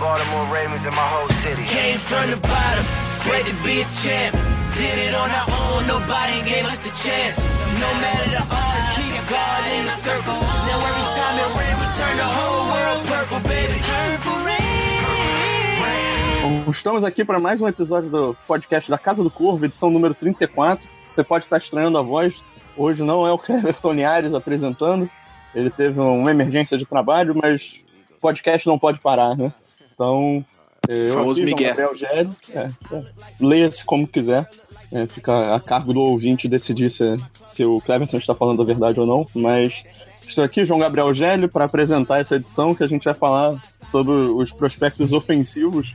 [0.00, 1.64] Baltimore Ravens and my whole city.
[1.70, 2.84] Came from the bottom,
[3.22, 4.34] great to be a champ.
[4.74, 7.38] Did it on our own, nobody gave us a chance.
[7.78, 10.34] No matter the odds, keep God in the circle.
[10.34, 13.78] Now every time it rain, we turn the whole world purple, baby.
[13.86, 14.54] Purple rain.
[16.70, 20.88] Estamos aqui para mais um episódio do podcast da Casa do Corvo, edição número 34.
[21.06, 22.42] Você pode estar estranhando a voz.
[22.76, 25.08] Hoje não é o Cleverton Ares apresentando.
[25.54, 27.84] Ele teve uma emergência de trabalho, mas
[28.20, 29.52] podcast não pode parar, né?
[29.94, 30.44] Então,
[30.88, 31.68] eu Famoso aqui, João Miguel.
[31.68, 33.02] Gabriel Gério, é, é,
[33.40, 34.48] leia-se como quiser.
[34.92, 39.00] É, fica a cargo do ouvinte decidir se, se o Cleverton está falando a verdade
[39.00, 39.26] ou não.
[39.34, 39.82] Mas
[40.26, 44.12] estou aqui, João Gabriel Gélio, para apresentar essa edição que a gente vai falar sobre
[44.12, 45.94] os prospectos ofensivos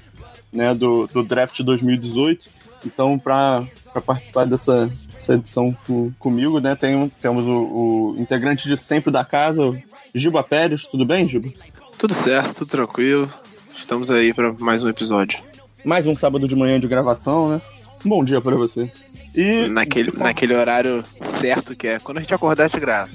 [0.51, 2.49] né, do, do draft 2018.
[2.85, 3.63] Então, para
[4.05, 9.23] participar dessa, dessa edição co- comigo, né, tem, temos o, o integrante de sempre da
[9.23, 9.77] casa, o
[10.15, 10.85] Giba Pérez.
[10.87, 11.49] Tudo bem, Giba?
[11.97, 13.31] Tudo certo, tudo tranquilo.
[13.79, 15.39] Estamos aí para mais um episódio.
[15.85, 17.61] Mais um sábado de manhã de gravação, né?
[18.03, 18.91] Bom dia para você.
[19.33, 23.09] E Naquele, naquele horário certo que é quando a gente acordar, a gente grava.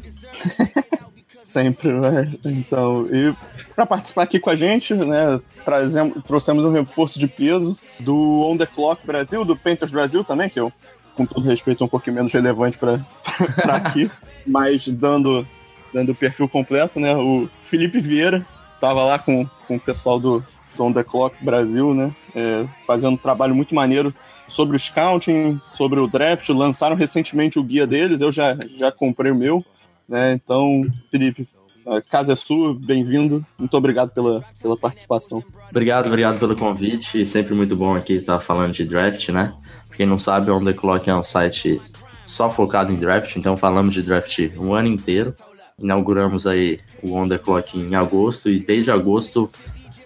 [1.44, 2.32] Sempre, né?
[2.44, 3.32] Então, e
[3.76, 8.56] para participar aqui com a gente, né, trazemos, trouxemos um reforço de peso do On
[8.56, 10.72] The Clock Brasil, do Painters Brasil também, que eu,
[11.14, 12.98] com todo respeito, é um pouquinho menos relevante para
[13.76, 14.10] aqui,
[14.46, 15.46] mas dando,
[15.92, 20.42] dando o perfil completo, né, o Felipe Vieira estava lá com, com o pessoal do
[20.78, 24.14] On The Clock Brasil, né, é, fazendo um trabalho muito maneiro
[24.46, 29.32] sobre o scouting, sobre o draft, lançaram recentemente o guia deles, eu já, já comprei
[29.32, 29.64] o meu,
[30.08, 30.32] né?
[30.32, 31.48] Então, Felipe,
[31.86, 33.44] a casa é sua, bem-vindo.
[33.58, 35.42] Muito obrigado pela, pela participação.
[35.70, 37.24] Obrigado, obrigado pelo convite.
[37.26, 39.52] Sempre muito bom aqui estar falando de draft, né?
[39.94, 41.80] Quem não sabe, On The Clock é um site
[42.24, 45.34] só focado em draft, então falamos de draft um ano inteiro.
[45.78, 49.50] Inauguramos aí o On The Clock em agosto e desde agosto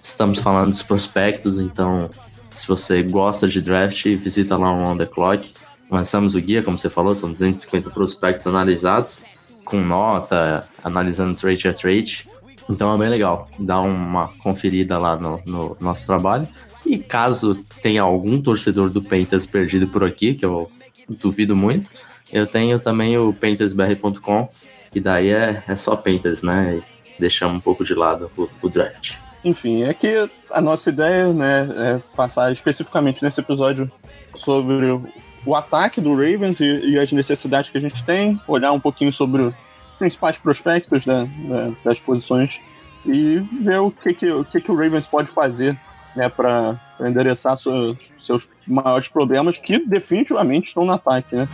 [0.09, 2.09] estamos falando dos prospectos, então
[2.55, 5.53] se você gosta de draft, visita lá o On The Clock.
[5.91, 9.21] Lançamos o guia, como você falou, são 250 prospectos analisados,
[9.65, 12.27] com nota, analisando trade a trade.
[12.69, 13.49] Então é bem legal.
[13.59, 16.49] Dá uma conferida lá no, no nosso trabalho.
[16.85, 20.71] E caso tenha algum torcedor do Panthers perdido por aqui, que eu
[21.09, 21.91] duvido muito,
[22.33, 24.49] eu tenho também o paintersbr.com,
[24.91, 26.77] que daí é, é só Panthers, né?
[26.79, 29.17] E deixamos um pouco de lado o, o draft.
[29.45, 33.91] Enfim, é que a nossa ideia né, é passar especificamente nesse episódio
[34.35, 34.91] sobre
[35.47, 39.13] o, ataque do Ravens e, e as necessidades que a gente tem, olhar um pouquinho
[39.13, 39.55] sobre os
[39.99, 42.61] principais prospectos né, né, das posições
[43.07, 45.77] e ver o que, que, o, que, que o Ravens pode fazer
[46.15, 51.37] né, para endereçar seus, seus maiores problemas, que definitivamente estão no ataque.
[51.37, 51.49] Né?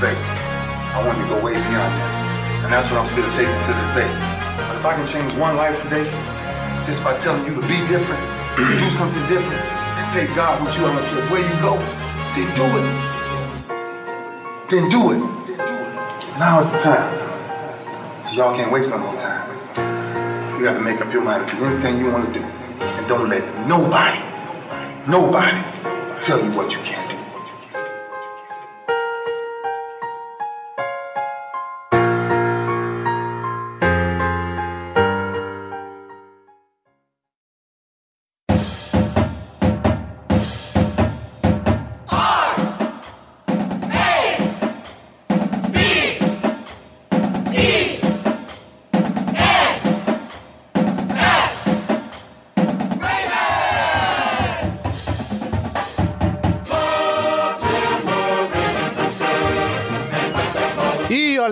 [0.00, 0.43] And
[0.94, 2.62] I want to wanted to go way beyond that.
[2.62, 4.06] And that's what I'm still chasing to this day.
[4.62, 6.06] But if I can change one life today,
[6.86, 8.22] just by telling you to be different,
[8.78, 11.74] do something different, and take God with you, I don't care where you go,
[12.38, 12.86] then do it.
[14.70, 15.20] Then do it.
[16.38, 17.10] Now is the time.
[18.22, 19.50] So y'all can't waste no more time.
[20.62, 22.46] You have to make up your mind to do anything you want to do.
[22.46, 24.22] And don't let nobody,
[25.10, 25.58] nobody
[26.22, 27.03] tell you what you can't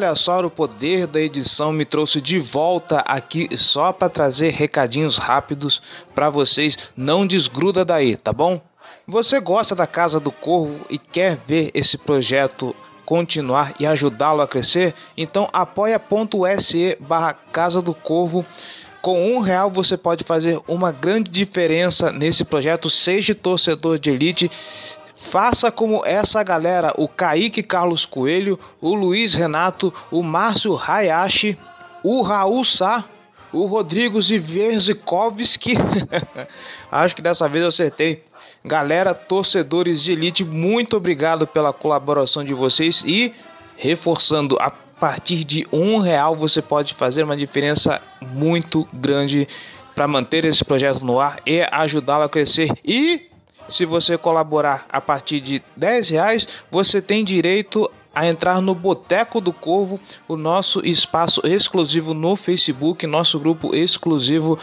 [0.02, 5.16] olha só, o poder da edição me trouxe de volta aqui só para trazer recadinhos
[5.16, 5.80] rápidos
[6.14, 6.76] para vocês.
[6.96, 8.60] Não desgruda daí, tá bom?
[9.06, 12.74] Você gosta da Casa do Corvo e quer ver esse projeto
[13.06, 14.94] continuar e ajudá-lo a crescer?
[15.16, 18.44] Então apoia.se barra Casa do Corvo.
[19.00, 22.90] Com um real você pode fazer uma grande diferença nesse projeto.
[22.90, 24.50] Seja torcedor de elite.
[25.22, 31.56] Faça como essa galera, o Kaique Carlos Coelho, o Luiz Renato, o Márcio Hayashi,
[32.02, 33.04] o Raul Sá,
[33.52, 35.74] o Rodrigo Zivierzikovski.
[36.90, 38.24] Acho que dessa vez eu acertei.
[38.64, 43.32] Galera, torcedores de elite, muito obrigado pela colaboração de vocês e
[43.76, 49.48] reforçando a partir de um real você pode fazer uma diferença muito grande
[49.94, 52.70] para manter esse projeto no ar e ajudá-lo a crescer.
[52.84, 53.31] E
[53.72, 59.40] se você colaborar a partir de 10 reais, você tem direito a entrar no Boteco
[59.40, 59.98] do Corvo,
[60.28, 64.58] o nosso espaço exclusivo no Facebook, nosso grupo exclusivo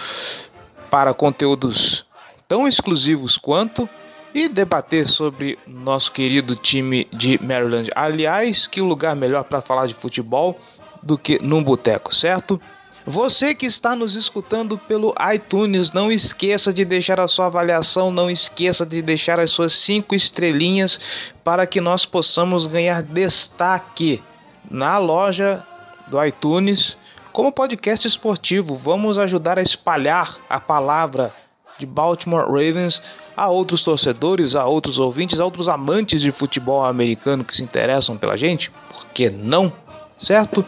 [0.91, 2.05] para conteúdos
[2.47, 3.89] tão exclusivos quanto
[4.33, 7.89] e debater sobre nosso querido time de Maryland.
[7.95, 10.59] Aliás, que lugar melhor para falar de futebol
[11.01, 12.61] do que num boteco, certo?
[13.09, 18.29] Você que está nos escutando pelo iTunes, não esqueça de deixar a sua avaliação, não
[18.29, 24.21] esqueça de deixar as suas cinco estrelinhas para que nós possamos ganhar destaque
[24.69, 25.65] na loja
[26.05, 26.95] do iTunes
[27.33, 28.75] como podcast esportivo.
[28.75, 31.33] Vamos ajudar a espalhar a palavra
[31.79, 33.01] de Baltimore Ravens
[33.35, 38.15] a outros torcedores, a outros ouvintes, a outros amantes de futebol americano que se interessam
[38.15, 38.69] pela gente.
[38.69, 39.73] Por que não?
[40.15, 40.63] Certo?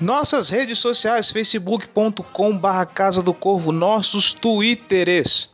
[0.00, 5.50] Nossas redes sociais, facebook.com barra Casa do Corvo, nossos twitters,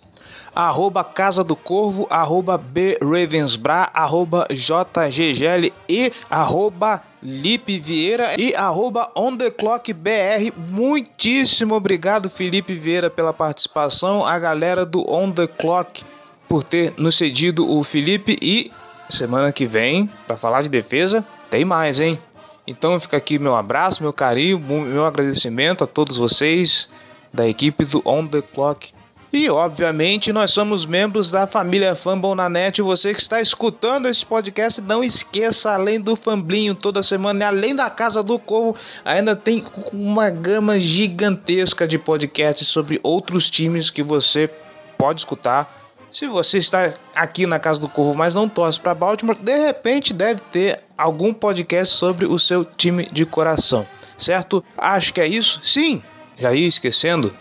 [0.55, 9.11] arroba Casa do Corvo, arroba B Ravensbra, arroba JGGL e arroba Lipe Vieira e arroba
[9.17, 10.52] On The Clock BR.
[10.55, 16.05] Muitíssimo obrigado, Felipe Vieira, pela participação, a galera do On The Clock
[16.46, 18.70] por ter nos cedido o Felipe e
[19.08, 22.19] semana que vem, para falar de defesa, tem mais, hein?
[22.66, 26.88] Então fica aqui meu abraço, meu carinho, meu agradecimento a todos vocês
[27.32, 28.93] da equipe do On The Clock.
[29.32, 32.81] E obviamente nós somos membros da família Fumble na net.
[32.81, 37.90] Você que está escutando esse podcast, não esqueça, além do Famblinho toda semana, além da
[37.90, 44.49] Casa do Corvo, ainda tem uma gama gigantesca de podcasts sobre outros times que você
[44.96, 45.83] pode escutar
[46.14, 50.14] se você está aqui na Casa do Corvo, mas não torce para Baltimore, de repente
[50.14, 53.84] deve ter algum podcast sobre o seu time de coração,
[54.16, 54.64] certo?
[54.78, 55.61] Acho que é isso.
[55.64, 56.00] Sim,
[56.38, 57.34] já ia esquecendo.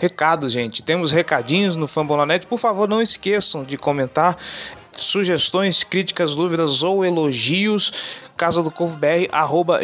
[0.00, 0.82] Recados, gente.
[0.82, 2.46] Temos recadinhos no Fambonanet.
[2.46, 4.38] Por favor, não esqueçam de comentar
[5.02, 7.92] sugestões, críticas, dúvidas ou elogios
[8.40, 8.72] casa do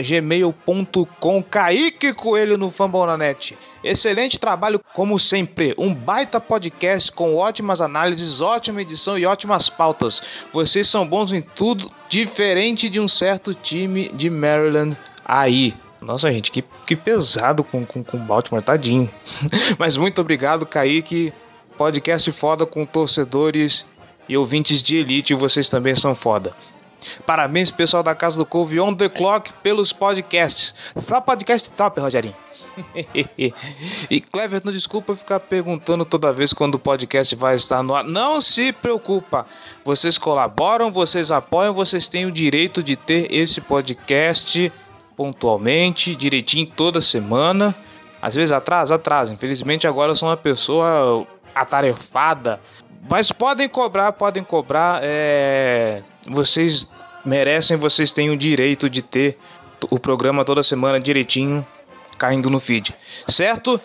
[0.03, 1.43] gmail.com.
[1.43, 3.55] Kaique Coelho no Fambonanet.
[3.85, 5.75] Excelente trabalho, como sempre.
[5.77, 10.23] Um baita podcast com ótimas análises, ótima edição e ótimas pautas.
[10.55, 15.75] Vocês são bons em tudo, diferente de um certo time de Maryland aí.
[16.01, 19.11] Nossa, gente, que, que pesado com, com, com Baltimore, tadinho.
[19.79, 21.31] Mas muito obrigado, Kaique.
[21.77, 23.85] Podcast foda com torcedores
[24.29, 26.55] e ouvintes de elite, vocês também são foda.
[27.25, 30.75] Parabéns, pessoal da Casa do Couve On The Clock pelos podcasts.
[31.01, 32.35] Só podcast top, Rogerinho.
[34.11, 38.05] e Clever, não desculpa ficar perguntando toda vez quando o podcast vai estar no ar.
[38.05, 39.47] Não se preocupa.
[39.85, 44.73] Vocês colaboram, vocês apoiam, vocês têm o direito de ter esse podcast
[45.17, 47.75] pontualmente, direitinho toda semana.
[48.21, 49.33] Às vezes atrasa, atrasa.
[49.33, 52.61] Infelizmente agora eu sou uma pessoa atarefada.
[53.09, 55.01] Mas podem cobrar, podem cobrar.
[55.03, 56.89] É vocês
[57.25, 59.39] merecem, vocês têm o direito de ter
[59.91, 61.67] o programa toda semana direitinho
[62.19, 62.95] caindo no feed,
[63.29, 63.81] certo?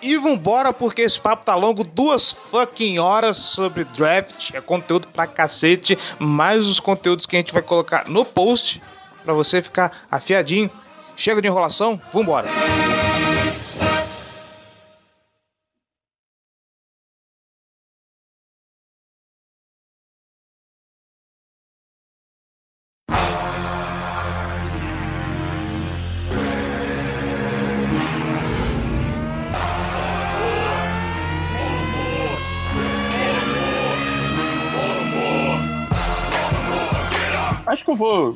[0.00, 5.28] E vambora, porque esse papo tá longo, duas fucking horas sobre draft, é conteúdo pra
[5.28, 8.82] cacete, mais os conteúdos que a gente vai colocar no post,
[9.24, 10.68] pra você ficar afiadinho.
[11.16, 12.48] Chega de enrolação, vambora!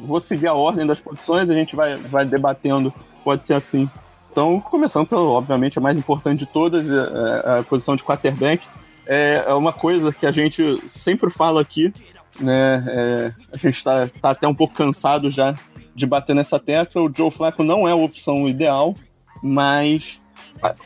[0.07, 2.93] Vou, seguir a ordem das posições, a gente vai, vai debatendo,
[3.25, 3.89] pode ser assim.
[4.31, 8.05] Então, começando pelo, obviamente, a mais importante de todas, a, é, é a posição de
[8.05, 8.67] quarterback.
[9.07, 11.93] É, é uma coisa que a gente sempre fala aqui,
[12.41, 12.85] né?
[12.89, 15.55] É, a gente está tá até um pouco cansado já
[15.95, 17.03] de bater nessa tecla.
[17.03, 18.95] O Joe Flacco não é a opção ideal,
[19.43, 20.21] mas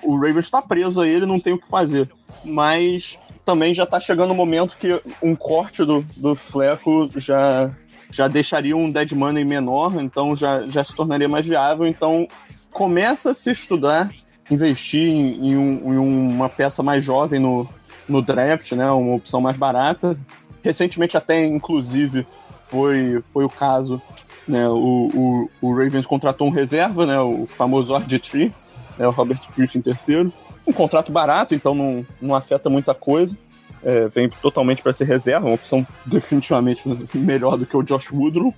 [0.03, 2.11] o Ravens está preso a ele, não tem o que fazer.
[2.45, 7.71] Mas também já está chegando o momento que um corte do, do Fleco já,
[8.11, 11.87] já deixaria um dead money menor, então já, já se tornaria mais viável.
[11.87, 12.26] Então
[12.73, 14.11] começa a se estudar,
[14.50, 17.69] investir em, em, um, em uma peça mais jovem no,
[18.09, 20.19] no draft, né, uma opção mais barata.
[20.62, 22.26] Recentemente até, inclusive,
[22.69, 24.00] foi, foi o caso,
[24.47, 28.52] né, o, o, o Ravens contratou um reserva, né, o famoso RG3,
[28.99, 30.33] né, o Robert Griffin terceiro.
[30.67, 33.37] Um contrato barato, então não, não afeta muita coisa.
[33.82, 36.82] É, vem totalmente para ser reserva, uma opção definitivamente
[37.14, 38.54] melhor do que o Josh Woodrow.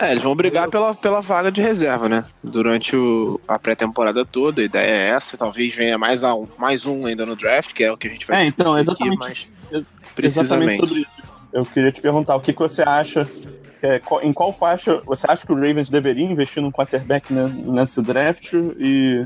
[0.00, 2.24] É, eles vão brigar pela, pela vaga de reserva, né?
[2.42, 5.36] Durante o, a pré-temporada toda, a ideia é essa.
[5.36, 8.10] Talvez venha mais, a um, mais um ainda no draft, que é o que a
[8.10, 9.22] gente vai É, então, exatamente.
[9.22, 10.82] aqui, mas precisamente.
[10.82, 11.08] Exatamente.
[11.52, 13.30] Eu queria te perguntar o que, que você acha,
[13.80, 18.02] é, em qual faixa você acha que o Ravens deveria investir num quarterback né, nesse
[18.02, 19.24] draft e,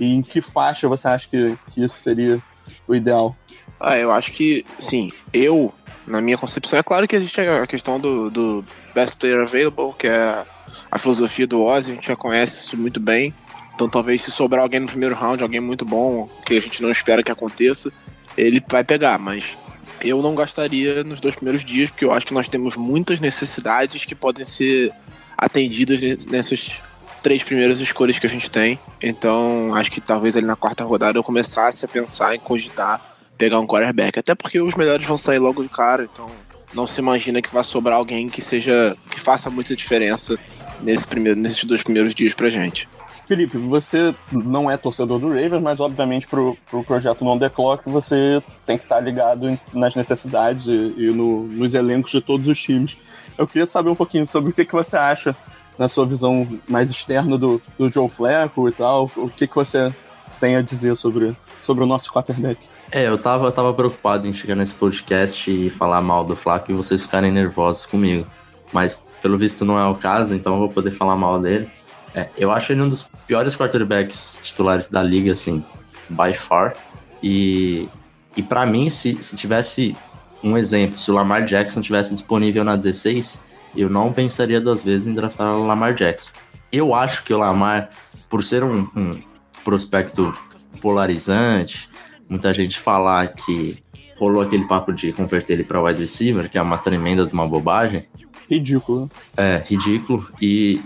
[0.00, 2.42] e em que faixa você acha que, que isso seria
[2.88, 3.36] o ideal?
[3.80, 5.72] Ah, eu acho que, sim, eu,
[6.06, 10.06] na minha concepção, é claro que existe a questão do, do best player available, que
[10.06, 10.44] é
[10.90, 13.32] a filosofia do Ozzy, a gente já conhece isso muito bem.
[13.74, 16.90] Então talvez se sobrar alguém no primeiro round, alguém muito bom, que a gente não
[16.90, 17.92] espera que aconteça,
[18.36, 19.56] ele vai pegar, mas
[20.00, 24.04] eu não gastaria nos dois primeiros dias, porque eu acho que nós temos muitas necessidades
[24.04, 24.92] que podem ser
[25.36, 26.80] atendidas ne- nessas
[27.22, 28.78] três primeiras escolhas que a gente tem.
[29.00, 33.07] Então, acho que talvez ali na quarta rodada eu começasse a pensar em cogitar
[33.38, 34.18] pegar um quarterback.
[34.18, 36.26] Até porque os melhores vão sair logo de cara, então
[36.74, 40.36] não se imagina que vai sobrar alguém que seja que faça muita diferença
[40.82, 42.88] nesse primeiro, nesses dois primeiros dias pra gente.
[43.26, 47.82] Felipe, você não é torcedor do Ravens, mas obviamente pro, pro projeto Non The Clock
[47.86, 52.58] você tem que estar ligado nas necessidades e, e no- nos elencos de todos os
[52.60, 52.96] times.
[53.36, 55.36] Eu queria saber um pouquinho sobre o que, que você acha,
[55.78, 59.92] na sua visão mais externa do, do Joe Flacco e tal, o que, que você
[60.40, 62.58] tem a dizer sobre, sobre o nosso quarterback.
[62.90, 66.74] É, eu tava, tava preocupado em chegar nesse podcast e falar mal do Flaco e
[66.74, 68.26] vocês ficarem nervosos comigo.
[68.72, 71.68] Mas, pelo visto, não é o caso, então eu vou poder falar mal dele.
[72.14, 75.62] É, eu acho ele um dos piores quarterbacks titulares da liga, assim,
[76.08, 76.74] by far.
[77.22, 77.88] E,
[78.34, 79.94] e para mim, se, se tivesse
[80.42, 83.42] um exemplo, se o Lamar Jackson tivesse disponível na 16,
[83.76, 86.30] eu não pensaria duas vezes em draftar o Lamar Jackson.
[86.72, 87.90] Eu acho que o Lamar,
[88.30, 89.22] por ser um, um
[89.62, 90.34] prospecto
[90.80, 91.90] polarizante,
[92.28, 93.82] muita gente falar que
[94.18, 97.46] rolou aquele papo de converter ele para wide receiver, que é uma tremenda de uma
[97.46, 98.04] bobagem.
[98.50, 99.10] Ridículo?
[99.36, 100.26] É, ridículo.
[100.40, 100.82] E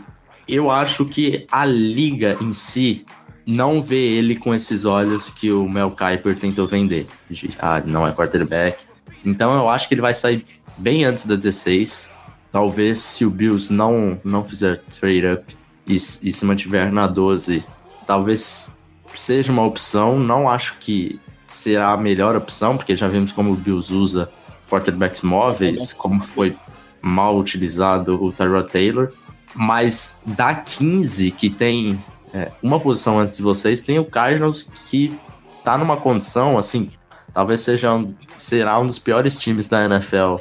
[0.47, 3.07] eu acho que a liga em si
[3.47, 7.07] não vê ele com esses olhos que o Mel Kiper tentou vender.
[7.31, 8.85] De, ah, não é quarterback.
[9.25, 10.45] Então eu acho que ele vai sair
[10.77, 12.11] bem antes da 16.
[12.51, 15.57] Talvez se o Bills não, não fizer trade up
[15.87, 17.65] e, e se mantiver na 12,
[18.07, 18.71] talvez
[19.15, 20.19] seja uma opção.
[20.19, 21.19] Não acho que
[21.55, 24.31] será a melhor opção, porque já vimos como o Bills usa
[24.71, 26.57] quarterbacks móveis, como foi
[27.01, 29.13] mal utilizado o Tyrod Taylor.
[29.55, 35.15] Mas da 15, que tem é, uma posição antes de vocês, tem o Cardinals que
[35.63, 36.91] tá numa condição, assim,
[37.33, 40.37] talvez seja um, será um dos piores times da NFL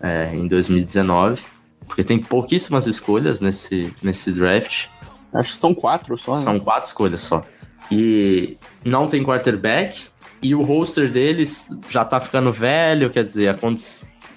[0.00, 1.42] é, em 2019,
[1.86, 4.88] porque tem pouquíssimas escolhas nesse, nesse draft.
[5.32, 6.38] Acho que são quatro só, né?
[6.38, 7.42] São quatro escolhas só.
[7.90, 10.08] E não tem quarterback,
[10.46, 13.58] e o roster deles já tá ficando velho, quer dizer,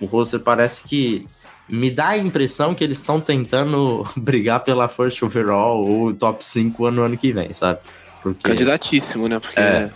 [0.02, 1.28] o roster parece que
[1.68, 6.90] me dá a impressão que eles estão tentando brigar pela first overall ou top 5
[6.90, 7.80] no ano que vem, sabe?
[8.24, 9.40] Porque Candidatíssimo, né?
[9.40, 9.90] Porque É,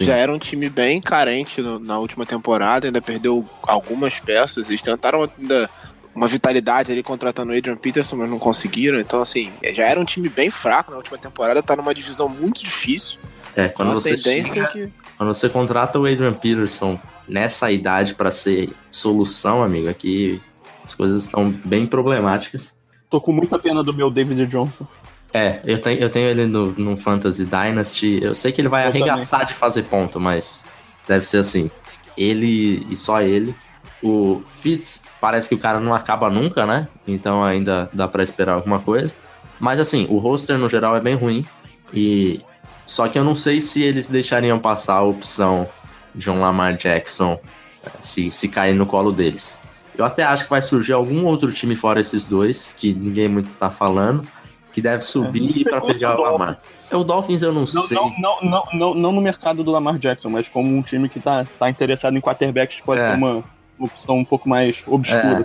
[0.00, 4.68] já era um time bem carente no- na última temporada, ainda perdeu algumas peças.
[4.68, 5.68] Eles tentaram ainda
[6.14, 8.98] uma vitalidade ali contratando o Adrian Peterson, mas não conseguiram.
[8.98, 12.64] Então, assim, já era um time bem fraco na última temporada, tá numa divisão muito
[12.64, 13.18] difícil.
[13.54, 14.88] é, quando Uma você tendência que.
[15.18, 16.98] Quando você contrata o Adrian Peterson
[17.28, 20.40] nessa idade pra ser solução, amigo, aqui
[20.84, 22.78] as coisas estão bem problemáticas.
[23.10, 24.86] Tô com muita pena do meu David Johnson.
[25.34, 28.20] É, eu tenho, eu tenho ele no, no Fantasy Dynasty.
[28.22, 30.64] Eu sei que ele vai Eu arregaçar de fazer ponto, mas
[31.06, 31.68] deve ser assim.
[32.16, 33.54] Ele e só ele.
[34.00, 36.86] O Fitz parece que o cara não acaba nunca, né?
[37.06, 39.16] Então ainda dá pra esperar alguma coisa.
[39.58, 41.44] Mas assim, o roster no geral é bem ruim.
[41.92, 42.40] E
[42.88, 45.68] só que eu não sei se eles deixariam passar a opção
[46.14, 47.38] de um Lamar Jackson
[47.84, 49.60] eh, se, se cair no colo deles.
[49.96, 53.50] Eu até acho que vai surgir algum outro time fora esses dois, que ninguém muito
[53.58, 54.26] tá falando,
[54.72, 56.58] que deve subir É, pra fosse pegar o Lamar.
[56.90, 57.94] É, o Dolphins eu não, Não, sei.
[57.96, 61.20] não, não, não, não, não no mercado do Lamar Jackson, mas como um time que
[61.20, 63.04] tá, tá interessado em quarterbacks, pode É.
[63.04, 63.44] ser uma
[63.78, 65.44] opção um pouco mais obscura.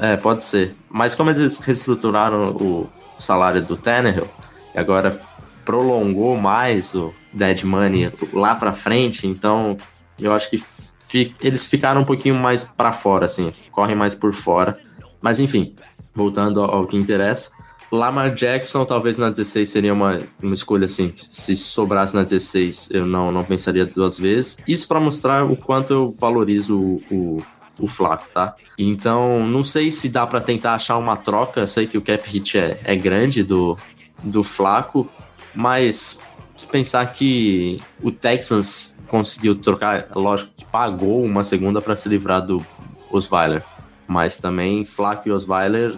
[0.00, 0.14] É.
[0.14, 0.74] É, pode ser.
[0.90, 2.88] Mas como eles reestruturaram o
[3.20, 4.26] salário do Tannehill,
[4.74, 5.20] e agora
[5.64, 9.76] prolongou mais o dead money lá pra frente, então
[10.18, 10.58] eu acho que
[11.00, 14.78] fi- eles ficaram um pouquinho mais pra fora, assim, correm mais por fora.
[15.20, 15.74] Mas enfim,
[16.14, 17.50] voltando ao, que interessa.
[17.90, 21.12] Lamar Jackson, talvez na 16 seria uma, uma escolha assim.
[21.14, 24.56] Se sobrasse na 16, eu não, não pensaria duas vezes.
[24.66, 27.42] Isso pra mostrar o quanto eu valorizo o, o,
[27.80, 28.54] o Flaco, tá?
[28.78, 31.60] Então, não sei se dá pra tentar achar uma troca.
[31.60, 33.76] Eu sei que o cap hit é, é grande do,
[34.22, 35.06] do Flaco,
[35.54, 36.20] mas
[36.56, 42.40] se pensar que o Texas conseguiu trocar, lógico que pagou uma segunda para se livrar
[42.40, 42.64] do
[43.10, 43.62] Osweiler,
[44.06, 45.96] mas também Flaco e Osweiler,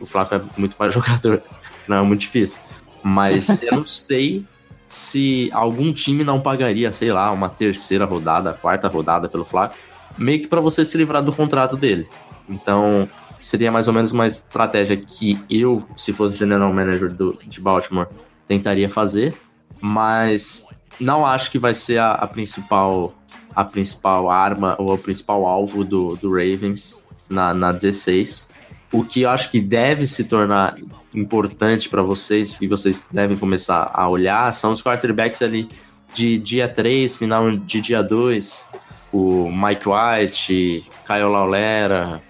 [0.00, 1.42] o Flaco é muito mais jogador,
[1.88, 2.60] não é muito difícil.
[3.02, 4.46] Mas eu não sei
[4.88, 9.74] se algum time não pagaria, sei lá, uma terceira rodada, quarta rodada pelo Flaco,
[10.16, 12.08] meio que para você se livrar do contrato dele.
[12.48, 13.08] Então,
[13.40, 18.06] seria mais ou menos uma estratégia que eu, se fosse general manager do, de Baltimore,
[18.46, 19.34] tentaria fazer,
[19.80, 20.66] mas
[21.00, 23.14] não acho que vai ser a, a principal
[23.54, 28.48] a principal arma ou o principal alvo do, do Ravens na, na 16.
[28.92, 30.76] O que eu acho que deve se tornar
[31.14, 35.68] importante para vocês, que vocês devem começar a olhar, são os quarterbacks ali
[36.12, 38.68] de dia 3, final de dia 2.
[39.12, 42.20] O Mike White, Kyle Laulera,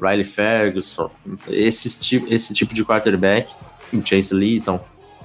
[0.00, 1.10] Riley Ferguson,
[1.48, 1.88] esse,
[2.28, 3.50] esse tipo de quarterback,
[3.92, 4.78] o Chase Litton,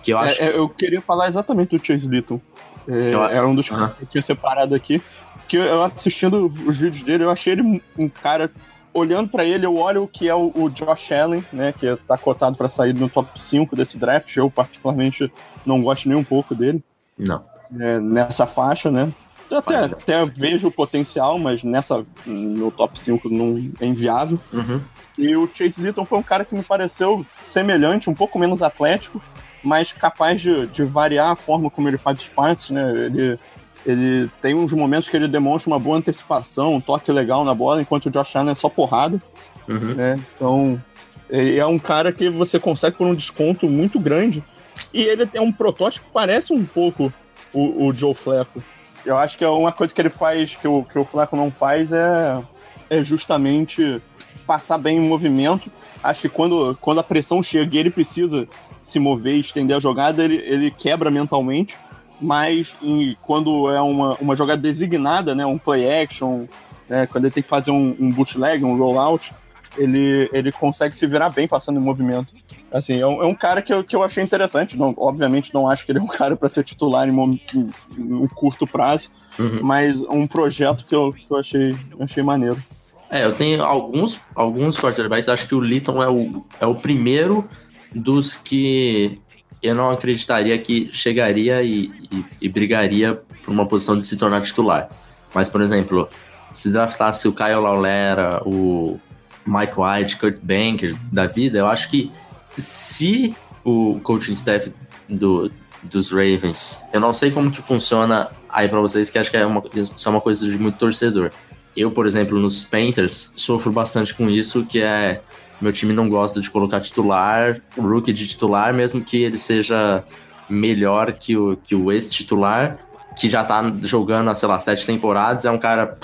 [0.04, 0.42] que eu É, acho.
[0.44, 2.40] é, eu queria falar exatamente do Chase Litton.
[2.88, 3.90] É, Eu- era um dos Aham.
[3.98, 5.02] que eu tinha separado aqui.
[5.48, 8.52] Que eu assistindo os vídeos dele, eu achei ele um- cara.
[8.92, 11.72] Olhando pra ele, eu olho o que é o, o Josh Allen, né?
[11.78, 14.36] Que tá cotado pra sair no top 5 desse draft.
[14.36, 15.32] Eu, particularmente,
[15.64, 16.84] não gosto nem um pouco dele
[17.18, 17.44] Não.
[17.80, 19.14] é, nessa faixa, né?
[19.50, 24.40] Eu Até, até vejo o potencial, mas nessa no top 5 não é inviável.
[24.52, 24.82] Uhum.
[25.18, 29.22] E o Chase Litton foi um cara que me pareceu semelhante, um pouco menos atlético,
[29.64, 32.92] mas capaz de, de variar a forma como ele faz os passes, né?
[33.06, 33.40] Ele,
[33.86, 37.82] ele tem uns momentos que ele demonstra uma boa antecipação, um toque legal na bola,
[37.82, 39.22] enquanto o Josh Allen é só porrada,
[39.68, 39.94] Uhum.
[39.94, 40.20] né?
[40.36, 40.82] Então,
[41.30, 44.44] ele é um cara que você consegue por um desconto muito grande.
[44.92, 47.14] E ele tem um protótipo que parece um pouco
[47.54, 48.64] o, o Joe Flacco.
[49.06, 51.52] Eu acho que é uma coisa que ele faz, que o, que o Flacco não
[51.52, 52.42] faz, é,
[52.90, 54.02] é justamente
[54.48, 55.72] passar bem o movimento.
[56.04, 58.48] Acho que quando, quando a pressão chega e ele precisa
[58.82, 61.78] se mover e estender a jogada, ele, ele quebra mentalmente.
[62.22, 66.46] Mas em- quando é uma, uma jogada designada, né, um play action,
[66.90, 69.34] né, quando ele tem que fazer um, um bootleg, um rollout,
[69.78, 72.34] ele, ele consegue se virar bem passando em movimento.
[72.72, 74.78] Assim, é um, é um cara que eu, que eu achei interessante.
[74.78, 77.70] Não, obviamente não acho que ele é um cara para ser titular em, mom- em,
[77.98, 79.60] em um curto prazo, Uhum.
[79.64, 82.62] mas um projeto que eu, que eu achei, achei maneiro.
[83.10, 87.48] É, eu tenho alguns, alguns quarterbacks, acho que o Litton é o, é o primeiro
[87.94, 89.20] dos que
[89.62, 94.42] eu não acreditaria que chegaria e, e, e brigaria por uma posição de se tornar
[94.42, 94.90] titular.
[95.34, 96.08] Mas, por exemplo,
[96.54, 99.00] se draftasse o Kyle Laulera, o
[99.46, 102.12] Mike White, Kurt Banker da vida, eu acho que
[102.58, 104.72] se o coaching staff
[105.08, 105.52] do,
[105.84, 109.46] dos Ravens, eu não sei como que funciona aí pra vocês, que acho que é
[109.46, 111.32] uma, isso é uma coisa de muito torcedor.
[111.76, 115.22] Eu, por exemplo, nos Panthers, sofro bastante com isso, que é
[115.62, 120.04] meu time não gosta de colocar titular, o rookie de titular, mesmo que ele seja
[120.50, 122.78] melhor que o, que o ex-titular,
[123.18, 125.98] que já tá jogando há, sei lá, sete temporadas, é um cara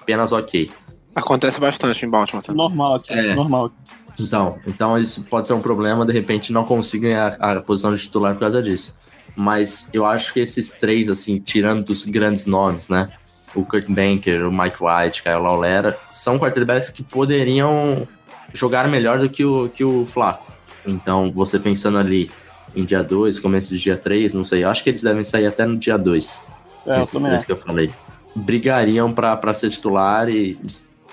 [0.00, 0.70] apenas ok.
[1.14, 2.44] Acontece bastante em Baltimore.
[2.44, 2.52] Tá?
[2.52, 3.34] Normal, aqui, É.
[3.34, 3.70] normal.
[4.18, 8.00] Então, então isso pode ser um problema, de repente não conseguem a, a posição de
[8.00, 8.96] titular por causa disso.
[9.34, 13.10] Mas eu acho que esses três, assim, tirando dos grandes nomes, né?
[13.54, 18.08] O Kurt Banker, o Mike White, Kyle Laulera, são quarterbacks que poderiam
[18.56, 20.52] jogar melhor do que o, que o Flaco.
[20.86, 22.30] Então, você pensando ali
[22.74, 25.46] em dia 2, começo de dia 3, não sei, eu acho que eles devem sair
[25.46, 26.42] até no dia 2.
[26.86, 27.46] É, esses três acho.
[27.46, 27.90] que eu falei.
[28.34, 30.58] Brigariam pra, pra ser titular e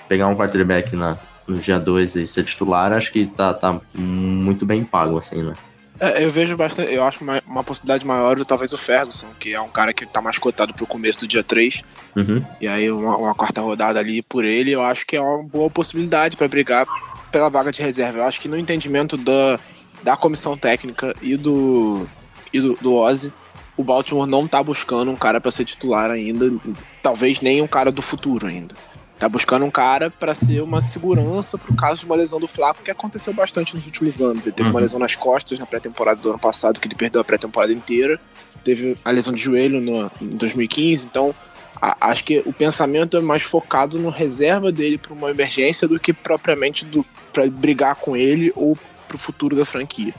[0.07, 4.65] pegar um quarterback na, no dia 2 e ser titular, acho que tá, tá muito
[4.65, 5.53] bem pago, assim, né?
[5.99, 9.61] É, eu vejo bastante, eu acho uma, uma possibilidade maior talvez o Ferguson, que é
[9.61, 11.81] um cara que tá mais cotado pro começo do dia 3.
[12.15, 12.43] Uhum.
[12.59, 15.69] E aí uma, uma quarta rodada ali por ele, eu acho que é uma boa
[15.69, 16.85] possibilidade pra brigar
[17.33, 18.19] pela vaga de reserva.
[18.19, 19.59] Eu acho que no entendimento da,
[20.03, 22.07] da comissão técnica e do
[22.53, 23.33] e do, do Ozzy,
[23.75, 26.53] o Baltimore não tá buscando um cara pra ser titular ainda,
[27.01, 28.75] talvez nem um cara do futuro ainda.
[29.17, 32.83] Tá buscando um cara pra ser uma segurança pro caso de uma lesão do Flaco,
[32.83, 34.43] que aconteceu bastante nos últimos anos.
[34.43, 34.81] Ele teve uma Uhum.
[34.83, 38.19] lesão nas costas na pré-temporada do ano passado, que ele perdeu a pré-temporada inteira.
[38.63, 41.33] Teve a lesão de joelho no, em 2015, então
[41.81, 45.99] a- acho que o pensamento é mais focado no reserva dele para uma emergência do
[45.99, 50.13] que propriamente do para brigar com ele ou pro futuro da franquia.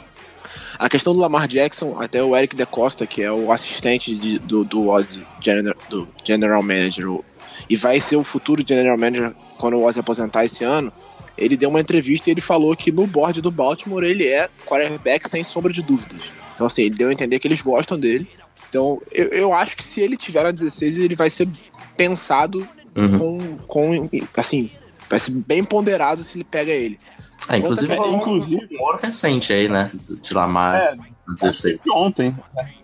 [0.79, 4.65] A questão do Lamar Jackson, até o Eric DeCosta, que é o assistente de- do,
[4.65, 7.25] do Ozzy, general, do general manager, o-
[7.71, 10.93] e vai ser o futuro general manager quando o Ozzy aposentar esse ano,
[11.39, 15.29] ele deu uma entrevista e ele falou que no board do Baltimore ele é quarterback
[15.29, 16.21] sem sombra de dúvidas.
[16.55, 18.29] Então, assim, ele deu a entender que eles gostam dele.
[18.69, 21.49] Então, eu, eu acho que se ele tiver a 16, ele vai ser
[21.97, 23.19] pensado Uhum.
[23.19, 24.11] com, com.
[24.37, 24.71] Assim,
[25.15, 26.99] vai ser bem ponderado se ele pega ele.
[27.49, 29.91] É, inclusive Outra tem um inclusive- rumor recente aí, né?
[30.23, 30.77] De Lamar.
[30.77, 30.95] É,
[31.41, 31.81] 16.
[31.91, 32.35] Ontem,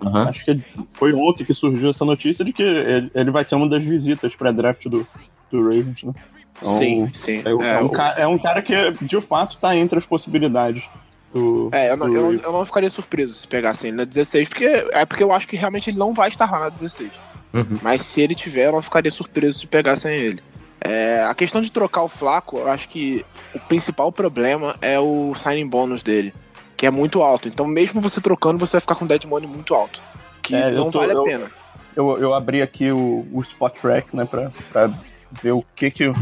[0.03, 0.29] Aham.
[0.29, 0.63] acho que
[0.93, 4.35] foi ontem que surgiu essa notícia de que ele, ele vai ser uma das visitas
[4.35, 5.07] pré-draft do,
[5.51, 6.13] do Ravens, né?
[6.59, 7.43] Então, Sim, sim.
[7.45, 10.89] É, é É, um o- é um cara que, de fato, tá entre as possibilidades
[11.33, 11.69] do.
[11.73, 14.49] É, eu não, do eu, não, eu não ficaria surpreso se pegassem ele na 16,
[14.49, 17.11] porque é porque eu acho que realmente ele não vai estar lá na 16.
[17.53, 17.79] Uhum.
[17.83, 20.43] Mas se ele tiver, eu não ficaria surpreso se pegassem ele.
[20.81, 25.35] É, a questão de trocar o Flaco, eu acho que o principal problema é o
[25.35, 26.33] signing bônus dele,
[26.77, 27.49] que é muito alto.
[27.49, 30.01] Então, mesmo você trocando, você vai ficar com dead money muito alto,
[30.43, 31.51] que É, não tô- vale eu- a pena.
[31.95, 34.91] Eu, eu abri aqui o, o Spot Track, né, pra, pra
[35.31, 36.13] ver o que que.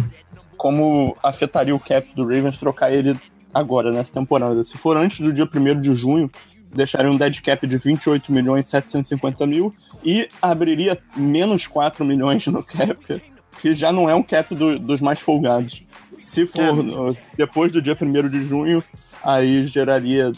[0.57, 3.17] Como afetaria o cap do Ravens trocar ele
[3.55, 4.65] agora, nessa temporada.
[4.65, 6.29] Se for antes do dia 1 de junho,
[6.75, 12.63] deixaria um dead cap de 28 milhões 750 mil e abriria menos 4 milhões no
[12.65, 13.23] cap,
[13.61, 15.83] que já não é um cap do- dos mais folgados.
[16.19, 16.73] Se for É.
[16.73, 18.83] uh, depois do dia 1 de junho,
[19.23, 20.33] aí geraria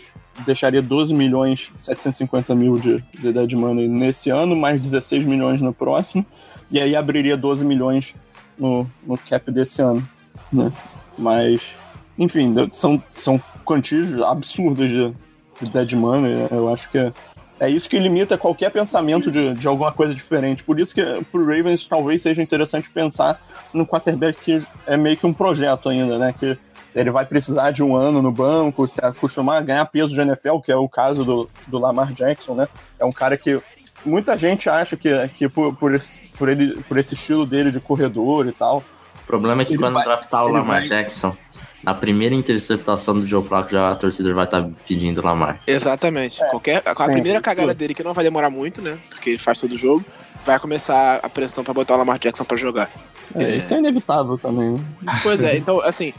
[0.46, 5.72] deixaria 12 milhões 750 mil de, de dead money nesse ano, mais 16 milhões no
[5.72, 6.24] próximo,
[6.70, 8.14] e aí abriria 12 milhões
[8.58, 10.06] no, no cap desse ano,
[10.52, 10.72] né?
[11.18, 11.72] Mas,
[12.18, 15.12] enfim, são, são quantias absurdas de,
[15.60, 17.12] de dead money, eu acho que é,
[17.60, 20.64] é isso que limita qualquer pensamento de, de alguma coisa diferente.
[20.64, 23.38] Por isso que pro Ravens talvez seja interessante pensar
[23.72, 26.34] no quarterback que é meio que um projeto ainda, né?
[26.36, 26.58] Que
[26.94, 30.58] ele vai precisar de um ano no banco, se acostumar a ganhar peso de NFL,
[30.58, 32.66] que é o caso do, do Lamar Jackson, né?
[32.98, 33.60] É um cara que
[34.04, 37.78] muita gente acha que, que por, por, esse, por, ele, por esse estilo dele de
[37.78, 38.78] corredor e tal.
[39.22, 41.36] O problema é que quando vai- draftar o Lamar vai- Jackson,
[41.82, 45.60] na primeira interceptação do Joe Flacco, já a torcida vai estar pedindo Lamar.
[45.66, 46.38] Exatamente.
[46.50, 48.98] Qualquer, a, a sim, primeira cagada dele, que não vai demorar muito, né?
[49.08, 50.04] Porque ele faz todo o jogo,
[50.44, 52.90] vai começar a pressão pra botar o Lamar Jackson pra jogar.
[53.34, 53.56] É, É.
[53.56, 54.72] Isso é inevitável também.
[54.72, 54.80] né?
[55.22, 56.12] Pois é, então, assim.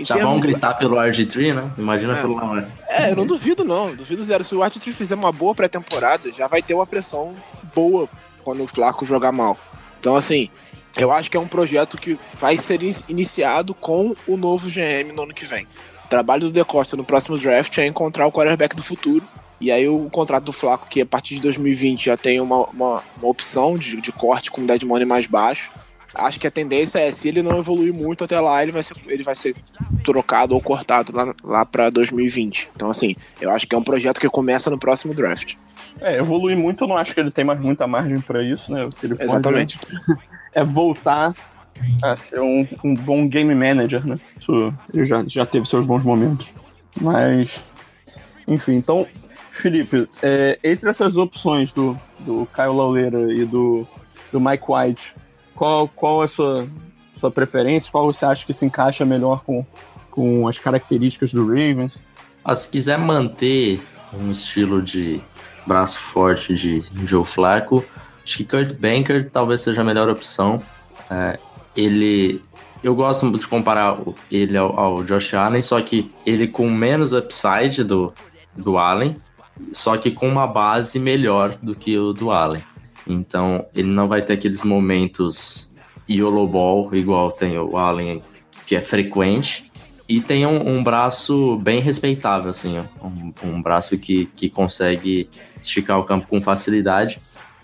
[0.00, 1.70] Já termos- vão gritar pelo RG3, né?
[1.76, 2.20] Imagina É.
[2.20, 2.68] pelo Lamar.
[2.88, 3.92] É, eu não duvido, não.
[3.96, 4.44] Duvido zero.
[4.44, 7.34] Se o Arthur fizer uma boa pré-temporada, já vai ter uma pressão
[7.74, 8.08] boa
[8.44, 9.58] quando o Flaco jogar mal.
[9.98, 10.48] Então, assim,
[10.98, 15.12] eu acho que é um projeto que vai ser in- iniciado com o novo GM
[15.14, 15.66] no ano que vem.
[16.04, 19.24] O trabalho do De Costa no próximo draft é encontrar o quarterback do futuro.
[19.60, 23.02] E aí o contrato do Flaco, que a partir de 2020 já tem uma, uma,
[23.20, 25.70] uma opção de, de corte com dead money mais baixo.
[26.14, 28.96] Acho que a tendência é, se ele não evoluir muito até lá, ele vai ser,
[29.06, 29.54] ele vai ser
[30.04, 32.70] trocado ou cortado lá, lá para 2020.
[32.74, 35.54] Então, assim, eu acho que é um projeto que começa no próximo draft.
[36.00, 38.88] É, evoluir muito, eu não acho que ele tem mais muita margem pra isso, né?
[39.02, 39.78] Ele pode Exatamente.
[40.54, 41.34] É voltar
[42.02, 44.18] a ser um, um bom game manager, né?
[44.38, 46.52] Isso, já, já teve seus bons momentos.
[47.00, 47.62] Mas,
[48.46, 49.06] enfim, então,
[49.50, 53.86] Felipe, é, entre essas opções do, do Caio Lauleira e do,
[54.32, 55.14] do Mike White,
[55.54, 56.68] qual, qual é a sua,
[57.12, 57.90] sua preferência?
[57.90, 59.64] Qual você acha que se encaixa melhor com,
[60.10, 62.02] com as características do Ravens?
[62.44, 63.80] Ah, se quiser manter
[64.12, 65.20] um estilo de
[65.66, 67.84] braço forte de Joe Flacco,
[68.28, 70.62] acho que Kurt Banker talvez seja a melhor opção.
[71.10, 71.38] É,
[71.74, 72.42] ele.
[72.82, 73.98] Eu gosto de comparar
[74.30, 78.12] ele ao, ao Josh Allen, só que ele com menos upside do,
[78.56, 79.16] do Allen,
[79.72, 82.62] só que com uma base melhor do que o do Allen.
[83.04, 85.68] Então, ele não vai ter aqueles momentos
[86.08, 88.22] YOLO ball, igual tem o Allen,
[88.66, 89.68] que é frequente.
[90.08, 95.28] E tem um, um braço bem respeitável, assim, um, um braço que, que consegue
[95.60, 97.20] esticar o campo com facilidade.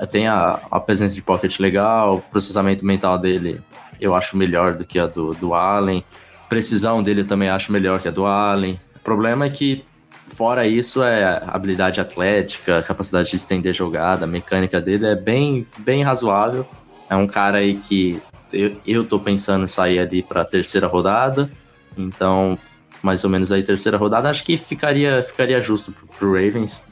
[0.07, 3.61] Tem a, a presença de pocket legal, o processamento mental dele
[4.01, 6.05] eu acho melhor do que a do, do Allen.
[6.49, 8.79] Precisão dele eu também acho melhor que a do Allen.
[8.97, 9.85] O problema é que,
[10.29, 16.03] fora isso, é habilidade atlética, capacidade de estender jogada, a mecânica dele é bem, bem
[16.03, 16.67] razoável.
[17.09, 18.21] É um cara aí que
[18.53, 21.51] eu, eu tô pensando em sair ali pra terceira rodada.
[21.97, 22.59] Então,
[23.03, 26.85] mais ou menos aí terceira rodada, acho que ficaria, ficaria justo pro, pro Ravens,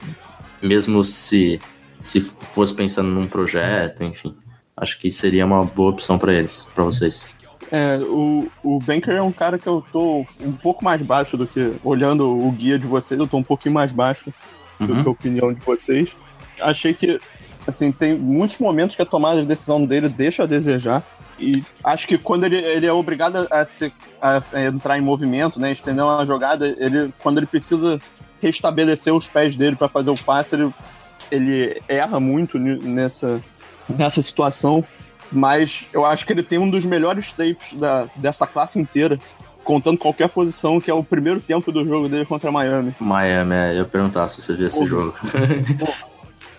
[0.61, 1.61] mesmo se,
[2.03, 4.35] se fosse pensando num projeto, enfim.
[4.77, 7.29] Acho que seria uma boa opção pra eles, pra vocês.
[7.71, 11.47] É, o, o Banker é um cara que eu tô um pouco mais baixo do
[11.47, 11.73] que.
[11.83, 14.33] Olhando o guia de vocês, eu tô um pouquinho mais baixo
[14.79, 15.03] do Uhum.
[15.03, 16.17] que a opinião de vocês.
[16.61, 17.19] Achei que,
[17.67, 21.03] assim, tem muitos momentos que a tomada de decisão dele deixa a desejar.
[21.39, 25.73] E acho que quando ele, ele é obrigado a, se, a entrar em movimento, né,
[25.73, 28.01] estender uma jogada, ele, quando ele precisa
[28.41, 30.73] restabelecer os pés dele para fazer o passe, ele,
[31.33, 33.41] ele erra muito nessa,
[33.89, 34.85] nessa situação.
[35.31, 39.19] Mas eu acho que ele tem um dos melhores tapes da, dessa classe inteira,
[39.65, 42.95] contando qualquer posição, que é o primeiro tempo do jogo dele contra Miami.
[43.01, 45.15] Miami, é, eu perguntar se você viu esse jogo.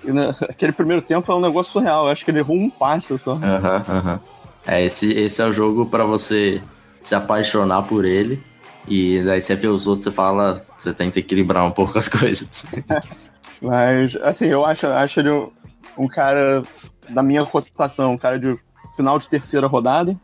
[0.03, 2.05] E, né, aquele primeiro tempo é um negócio surreal.
[2.05, 3.33] Eu acho que ele errou um passe só.
[3.33, 4.19] Aham, aham.
[4.65, 6.61] É, esse, esse é o jogo pra você
[7.03, 8.41] se apaixonar por ele.
[8.87, 12.65] E daí você vê os outros, você fala, você tenta equilibrar um pouco as coisas.
[13.63, 15.49] Mas, assim, eu acho, acho ele um,
[15.97, 16.61] um cara
[17.09, 18.53] da minha cotação, um cara de
[18.95, 20.15] final de terceira rodada,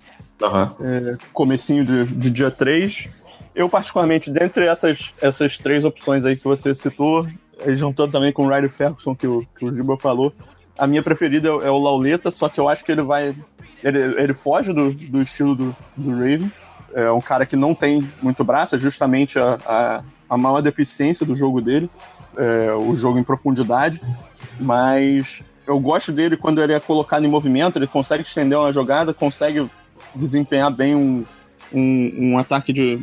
[0.42, 0.76] Aham.
[0.82, 3.22] é, comecinho de, de dia 3.
[3.56, 7.28] Eu, particularmente, dentre essas, essas três opções aí que você citou,
[7.60, 10.34] eh, juntando também com o Riley Ferguson, que o, que o Giba falou,
[10.78, 13.36] a minha preferida é, o- é o Lauleta, só que eu acho que ele vai.
[13.84, 16.52] Ele, ele foge do, do estilo do, do Ravens.
[16.94, 21.26] É um cara que não tem muito braço, é justamente a, a, a maior deficiência
[21.26, 21.90] do jogo dele,
[22.38, 24.02] é, o jogo em profundidade.
[24.60, 29.14] Mas eu gosto dele quando ele é colocado em movimento, ele consegue estender uma jogada,
[29.14, 29.70] consegue
[30.16, 31.24] desempenhar bem um,
[31.72, 33.00] um, um ataque de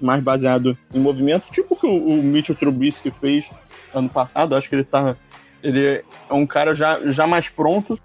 [0.00, 3.50] mais baseado em movimento, tipo o que o, o Mitchell Trubisky fez
[3.94, 4.54] ano passado.
[4.54, 5.16] Acho que ele tá.
[5.62, 7.98] Ele é um cara já, já mais pronto.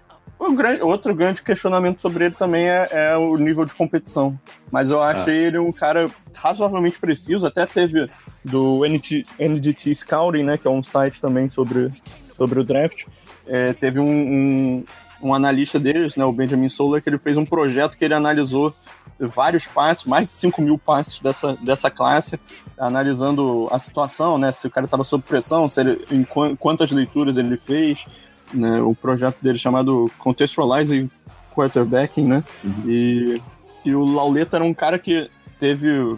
[0.54, 4.38] Grande, outro grande questionamento sobre ele também é, é o nível de competição.
[4.70, 7.46] Mas eu achei ele um cara razoavelmente preciso.
[7.46, 8.10] Até teve
[8.46, 11.92] do NT, NDT Scouting, né, que é um site também sobre,
[12.30, 13.04] sobre o draft.
[13.46, 14.84] É, teve um, um,
[15.22, 18.72] um analista deles, né, o Benjamin Solar, que ele fez um projeto que ele analisou
[19.18, 22.38] vários passes, mais de 5 mil passes dessa, dessa classe,
[22.78, 24.52] analisando a situação, né?
[24.52, 28.06] Se o cara estava sob pressão, se ele, em quan- quantas leituras ele fez,
[28.52, 28.80] né?
[28.82, 31.10] O projeto dele chamado Contextualizing
[31.54, 32.44] Quarterbacking, né?
[32.84, 33.40] E,
[33.86, 36.16] e o Lauleta era um cara que teve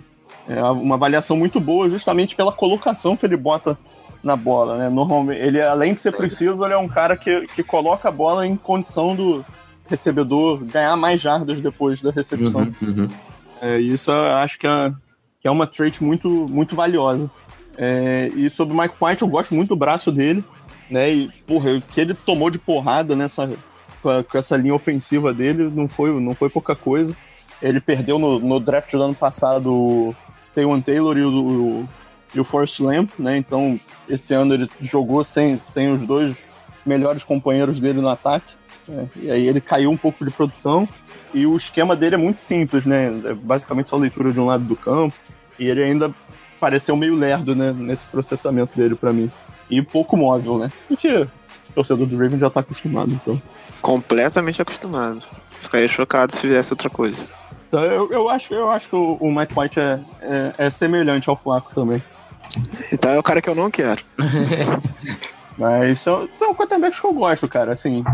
[0.49, 3.79] é, uma avaliação muito boa justamente pela colocação que ele bota
[4.23, 4.89] na bola, né?
[4.89, 8.47] Normalmente, ele, além de ser preciso, ele é um cara que, que coloca a bola
[8.47, 9.45] em condição do
[9.89, 12.63] recebedor ganhar mais jardas depois da recepção.
[12.83, 13.09] Uhum, uhum.
[13.61, 14.93] É, isso eu acho que é,
[15.41, 17.31] que é uma trait muito, muito valiosa.
[17.77, 20.45] É, e sobre o Mike White, eu gosto muito do braço dele,
[20.91, 21.13] né?
[21.13, 23.49] E, porra, o que ele tomou de porrada nessa,
[24.03, 27.17] com, a- com essa linha ofensiva dele não foi, não foi pouca coisa.
[27.63, 30.15] Ele perdeu no, no draft do ano passado
[30.65, 31.89] o Taylor e o, o,
[32.35, 33.37] e o Forrest Lamp, né?
[33.37, 36.39] Então, esse ano ele jogou sem, sem os dois
[36.85, 38.55] melhores companheiros dele no ataque.
[38.87, 39.09] né?
[39.17, 40.89] E aí ele caiu um pouco de produção.
[41.35, 43.13] E o esquema dele é muito simples, né?
[43.25, 45.15] É basicamente só leitura de um lado do campo.
[45.59, 46.11] E ele ainda
[46.59, 47.73] pareceu meio lerdo, né?
[47.73, 49.31] Nesse processamento dele pra mim.
[49.71, 50.73] E pouco móvel, né?
[50.89, 51.29] Porque o
[51.75, 53.41] torcedor do Raven já tá acostumado, então.
[53.83, 55.21] Completamente acostumado.
[55.61, 57.38] Ficaria chocado se fizesse outra coisa.
[57.69, 61.29] Então eu, eu, acho, eu acho que o, o Mike White é, é, é semelhante
[61.29, 62.03] ao Flaco também.
[62.93, 64.03] Então é o cara que eu não quero.
[65.57, 67.73] Mas são, são quarterbacks que eu gosto, cara.
[67.73, 68.05] Assim,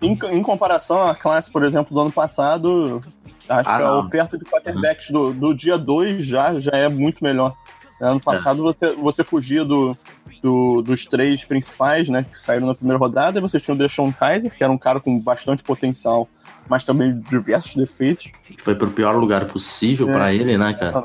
[0.00, 3.02] em, em comparação à classe, por exemplo, do ano passado,
[3.48, 4.00] acho Ah, que a não.
[4.00, 7.54] oferta de quarterbacks do, do dia 2 já, já é muito melhor.
[8.00, 9.96] Ano passado você, você fugia do,
[10.42, 14.12] do- dos três principais, né, que saíram na primeira rodada, e você tinha o Deshaun
[14.12, 16.28] Kaiser, que era um cara com bastante potencial,
[16.68, 18.30] mas também diversos defeitos.
[18.58, 20.12] Foi pro pior lugar possível É.
[20.12, 21.04] pra ele, né, cara?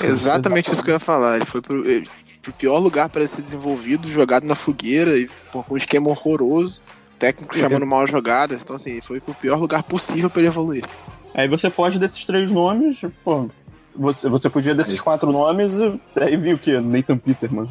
[0.00, 1.36] Exatamente isso que eu ia falar.
[1.36, 2.08] Ele foi pro, ele-
[2.42, 6.82] pro pior lugar para ser desenvolvido, jogado na fogueira, e pô, com um esquema horroroso.
[7.18, 8.60] Técnico chamando mal jogadas.
[8.62, 10.84] Então, assim, foi pro pior lugar possível para ele evoluir.
[11.32, 13.48] Aí você foge desses três nomes, pô,
[13.96, 16.80] você, você fugia desses quatro nomes, e aí viu o quê?
[16.80, 17.68] Nathan Peterman,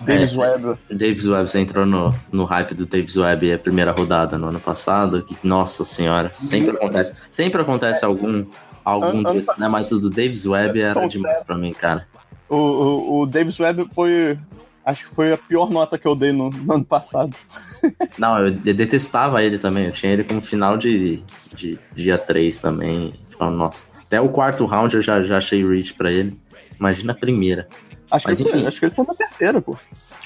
[0.00, 0.78] Davis É, Webb.
[0.90, 4.60] Davis Webb, você entrou no, no hype do Davis Webb a primeira rodada no ano
[4.60, 5.22] passado.
[5.22, 7.14] Que, nossa senhora, sempre acontece.
[7.30, 8.44] Sempre acontece algum,
[8.84, 9.68] algum desses, né?
[9.68, 12.06] Mas o do Davis Webb era Tão demais pra mim, cara.
[12.48, 14.38] O, o, o Davis Webb foi.
[14.84, 17.36] Acho que foi a pior nota que eu dei no, no ano passado.
[18.16, 19.86] Não, eu, eu detestava ele também.
[19.86, 21.22] Eu tinha ele como final de,
[21.54, 23.12] de dia 3 também.
[23.28, 23.84] Tipo, nossa.
[24.06, 26.38] Até o quarto round eu já, já achei reach pra ele.
[26.80, 27.68] Imagina a primeira.
[28.10, 29.76] Acho que, Mas ele foi, acho que ele foi na terceira, pô.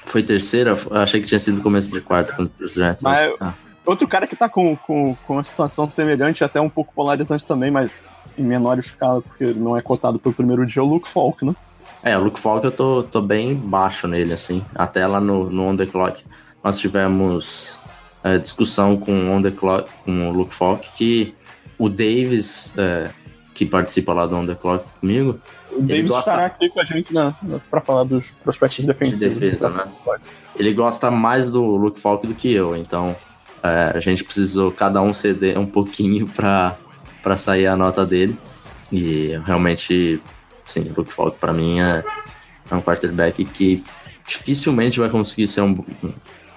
[0.06, 0.76] Foi terceira?
[0.90, 3.02] Eu achei que tinha sido começo de quarto contra os Giants.
[3.02, 6.94] Mas- Ah, Outro cara que tá com, com, com uma situação semelhante, até um pouco
[6.94, 8.00] polarizante também, mas
[8.38, 11.44] em menor escala, porque ele não é cotado pelo primeiro dia, é o Luke Falk,
[11.44, 11.52] né?
[12.00, 14.64] É, o Luke Falk eu tô, tô bem baixo nele, assim.
[14.72, 16.24] Até lá no, no On The Clock
[16.62, 17.80] nós tivemos
[18.22, 21.34] é, discussão com o On The Clock, com o Luke Falk, que
[21.76, 23.10] o Davis, é,
[23.52, 25.40] que participa lá do On The Clock comigo,
[25.76, 27.34] O Davis gosta- estará aqui com a gente na,
[27.70, 29.38] pra falar dos prospectos de defensivos.
[29.38, 29.84] defesa, né?
[30.56, 33.16] Ele gosta mais do Luke Falk do que eu, então
[33.62, 36.76] é, a gente precisou cada um ceder um pouquinho pra,
[37.22, 38.36] pra sair a nota dele.
[38.90, 40.20] E realmente,
[40.64, 42.04] sim, o Luke Falk pra mim é,
[42.70, 43.82] é um quarterback que
[44.26, 45.82] dificilmente vai conseguir ser um,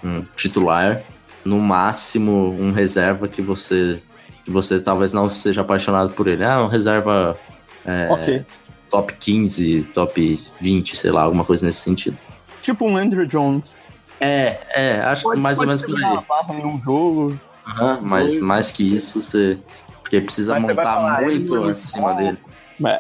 [0.03, 1.01] um- titular,
[1.45, 4.01] no máximo um reserva que você,
[4.43, 6.43] que você talvez não seja apaixonado por ele.
[6.43, 7.37] Ah, um reserva
[7.85, 8.45] é, Ok.
[8.89, 12.17] Top 15, top 20, sei lá, alguma coisa nesse sentido.
[12.61, 13.77] Tipo um Andrew Jones.
[14.19, 16.03] É, é, acho que Pode, mais ou menos por aí.
[16.11, 17.39] uma barra em um jogo.
[17.67, 19.57] Aham, mas mais que isso, você.
[20.01, 22.17] Porque precisa Mas montar falar, muito ele é acima bom.
[22.17, 22.37] dele.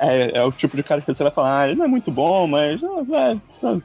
[0.01, 2.09] É, é o tipo de cara que você vai falar, ah, ele não é muito
[2.09, 3.39] bom, mas ah, vai,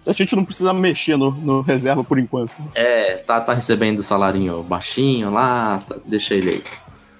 [0.06, 2.52] a gente não precisa mexer no, no reserva por enquanto.
[2.74, 6.62] É, tá, tá recebendo salarinho baixinho lá, tá- deixa ele aí.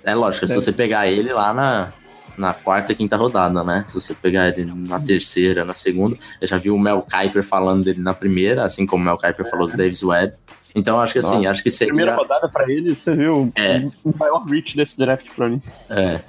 [0.04, 0.56] É lógico, se É.
[0.56, 1.92] você pegar ele lá na,
[2.40, 3.84] na quarta, quinta rodada, né?
[3.86, 7.84] Se você pegar ele na terceira, na segunda, eu já vi o Mel Kiper falando
[7.84, 10.34] dele na primeira, assim como o Mel Kiper falou do Davis Webb.
[10.74, 11.50] Então eu acho que assim, Nossa.
[11.50, 12.22] acho que Primeira seria.
[12.22, 13.80] rodada pra ele, você viu É.
[14.04, 15.60] o maior reach desse draft pra mim.
[15.88, 16.20] É,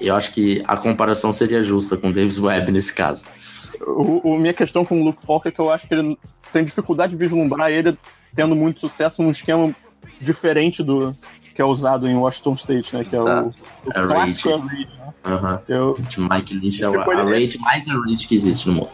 [0.00, 3.26] eu acho que a comparação seria justa com o Davis Webb nesse caso.
[3.80, 6.18] O, o- minha questão com o Luke Falk é que eu acho que ele
[6.52, 7.96] tem dificuldade de vislumbrar ele
[8.34, 9.72] tendo muito sucesso num esquema
[10.20, 11.14] diferente do
[11.54, 13.04] que é usado em Washington State, né?
[13.04, 13.54] Que é o, o
[13.94, 14.88] É clássico Reed.
[15.26, 15.60] Aham.
[15.68, 18.90] Eu, Mike Lynch é a, rate mais a rate que existe no mundo.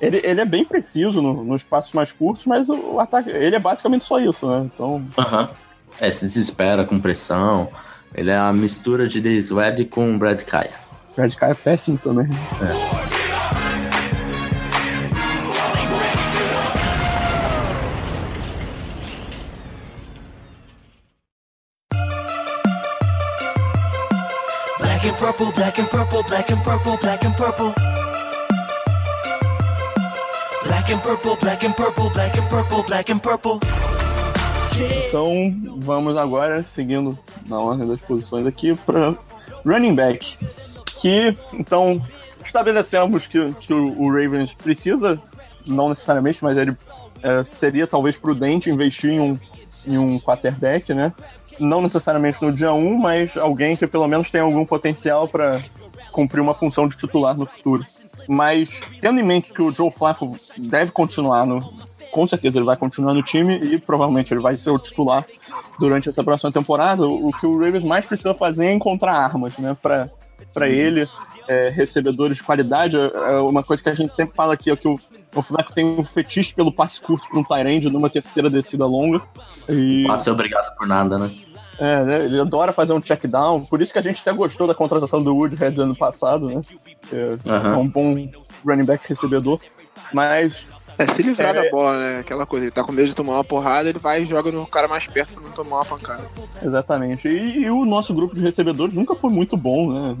[0.00, 3.30] ele, ele é bem preciso no- nos passos mais curtos, mas o, o ataque.
[3.30, 4.68] Ele é basicamente só isso, né?
[4.74, 5.04] Então.
[5.16, 5.48] Aham.
[6.00, 7.68] É, se desespera com pressão.
[8.14, 10.72] Ele é a mistura de Davis Webb com Brad Kaya.
[11.16, 12.26] O Red Kai é péssimo também.
[12.26, 13.33] Black
[25.34, 27.74] purple, black and purple, black and purple, black and purple.
[30.64, 33.60] Black and purple, black and purple, black and purple, black and purple.
[35.08, 39.16] Então, vamos agora, seguindo na ordem das posições aqui, para
[39.64, 40.36] running back.
[41.00, 42.00] Que, então,
[42.44, 45.20] estabelecemos que, que o, Ravens precisa,
[45.66, 46.76] não necessariamente, mas ele
[47.22, 49.38] é, seria talvez prudente investir em um,
[49.86, 51.12] em um quarterback, né?
[51.58, 55.62] Não necessariamente no dia 1, mas alguém que pelo menos tenha algum potencial para
[56.12, 57.84] cumprir uma função de titular no futuro.
[58.28, 61.72] Mas, tendo em mente que o Joe Flacco deve continuar no,
[62.10, 65.26] com certeza ele vai continuar no time e provavelmente ele vai ser o titular
[65.78, 67.06] durante essa próxima temporada.
[67.06, 70.08] O, que o Ravens mais precisa fazer é encontrar armas, né, para
[70.52, 71.08] para ele,
[71.48, 72.96] é, recebedores de qualidade.
[72.96, 75.84] É é uma coisa que a gente sempre fala aqui é que o, o tem
[75.84, 79.20] um fetiche pelo passe curto para um tight numa terceira descida longa.
[79.68, 81.34] E, Passa obrigado por nada, né?
[81.78, 84.66] É, né, ele adora fazer um check down, por isso que a gente até gostou
[84.66, 86.62] da contratação do Woodhead do ano passado, né?
[87.12, 88.14] É, é um bom
[88.64, 89.60] running back recebedor.
[90.12, 91.62] Mas É, se livrar É.
[91.64, 92.18] da bola, né?
[92.20, 94.64] Aquela coisa, ele tá com medo de tomar uma porrada, ele vai e joga no
[94.64, 96.22] cara mais perto pra não tomar uma pancada.
[96.62, 97.26] Exatamente.
[97.26, 100.16] E, e o nosso grupo de recebedores nunca foi muito bom, né?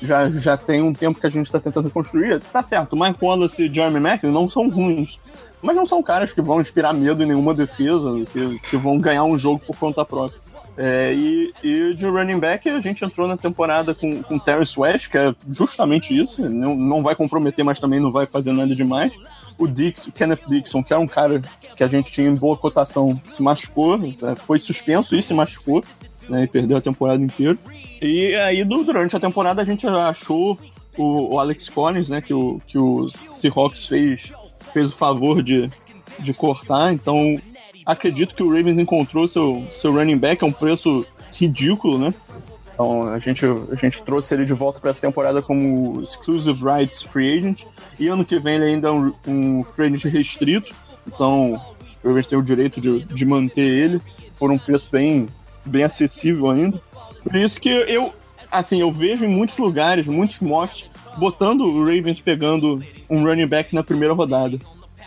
[0.00, 2.38] Já, já tem um tempo que a gente está tentando construir.
[2.52, 5.18] Tá certo, Mike Wallace e Jeremy Macklin não são ruins.
[5.60, 9.24] Mas não são caras que vão inspirar medo em nenhuma defesa, que, que vão ganhar
[9.24, 10.40] um jogo por conta própria.
[10.76, 15.10] É, e, e de running back, a gente entrou na temporada com, com Terrence West,
[15.10, 16.48] que é justamente isso.
[16.48, 19.18] Não, não vai comprometer, mas também não vai fazer nada demais.
[19.58, 21.42] O, Dix, Kenneth Dixon, que era um cara
[21.76, 24.14] que a gente tinha em boa cotação, se machucou, né,
[24.46, 25.84] foi suspenso e se machucou,
[26.28, 27.58] né, e perdeu a temporada inteira.
[28.00, 30.58] E aí, durante a temporada, a gente achou
[30.96, 34.32] o, o Alex Collins, né, que o, que o Seahawks fez,
[34.72, 35.70] fez o favor de,
[36.18, 36.92] de cortar.
[36.92, 37.38] Então,
[37.84, 42.14] acredito que o Ravens encontrou seu, seu running back a um preço ridículo, né?
[42.72, 47.02] Então, a gente, a gente trouxe ele de volta para essa temporada como Exclusive Rights
[47.02, 47.64] Free Agent.
[47.98, 50.74] E ano que vem ele ainda é um, um free agent restrito.
[51.06, 51.60] Então,
[52.02, 54.00] o Ravens tem o direito de, de manter ele
[54.38, 55.28] por um preço bem,
[55.64, 56.80] bem acessível ainda.
[57.22, 58.12] Por isso que eu,
[58.50, 63.74] assim, eu vejo em muitos lugares, muitos mocks, botando o Ravens pegando um running back
[63.74, 64.58] na primeira rodada.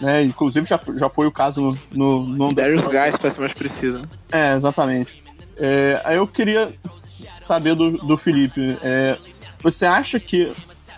[0.01, 0.23] Né?
[0.23, 4.07] Inclusive já, foi- já foi o caso no, no, Darius Guys parece mais preciso, né?
[4.31, 5.23] é, exatamente.
[5.57, 6.73] É, aí eu queria
[7.35, 8.77] saber do, do Felipe.
[8.83, 9.17] é,
[9.63, 10.51] você acha que,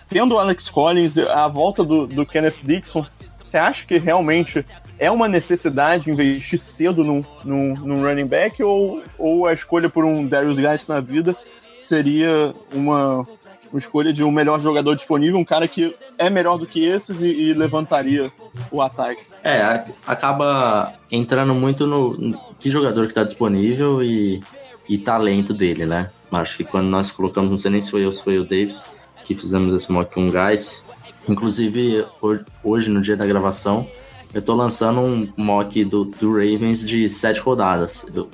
[0.08, 3.06] tendo o Alex Collins, a volta do, do Kenneth Dixon,
[3.42, 4.64] você acha que realmente
[4.98, 10.04] é uma necessidade investir cedo num, num, num running back ou, ou a escolha por
[10.04, 11.36] um Darius Guys na vida
[11.78, 13.26] seria uma,
[13.72, 17.22] uma escolha de um melhor jogador disponível, um cara que é melhor do que esses
[17.22, 18.32] e, e levantaria
[18.70, 19.22] o ataque?
[19.44, 24.40] É, acaba entrando muito no, que jogador que tá disponível e,
[24.88, 26.10] e talento dele, né?
[26.30, 28.84] Acho que quando nós colocamos, não sei nem se foi eu, se foi o Davis,
[29.24, 30.84] que fizemos esse mock com guys.
[31.28, 33.86] Inclusive, ho- hoje, no dia da gravação,
[34.32, 38.06] eu tô lançando um mock do, do Ravens de sete rodadas.
[38.14, 38.28] Eu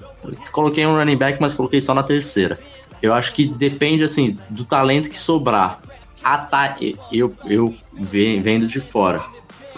[0.52, 2.58] coloquei um running back, mas coloquei só na terceira.
[3.02, 5.80] Eu acho que depende, assim, do talento que sobrar.
[6.22, 9.24] Ataque, eu, eu ve- vendo de fora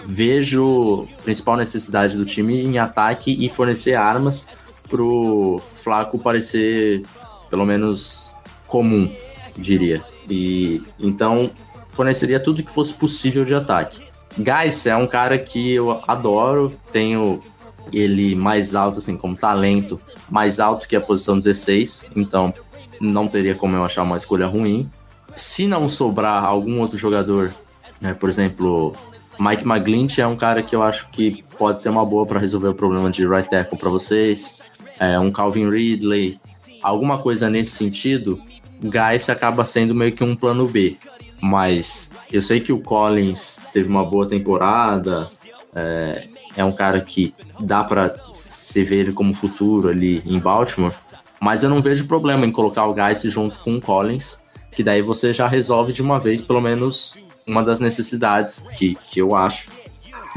[0.09, 4.47] vejo a principal necessidade do time em ataque e fornecer armas
[4.89, 7.03] pro Flaco parecer
[7.49, 8.31] pelo menos
[8.67, 9.11] comum,
[9.57, 10.01] diria.
[10.29, 11.51] E então
[11.89, 13.99] forneceria tudo que fosse possível de ataque.
[14.37, 17.43] Guys é um cara que eu adoro, tenho
[17.91, 19.99] ele mais alto assim como talento,
[20.29, 22.53] mais alto que a posição 16, então
[22.99, 24.89] não teria como eu achar uma escolha ruim.
[25.35, 27.53] se não sobrar algum outro jogador,
[28.01, 28.93] né, por exemplo,
[29.39, 32.69] Mike McGlinch é um cara que eu acho que pode ser uma boa para resolver
[32.69, 34.61] o problema de right tackle para vocês.
[34.99, 36.39] É, um Calvin Ridley,
[36.81, 38.41] alguma coisa nesse sentido,
[38.81, 40.97] Guys acaba sendo meio que um plano B.
[41.39, 45.29] Mas eu sei que o Collins teve uma boa temporada,
[45.75, 50.93] é, é um cara que dá para se ver ele como futuro ali em Baltimore,
[51.39, 54.39] mas eu não vejo problema em colocar o Guys junto com o Collins,
[54.71, 57.15] que daí você já resolve de uma vez pelo menos
[57.47, 59.71] uma das necessidades que, que eu acho.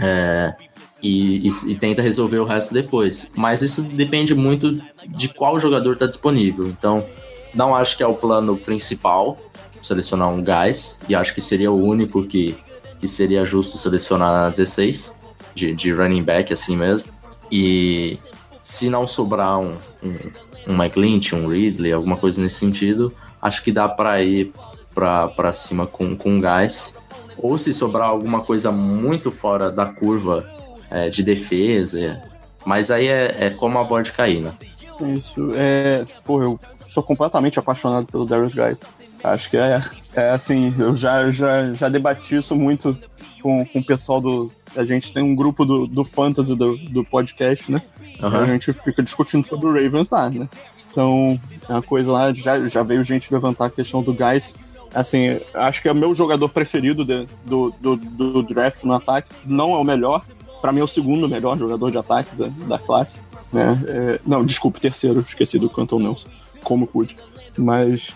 [0.02, 0.54] É,
[1.02, 3.30] e, e, e, tenta resolver o resto depois.
[3.34, 6.66] Mas isso depende muito de qual jogador está disponível.
[6.68, 7.04] Então,
[7.54, 9.38] não acho que é o plano principal
[9.82, 12.54] selecionar um gás, e acho que seria o único que,
[12.98, 15.14] que seria justo selecionar na 16,
[15.54, 17.08] de, de running back assim mesmo.
[17.50, 18.18] E
[18.62, 20.16] se não sobrar um, um,
[20.66, 24.52] um McLinch, um Ridley, alguma coisa nesse sentido, acho que dá para ir
[24.94, 26.96] para cima com, com gás.
[27.36, 30.46] Ou se sobrar alguma coisa muito fora da curva
[30.90, 32.22] é, de defesa.
[32.64, 34.52] Mas aí é, é como a board cair, né?
[35.16, 36.04] Isso, é.
[36.24, 38.82] Pô, eu sou completamente apaixonado pelo Darius Guys.
[39.24, 39.80] Acho que é,
[40.14, 42.96] é assim, eu já, já, já debati isso muito
[43.40, 44.50] com, com o pessoal do.
[44.76, 47.82] A gente tem um grupo do, do Fantasy do, do podcast, né?
[48.22, 48.36] Uhum.
[48.36, 50.48] A gente fica discutindo sobre o Ravens lá, né?
[50.90, 51.38] Então,
[51.68, 54.54] é uma coisa lá, já, já veio gente levantar a questão do Guys.
[54.92, 59.32] Assim, acho que é o meu jogador preferido de, do, do, do draft no ataque.
[59.46, 60.24] Não é o melhor,
[60.60, 63.20] para mim é o segundo melhor jogador de ataque da, da classe.
[63.52, 63.80] Né?
[63.86, 66.28] É, não, desculpe, terceiro, esqueci do Canton Nelson,
[66.64, 67.16] como pude.
[67.56, 68.14] Mas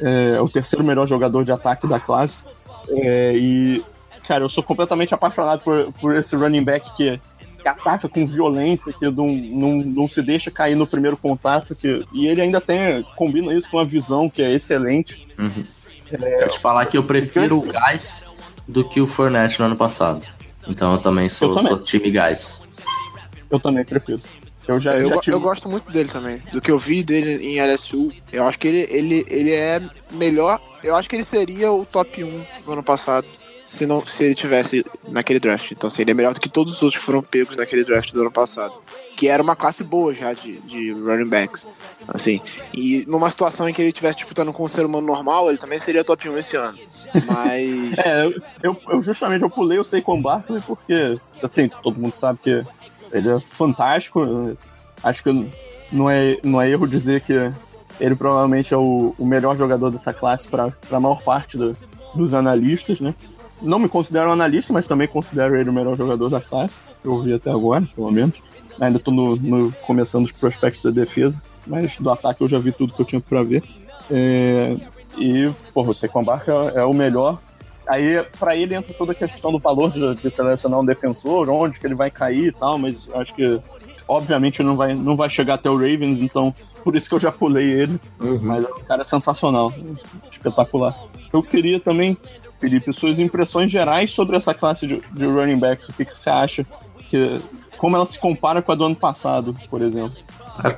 [0.00, 2.44] é o terceiro melhor jogador de ataque da classe.
[2.90, 3.82] É, e,
[4.28, 7.18] cara, eu sou completamente apaixonado por, por esse running back que,
[7.62, 11.74] que ataca com violência, que não, não, não se deixa cair no primeiro contato.
[11.74, 15.26] Que, e ele ainda tem, combina isso com uma visão que é excelente.
[15.38, 15.64] Uhum.
[16.12, 18.26] É, eu te falar que eu prefiro o Gás
[18.66, 20.22] do que o Fournette no ano passado.
[20.68, 21.68] Então eu também sou, eu também.
[21.68, 22.60] sou time Gás.
[23.50, 24.20] Eu também prefiro.
[24.66, 25.34] Eu, já, eu, já tive...
[25.34, 26.42] eu, gosto muito dele também.
[26.52, 28.12] Do que eu vi dele em LSU.
[28.30, 30.60] Eu acho que ele, ele, ele é melhor.
[30.84, 33.26] Eu acho que ele seria o top 1 do ano passado.
[33.68, 35.70] Se, não, se ele tivesse naquele draft.
[35.72, 38.10] Então, assim, ele é melhor do que todos os outros que foram pegos naquele draft
[38.14, 38.72] do ano passado.
[39.14, 41.66] Que era uma classe boa já de, de running backs.
[42.08, 42.40] Assim.
[42.72, 45.78] E numa situação em que ele estivesse disputando com um ser humano normal, ele também
[45.78, 46.78] seria top 1 esse ano.
[47.26, 47.98] Mas.
[48.02, 48.24] é,
[48.62, 52.64] eu, eu, justamente eu pulei o Saquon Barkley porque, assim, todo mundo sabe que
[53.12, 54.56] ele é fantástico.
[55.02, 55.50] Acho que
[55.92, 57.34] não é, não é erro dizer que
[58.00, 61.76] ele provavelmente é o, o melhor jogador dessa classe para a maior parte do,
[62.14, 63.14] dos analistas, né?
[63.60, 67.08] Não me considero um analista, mas também considero ele o melhor jogador da classe, que
[67.08, 68.40] eu vi até agora, pelo menos.
[68.80, 72.70] Ainda estou no, no, começando os prospectos da defesa, mas do ataque eu já vi
[72.70, 73.64] tudo que eu tinha para ver.
[74.10, 74.76] É,
[75.16, 77.38] e, porra, o Saquon Barker é, é o melhor
[77.88, 81.80] Aí, para ele, entra toda a questão do valor de, de, selecionar um defensor, onde
[81.80, 83.58] que ele vai cair e tal, mas acho que,
[84.06, 86.54] obviamente, não vai, não vai chegar até o Ravens, então
[86.84, 87.98] por isso que eu já pulei ele.
[88.20, 88.38] Uhum.
[88.42, 89.72] Mas o cara é sensacional,
[90.30, 90.94] espetacular.
[91.32, 92.14] Eu queria também,
[92.60, 95.88] Felipe, suas impressões gerais sobre essa classe de, de running backs.
[95.88, 96.66] O que, que você acha?
[97.08, 97.40] Que,
[97.76, 100.18] como ela se compara com a do ano passado, por exemplo?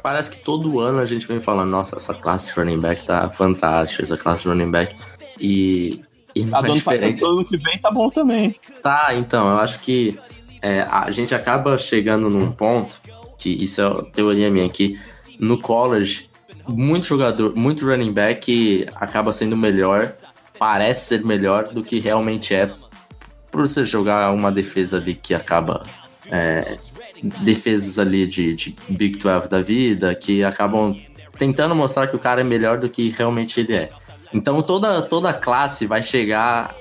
[0.03, 4.03] Parece que todo ano a gente vem falando, nossa, essa classe running back tá fantástica,
[4.03, 4.95] essa classe running back.
[5.41, 6.03] E
[6.35, 7.25] e não tá é diferente.
[7.25, 8.55] Ano que vem tá bom também.
[8.83, 10.19] Tá, então, eu acho que
[10.63, 13.01] é, a gente acaba chegando num ponto,
[13.39, 14.99] que isso é teoria minha, que
[15.39, 16.29] no college,
[16.69, 20.15] muito jogador, muito running back acaba sendo melhor,
[20.61, 22.71] parece ser melhor do que realmente é,
[23.51, 25.85] por você jogar uma defesa ali que acaba.
[26.31, 26.79] É,
[27.41, 30.95] defesas ali de, de Big 12 da vida, que acabam
[31.39, 33.91] tentando mostrar que o cara é melhor do que realmente ele é.
[34.35, 36.75] Então toda, toda classe vai chegar.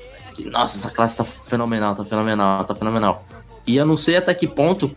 [0.51, 3.25] Nossa, essa classe tá fenomenal, tá fenomenal, tá fenomenal.
[3.65, 4.93] E eu não sei até que ponto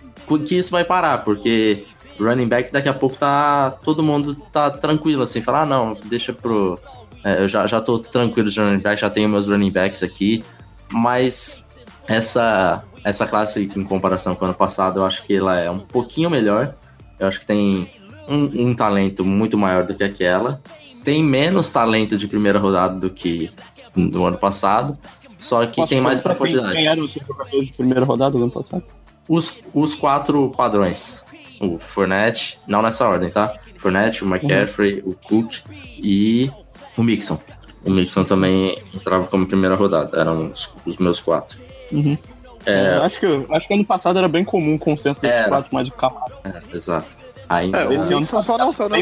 [0.47, 1.85] que isso vai parar, porque
[2.18, 3.76] running back daqui a pouco tá.
[3.85, 6.78] Todo mundo tá tranquilo, assim, falar, ah, não, deixa pro.
[7.25, 10.45] É, eu já, já tô tranquilo de running back, já tenho meus running backs aqui.
[10.89, 15.70] Mas essa, essa classe, em comparação com o ano passado, eu acho que ela é
[15.70, 16.75] um pouquinho melhor.
[17.18, 17.89] Eu acho que tem
[18.29, 20.61] um, um talento muito maior do que aquela
[21.03, 23.51] tem menos talento de primeira rodada do que
[23.95, 24.97] no ano passado,
[25.39, 26.75] só que Posso tem mais profundidade.
[26.75, 28.83] Quem eram os jogadores de primeira rodada do ano passado?
[29.29, 31.25] Os, os quatro padrões.
[31.61, 33.55] O Fournette, não nessa ordem, tá?
[33.77, 35.11] Fournette, o McCaffrey, uhum.
[35.11, 35.61] o Cook
[35.99, 36.51] e
[36.97, 37.38] o Mixon.
[37.84, 41.59] O Mixon também entrava como primeira rodada, eram os, os meus quatro.
[41.90, 42.16] Uhum.
[42.64, 45.88] É, acho, que, acho que ano passado era bem comum o consenso desses quatro, mais
[45.88, 46.32] o Camaro.
[46.45, 47.07] É, exato.
[47.49, 47.78] Ainda.
[47.80, 48.97] É, o Mixon só não saiu na,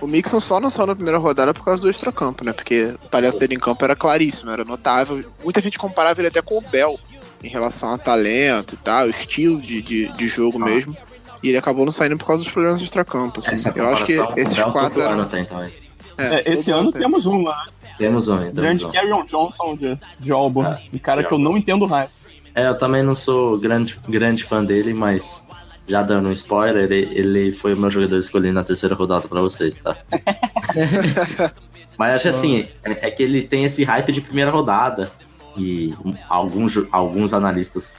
[0.00, 2.52] o Mixon só não saiu na primeira rodada por causa do extracampo, né?
[2.52, 5.24] Porque o talento dele em campo era claríssimo, era notável.
[5.42, 7.00] Muita gente comparava ele até com o Bell
[7.42, 10.66] em relação a talento e tal, estilo de, de, de jogo Ah.
[10.66, 10.94] mesmo.
[11.42, 13.40] E ele acabou não saindo por causa dos problemas de extracampo.
[13.40, 13.70] Assim.
[13.74, 15.14] Eu acho que esses quatro eram.
[15.14, 15.72] ano também.
[16.20, 17.02] É, esse todo ano tem.
[17.02, 18.90] temos um lá, Temos um, temos grande um.
[18.90, 20.76] Carrion Johnson de, de Auburn.
[20.92, 22.08] um cara que eu não entendo raio.
[22.54, 25.44] É, eu também não sou grande, grande fã dele, mas
[25.86, 29.40] já dando um spoiler, ele, ele foi o meu jogador escolhido na terceira rodada pra
[29.40, 29.96] vocês, tá?
[31.98, 35.10] mas acho assim, é, é que ele tem esse hype de primeira rodada.
[35.56, 35.92] E
[36.28, 37.98] alguns, alguns analistas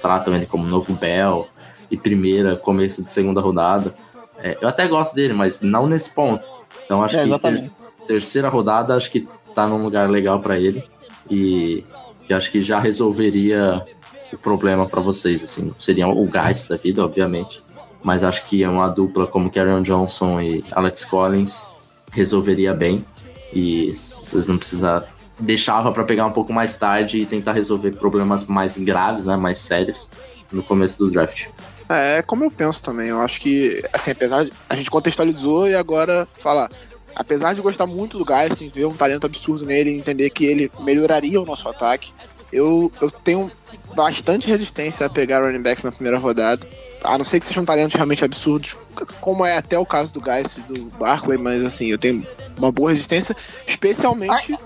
[0.00, 1.46] tratam ele como novo Bell
[1.90, 3.94] e primeira, começo de segunda rodada.
[4.38, 6.48] É, eu até gosto dele, mas não nesse ponto.
[6.84, 7.70] Então acho É, que
[8.06, 10.84] terceira rodada acho que tá num lugar legal pra ele.
[11.30, 11.84] E,
[12.28, 13.84] e acho que já resolveria
[14.32, 15.72] o problema pra vocês, assim.
[15.78, 17.62] Seria o gás da vida, obviamente.
[18.02, 21.68] Mas acho que é uma dupla como Karen Johnson e Alex Collins
[22.12, 23.04] resolveria bem.
[23.52, 25.02] E vocês não precisam.
[25.38, 29.36] Deixava pra pegar um pouco mais tarde e tentar resolver problemas mais graves, né?
[29.36, 30.08] Mais sérios
[30.52, 31.46] no começo do draft.
[31.88, 33.08] É, como eu penso também.
[33.08, 34.52] Eu acho que, assim, apesar de.
[34.68, 36.70] A gente contextualizou e agora falar.
[37.14, 40.70] Apesar de gostar muito do Geist, ver um talento absurdo nele e entender que ele
[40.80, 42.12] melhoraria o nosso ataque,
[42.52, 43.50] eu, eu tenho
[43.94, 46.66] bastante resistência a pegar running backs na primeira rodada.
[47.04, 48.76] A não ser que sejam talentos realmente absurdos,
[49.20, 52.26] como é até o caso do Geist e do Barkley, mas assim, eu tenho
[52.56, 54.58] uma boa resistência, especialmente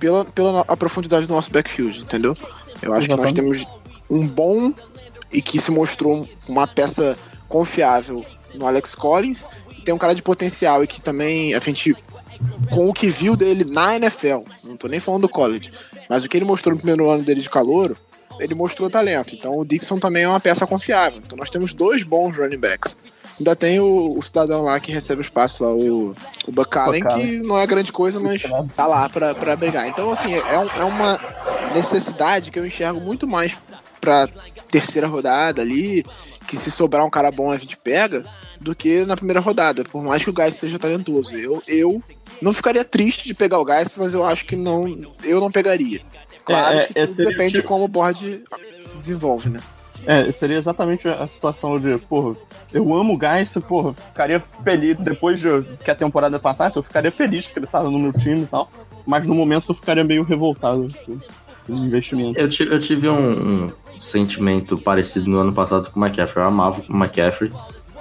[0.00, 2.36] pela, pela a profundidade do nosso backfield, entendeu?
[2.80, 3.34] Eu acho que nós Exatamente.
[3.34, 3.66] temos
[4.10, 4.72] um bom
[5.32, 7.16] e que se mostrou uma peça
[7.48, 8.24] confiável
[8.54, 9.44] no Alex Collins.
[9.84, 11.96] Tem um cara de potencial e que também a gente,
[12.70, 15.72] com o que viu dele na NFL, não tô nem falando do college,
[16.08, 17.96] mas o que ele mostrou no primeiro ano dele de calouro,
[18.38, 19.34] ele mostrou talento.
[19.34, 21.20] Então o Dixon também é uma peça confiável.
[21.24, 22.96] Então nós temos dois bons running backs.
[23.38, 26.14] Ainda tem o, o cidadão lá que recebe o espaço lá, o,
[26.46, 27.26] o Buck Allen, Buck Allen.
[27.26, 28.42] que não é grande coisa, mas
[28.76, 29.88] tá lá pra, pra brigar.
[29.88, 31.18] Então, assim, é, é uma
[31.74, 33.56] necessidade que eu enxergo muito mais
[34.00, 34.28] pra
[34.72, 36.04] terceira rodada ali,
[36.48, 38.24] que se sobrar um cara bom a gente pega,
[38.60, 41.32] do que na primeira rodada, por mais que o Geist seja talentoso.
[41.36, 42.02] Eu, eu
[42.40, 44.86] não ficaria triste de pegar o Geist, mas eu acho que não,
[45.24, 46.00] eu não pegaria.
[46.44, 48.42] Claro É, é, que é, tudo seria depende de tipo- como o board
[48.82, 49.60] se desenvolve, né?
[50.04, 52.36] É, seria exatamente a situação de, porra,
[52.72, 55.48] eu amo o Geis, porra, ficaria feliz depois de
[55.84, 58.68] que a temporada passasse, eu ficaria feliz que ele tava no meu time e tal,
[59.06, 62.36] mas no momento eu ficaria meio revoltado com o investimento.
[62.38, 63.72] Eu, ti- eu tive um, um
[64.02, 66.44] sentimento parecido no ano passado com o McCaffrey.
[66.44, 67.52] Eu amava o McCaffrey.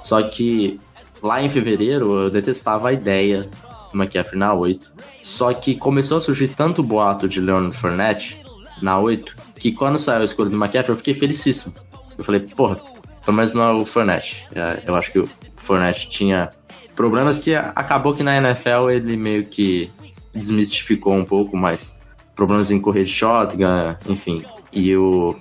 [0.04, 0.80] Só que
[1.22, 3.50] lá em fevereiro eu detestava a ideia
[3.92, 4.92] do McCaffrey na 8.
[5.24, 8.42] Só que começou a surgir tanto boato de Leonard Fournette
[8.82, 11.74] na 8 que quando saiu a escolha do McCaffrey eu fiquei felicíssimo.
[12.18, 12.80] Eu falei, porra,
[13.24, 14.44] pelo menos não é o Fournette.
[14.56, 16.50] É, Eu acho que o Fournette tinha
[16.96, 19.92] problemas que acabou que na NFL ele meio que
[20.34, 21.96] desmistificou um pouco, mas
[22.36, 24.44] problemas em correr de shotgun, enfim.
[24.72, 25.36] E o.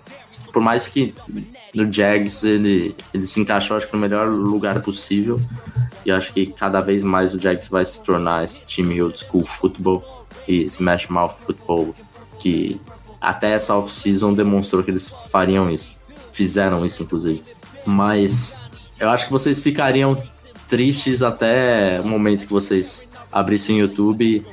[0.52, 1.14] Por mais que
[1.74, 5.40] no Jags ele, ele se encaixou, acho que no melhor lugar possível.
[6.04, 9.44] E acho que cada vez mais o Jags vai se tornar esse time old school
[9.44, 11.94] football e smash mouth football
[12.38, 12.80] que
[13.20, 15.94] até essa off-season demonstrou que eles fariam isso.
[16.32, 17.42] Fizeram isso, inclusive.
[17.84, 18.58] Mas
[18.98, 20.20] eu acho que vocês ficariam
[20.66, 24.44] tristes até o momento que vocês abrissem o YouTube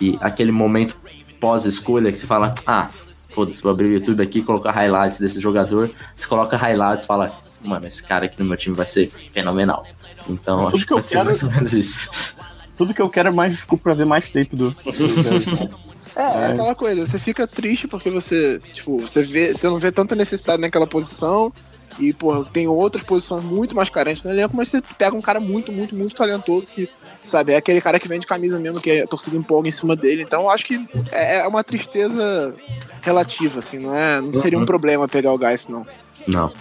[0.00, 0.96] e aquele momento
[1.40, 2.88] pós-escolha que você fala, ah,
[3.32, 5.90] foda-se, vou abrir o YouTube aqui e colocar highlights desse jogador.
[6.14, 9.86] Você coloca highlights e fala, mano, esse cara aqui no meu time vai ser fenomenal.
[10.28, 12.34] Então Tudo acho que que eu vai ser quero- mais ou menos isso.
[12.76, 14.70] Tudo que eu quero é mais desculpa pra ver mais tape do.
[14.70, 15.82] do-
[16.14, 19.90] É, é aquela coisa, você fica triste porque você, tipo, você vê, você não vê
[19.90, 21.50] tanta necessidade naquela posição
[21.98, 25.40] e, pô, tem outras posições muito mais carentes no elenco, mas você pega um cara
[25.40, 26.86] muito, muito, muito talentoso que,
[27.24, 30.22] sabe, é aquele cara que vende camisa mesmo, que a torcida empolga em cima dele.
[30.22, 32.54] Então, eu acho que é, é uma tristeza
[33.02, 34.66] relativa, assim, não é, não seria um Uhum.
[34.66, 35.86] problema pegar o Geist, não.
[36.26, 36.52] Não.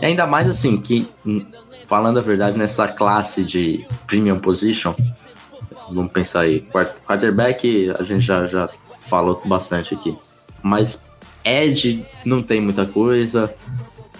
[0.00, 1.44] E ainda mais assim, que hum,
[1.88, 4.94] falando a verdade, nessa classe de premium position,
[5.90, 8.68] vamos pensar aí, quart- quarterback a gente já, já
[9.00, 10.16] falou bastante aqui.
[10.62, 11.02] Mas
[11.44, 13.52] Edge não tem muita coisa.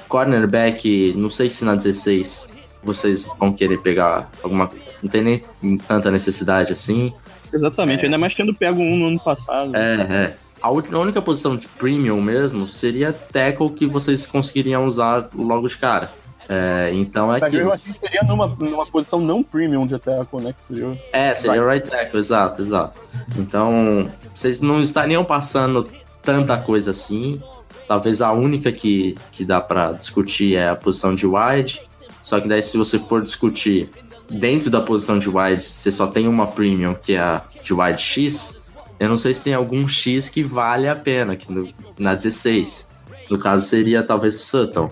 [0.09, 2.49] Cornerback, não sei se na 16
[2.83, 4.71] vocês vão querer pegar alguma.
[5.03, 7.13] Não tem nem tanta necessidade assim.
[7.53, 9.75] Exatamente, ainda mais tendo pego um no ano passado.
[9.75, 10.35] É, é.
[10.61, 15.69] A, ú- a única posição de premium mesmo seria tackle que vocês conseguiriam usar logo
[15.69, 16.11] de cara.
[16.49, 17.57] É, então é Mas que.
[17.59, 20.53] eu assim seria numa, numa posição não premium de tackle, né?
[20.53, 20.99] Que seria.
[21.13, 22.99] É, seria right tackle, exato, exato.
[23.37, 25.87] Então, vocês não estariam passando
[26.23, 27.41] tanta coisa assim.
[27.87, 31.81] Talvez a única que, que dá pra discutir é a posição de wide.
[32.23, 33.91] Só que daí, se você for discutir
[34.31, 38.01] dentro da posição de wide, você só tem uma premium, que é a de wide
[38.01, 38.59] X,
[38.99, 41.69] eu não sei se tem algum X que vale a pena aqui no,
[41.99, 42.89] na 16.
[43.31, 44.91] No caso, seria talvez o Sutton.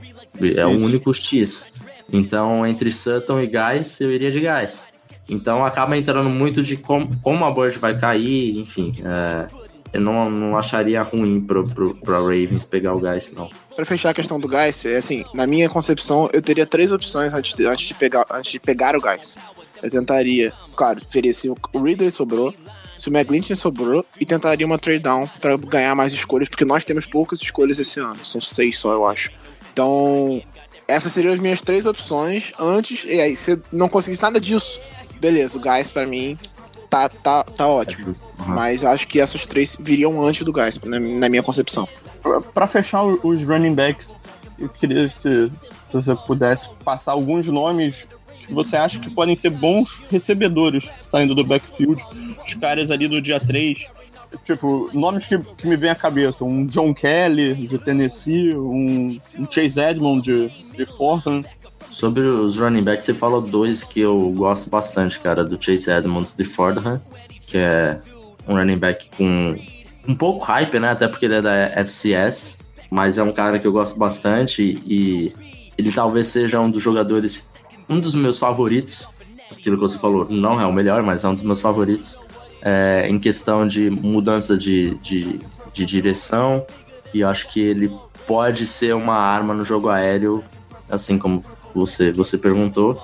[0.54, 0.84] É o Isso.
[0.84, 1.68] único X.
[2.12, 4.86] Então, entre Sutton e Guys, eu iria de Guys.
[5.28, 8.94] Então, acaba entrando muito de com, como a board vai cair, enfim.
[9.04, 9.48] é,
[9.92, 13.50] eu não, não acharia ruim pro, pro, pro Ravens pegar o Guys, não.
[13.74, 17.32] Pra fechar a questão do Geis, é assim, na minha concepção, eu teria três opções
[17.32, 19.36] antes de, antes de, pegar, antes de pegar o Geis.
[19.82, 22.54] Eu tentaria, claro, veria se o Ridley sobrou,
[22.96, 26.84] se o McGlinchey sobrou, e tentaria uma trade down pra ganhar mais escolhas, porque nós
[26.84, 29.30] temos poucas escolhas esse ano, são seis só, eu acho.
[29.72, 30.42] Então,
[30.88, 34.80] essas seriam as minhas três opções antes, e aí, se não conseguisse nada disso,
[35.20, 36.38] beleza, o Geis pra mim
[36.88, 38.08] tá, tá, tá ótimo.
[38.40, 38.46] Uhum.
[38.54, 41.88] Mas acho que essas três viriam antes do Geis, na, na minha concepção.
[42.22, 44.16] Pra- Pra fechar os running backs,
[44.58, 45.50] eu queria que
[45.84, 48.06] se você pudesse passar alguns nomes
[48.46, 52.02] que você acha que podem ser bons recebedores saindo do backfield.
[52.44, 53.86] Os caras ali do dia 3.
[54.44, 56.44] Tipo, nomes que, que me vêm à cabeça.
[56.44, 58.54] Um John Kelly, de Tennessee.
[58.54, 61.42] Um, um Chase Edmond, de, de Fortran.
[61.90, 66.34] Sobre os running backs, você falou dois que eu gosto bastante, cara, do Chase Edmonds
[66.34, 67.00] de Fordham,
[67.40, 68.00] que é
[68.46, 69.56] um running back com
[70.06, 70.90] um pouco hype, né?
[70.90, 72.58] Até porque ele é da FCS,
[72.90, 75.32] mas é um cara que eu gosto bastante e
[75.76, 77.50] ele talvez seja um dos jogadores,
[77.88, 79.08] um dos meus favoritos.
[79.50, 82.18] Aquilo que você falou, não é o melhor, mas é um dos meus favoritos
[82.62, 85.40] é, em questão de mudança de, de,
[85.72, 86.66] de direção.
[87.14, 87.90] E acho que ele
[88.26, 90.42] pode ser uma arma no jogo aéreo,
[90.88, 91.42] assim como
[91.76, 93.00] você, você perguntou.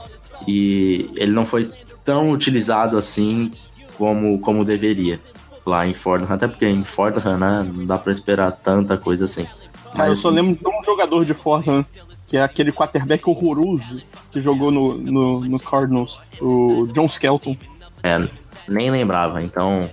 [0.46, 1.70] E ele não foi
[2.04, 3.52] tão utilizado assim
[3.96, 5.20] como, como deveria
[5.64, 6.32] lá em Fordham.
[6.32, 9.46] Até porque em Fordham, né, não dá pra esperar tanta coisa assim.
[9.94, 11.84] Mas eu só lembro de um jogador de Fortran,
[12.26, 14.00] que é aquele quarterback horroroso
[14.30, 17.56] que jogou no, no, no Cardinals, o John Skelton.
[18.02, 18.26] É,
[18.66, 19.90] nem lembrava, então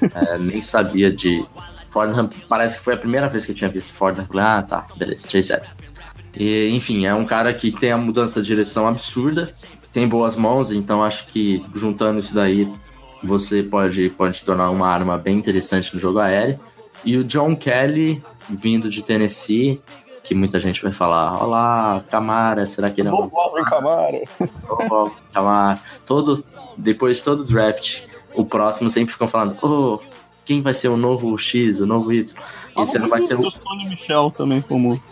[0.14, 1.44] é, nem sabia de
[1.90, 2.28] Fordham.
[2.48, 4.26] Parece que foi a primeira vez que eu tinha visto Fordham.
[4.26, 5.94] Falei, ah, tá, beleza, Chase Edmonds.
[6.34, 9.52] E, enfim, é um cara que tem a mudança de direção absurda,
[9.92, 12.66] tem boas mãos, então acho que juntando isso daí,
[13.22, 16.58] você pode, pode tornar uma arma bem interessante no jogo aéreo.
[17.04, 19.80] E o John Kelly, vindo de Tennessee,
[20.22, 23.28] que muita gente vai falar, olá, Camara, será que ele é um
[23.64, 24.22] Camara.
[24.90, 25.80] Ó, Camara.
[26.06, 26.44] Todo,
[26.76, 28.02] depois de todo draft,
[28.34, 30.00] o próximo sempre ficam falando, oh,
[30.44, 32.34] quem vai ser o novo X, o novo Y?
[32.78, 33.50] Esse ano vai ser o o...
[33.52, 35.02] Tony Michel também, como.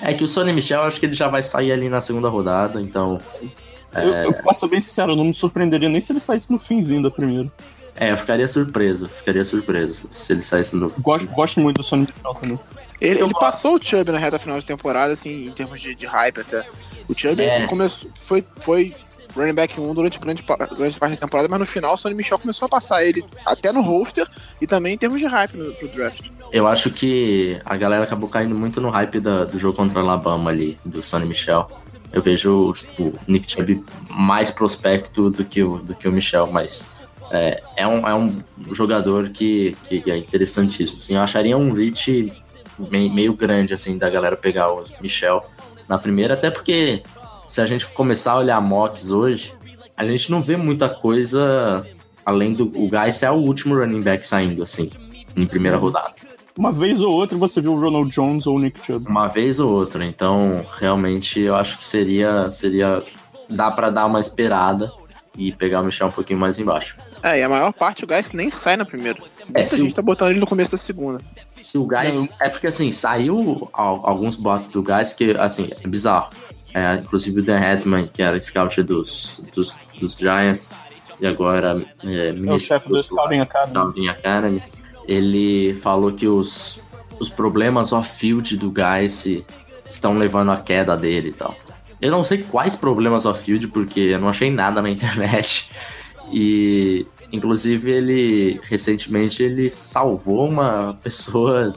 [0.00, 2.80] É que o Sonny Michel, acho que ele já vai sair ali na segunda rodada,
[2.80, 3.18] então...
[3.94, 6.58] Eu, eu posso ser bem sincero, eu não me surpreenderia nem se ele saísse no
[6.58, 7.50] finzinho da primeira.
[7.94, 10.88] É, eu ficaria surpreso, ficaria surpreso se ele saísse no...
[10.98, 12.60] Gosto, gosto muito do Sonic Michel também.
[13.00, 16.06] Ele, ele passou o Chubb na reta final de temporada, assim, em termos de, de
[16.06, 16.64] hype até.
[17.08, 17.66] O Chubb É.
[17.66, 18.94] começou, foi, foi
[19.36, 20.42] running back 1 durante grande,
[20.76, 23.72] grande parte da temporada, mas no final o Sonny Michel começou a passar ele até
[23.72, 24.26] no roster
[24.60, 26.20] e também em termos de hype no, no draft.
[26.52, 30.02] Eu acho que a galera acabou caindo muito no hype da- do jogo contra a
[30.02, 31.70] Alabama ali, do Sonny Michel.
[32.12, 36.46] Eu vejo tipo, o Nick Chubb mais prospecto do que o, do que o Michel,
[36.52, 36.86] mas
[37.30, 40.98] é, é, um, é um jogador que, que é interessantíssimo.
[40.98, 42.30] Assim, eu acharia um reach
[42.90, 45.42] meio, grande assim da galera pegar o Michel
[45.88, 47.02] na primeira, até porque
[47.46, 49.54] se a gente começar a olhar mocks hoje,
[49.96, 51.86] a gente não vê muita coisa
[52.26, 52.64] além do.
[52.64, 54.90] O Guys é o último running back saindo, assim,
[55.34, 56.14] em primeira rodada.
[56.56, 59.06] Uma vez ou outra você viu o Ronald Jones ou o Nick Chubb.
[59.08, 62.50] Uma vez ou outra, então realmente eu acho que seria.
[62.50, 63.02] seria
[63.48, 64.90] dá pra dar uma esperada
[65.36, 66.96] e pegar o Michel um pouquinho mais embaixo.
[67.22, 69.18] É, e a maior parte o Guys nem sai na primeira.
[69.44, 71.20] Muita É, se gente o- tá botando ele no começo da segunda.
[71.62, 72.28] Se o Guys.
[72.40, 76.30] É porque assim, saiu al- alguns bots do Guys que, assim, é bizarro.
[76.74, 80.74] É, inclusive o Dan Hetman, que era scout dos, dos, dos Giants,
[81.20, 83.74] e agora é, É o chefe do Scouting Academy.
[83.74, 84.62] Scouting Academy,
[85.06, 86.80] ele falou que os,
[87.18, 89.26] os problemas off-field do Guys
[89.88, 91.54] estão levando à queda dele e tal.
[92.00, 95.70] Eu não sei quais problemas off-field, porque eu não achei nada na internet.
[96.32, 101.74] E, inclusive, ele, recentemente, ele salvou uma pessoa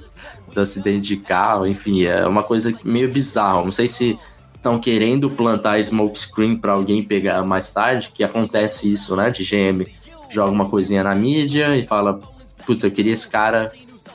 [0.53, 1.67] do acidente de carro.
[1.67, 3.63] Enfim, é uma coisa meio bizarra.
[3.63, 4.17] Não sei se
[4.55, 9.29] estão querendo plantar smoke screen para alguém pegar mais tarde, que acontece isso, né?
[9.29, 9.85] De GM
[10.27, 12.19] joga uma coisinha na mídia e fala,
[12.65, 13.71] putz, eu queria esse cara,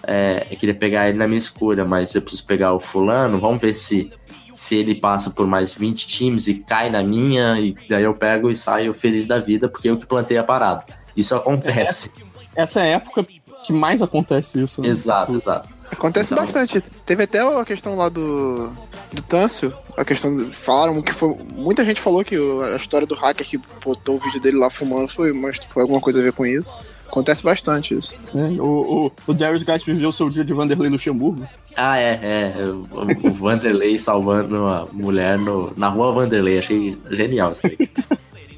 [0.06, 3.60] é, eu queria pegar ele na minha escolha, mas eu preciso pegar o fulano, vamos
[3.60, 4.10] ver se
[4.52, 8.50] se ele passa por mais 20 times e cai na minha, e daí eu pego
[8.50, 10.84] e saio feliz da vida, porque eu que plantei a parada.
[11.16, 12.10] Isso acontece.
[12.54, 13.24] Essa é a época
[13.64, 14.82] que mais acontece isso.
[14.82, 14.88] Né?
[14.88, 15.68] Exato, exato.
[15.90, 16.80] Acontece Então- bastante.
[17.06, 18.70] Teve até a questão lá do.
[19.12, 20.34] do Tâncio, a questão.
[20.36, 21.34] do- Falaram que foi.
[21.54, 24.68] Muita gente falou que o- a história do hacker que botou o vídeo dele lá
[24.68, 26.74] fumando foi, mas foi alguma coisa a ver com isso.
[27.10, 28.14] Acontece bastante isso.
[28.34, 28.56] né?
[28.60, 31.44] O, o, o Darius Geist viveu seu dia de Vanderlei Luxemburgo.
[31.76, 32.54] Ah, é, é.
[32.64, 36.58] O, o Vanderlei salvando a mulher no, na rua Vanderlei.
[36.58, 37.76] Achei genial isso aí.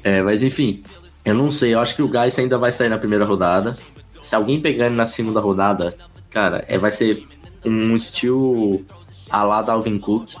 [0.05, 0.83] É, mas enfim,
[1.23, 1.73] eu não sei.
[1.73, 3.77] Eu acho que o Gás ainda vai sair na primeira rodada.
[4.19, 5.93] Se alguém pegar ele na segunda rodada,
[6.29, 7.25] cara, é, vai ser
[7.63, 8.83] um estilo
[9.29, 10.31] a lá Dalvin Cook.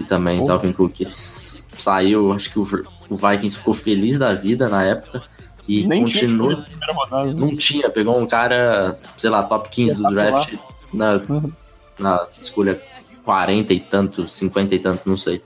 [0.00, 0.46] E também Oh.
[0.46, 2.32] Dalvin Cook saiu.
[2.32, 2.62] Acho que o,
[3.10, 5.22] o Vikings ficou feliz da vida na época.
[5.70, 6.56] E Nem tinha continua.
[6.62, 7.26] primeira rodada.
[7.26, 7.34] né?
[7.34, 10.54] Não tinha, pegou um cara, sei lá, top 15 do draft
[10.92, 11.52] na, Uhum.
[11.98, 12.80] na escolha
[13.24, 15.40] 40 e tanto, 50 e tanto, não sei.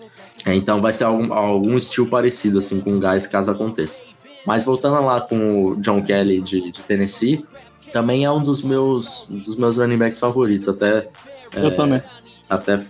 [0.46, 4.02] É, então vai ser algum, algum estilo parecido assim com o Guys caso aconteça.
[4.46, 7.44] Mas voltando lá com o John Kelly de, de Tennessee,
[7.92, 10.68] também é um dos meus, um dos meus running backs favoritos.
[10.68, 11.08] Até,
[11.54, 12.02] Eu também.
[12.48, 12.82] até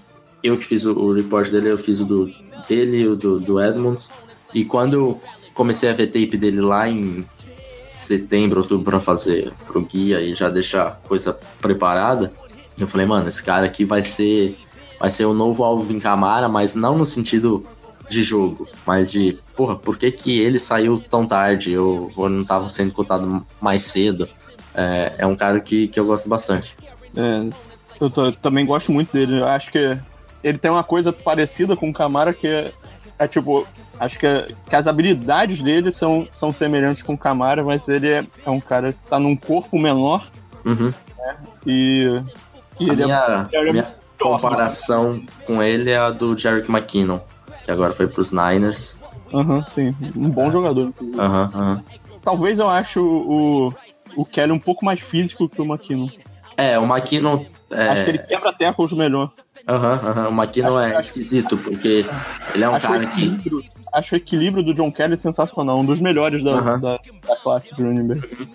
[0.43, 2.30] eu que fiz o, o report dele, eu fiz o do,
[2.68, 4.11] dele e o do, do Edmonds.
[4.53, 5.18] E quando
[5.55, 7.24] comecei a ver tape dele lá em
[7.68, 12.32] setembro, outubro pra fazer pro guia e já deixar a coisa preparada,
[12.78, 14.59] eu falei, mano, esse cara aqui vai ser
[14.98, 17.64] vai ser o novo Alvin Kamara, mas não no sentido
[18.09, 22.44] de jogo, mas de, porra, por que que ele saiu tão tarde ou, ou não
[22.44, 24.28] tava sendo cotado mais cedo?
[24.74, 26.74] É, é um cara que, que eu gosto bastante.
[27.16, 27.48] É,
[28.00, 29.38] eu tô- também gosto muito dele.
[29.38, 29.96] Eu acho que
[30.42, 32.72] ele tem uma coisa parecida com o Camara que é,
[33.18, 33.66] é tipo.
[33.99, 34.26] Acho que,
[34.68, 38.61] que as habilidades dele são, são semelhantes com o Camara, mas ele é, é um
[38.61, 40.26] cara que tá num corpo menor
[40.64, 40.92] Uhum.
[41.66, 42.20] e.
[42.80, 46.36] e A ele é- minha, ele é minha melhor, comparação com ele é a do
[46.36, 47.20] Jerick McKinnon,
[47.64, 48.99] que agora foi pros Niners.
[49.32, 49.95] Aham, sim.
[50.16, 50.92] Um bom jogador.
[51.18, 51.84] Aham, aham.
[52.22, 53.74] Talvez eu acho o,
[54.16, 56.09] o Kelly um pouco mais físico que o McKinnon.
[56.57, 57.45] É, o McKinnon.
[57.75, 59.33] É, Acho que ele quebra tackles melhor.
[59.66, 62.07] aham, aham, o McKinnon é Acho- esquisito, porque
[62.55, 63.62] ele é um acho, cara que.
[63.93, 65.79] acho o equilíbrio do John Kelly sensacional.
[65.81, 66.81] Um dos melhores da, Aham.
[66.81, 68.49] da, da classe de running back.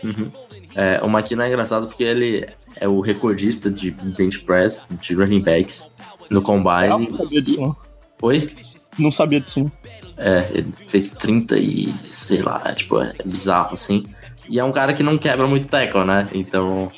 [0.76, 2.48] É, o McKinnon é engraçado porque ele
[2.80, 5.90] é o recordista de bench press, de running backs
[6.22, 7.18] no Eu não combine.
[7.18, 7.76] sabia disso, não.
[8.22, 8.50] Oi?
[8.98, 9.72] Não sabia disso, não.
[10.18, 14.06] É, ele fez 30 e sei lá, tipo, é bizarro assim.
[14.48, 16.28] E é um cara que não quebra muito tackle, né?
[16.34, 16.92] Então.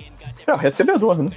[0.45, 1.31] É, o recebedor, né?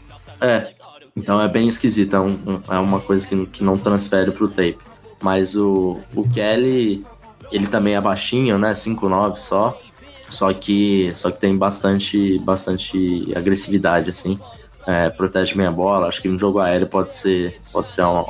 [0.44, 0.70] É.
[1.16, 4.78] Então é bem esquisito, é, um- é uma coisa que, que não transfere pro tape.
[5.22, 7.04] Mas o, o Kelly,
[7.52, 8.72] ele também é baixinho, né?
[8.72, 9.80] 5'9 só.
[10.28, 14.38] Só que, só que tem bastante, bastante agressividade, assim.
[14.86, 16.08] É, protege bem a bola.
[16.08, 18.26] Acho que no jogo aéreo pode ser, pode ser uma,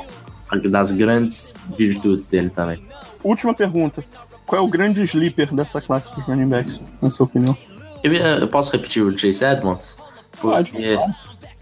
[0.51, 2.81] uma das grandes virtudes dele também.
[3.23, 4.05] Última pergunta.
[4.45, 7.57] Qual é o grande sleeper dessa classe dos running backs, na sua opinião?
[8.03, 9.97] Eu, eu posso repetir o Chase Edmonds?
[10.39, 10.71] Pode.
[10.71, 10.97] Porque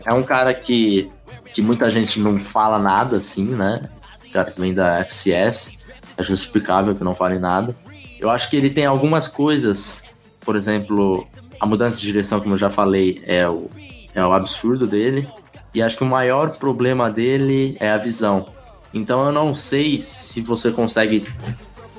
[0.06, 1.10] é um cara que,
[1.54, 3.90] que muita gente não fala nada, assim, né?
[4.26, 5.78] O cara que vem da FCS,
[6.18, 7.76] é justificável que não fale nada.
[8.20, 10.04] Eu acho que ele tem algumas coisas,
[10.46, 11.28] por exemplo,
[11.60, 13.70] a mudança de direção, como eu já falei, é o,
[14.14, 15.28] é o absurdo dele.
[15.74, 18.48] E acho que o maior problema dele é a visão.
[18.94, 21.26] Então eu não sei se você consegue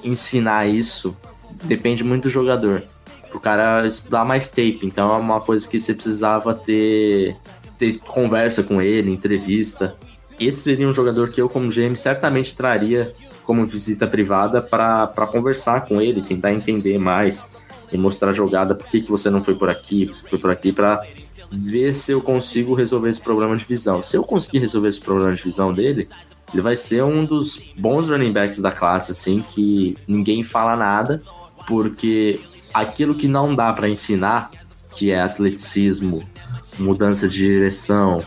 [0.03, 1.17] ensinar isso.
[1.65, 2.83] Depende muito do jogador.
[3.31, 4.81] Pro cara estudar mais tape.
[4.83, 7.37] Então é uma coisa que você precisava ter,
[7.93, 9.95] ter conversa com ele, entrevista.
[10.41, 13.15] Esse seria um jogador que eu, como GM, certamente traria
[13.45, 17.49] como visita privada para conversar com ele, tentar entender mais
[17.93, 20.51] e mostrar a jogada, por que, que você não foi por aqui, você foi por
[20.51, 21.07] aqui, para
[21.53, 24.03] ver se eu consigo resolver esse problema de visão.
[24.03, 26.09] Se eu conseguir resolver esse problema de visão dele,
[26.53, 31.23] ele vai ser um dos bons running backs da classe, assim, que ninguém fala nada,
[31.67, 32.41] porque
[32.73, 34.51] aquilo que não dá para ensinar,
[34.97, 36.25] que é atleticismo,
[36.79, 38.23] mudança de direção,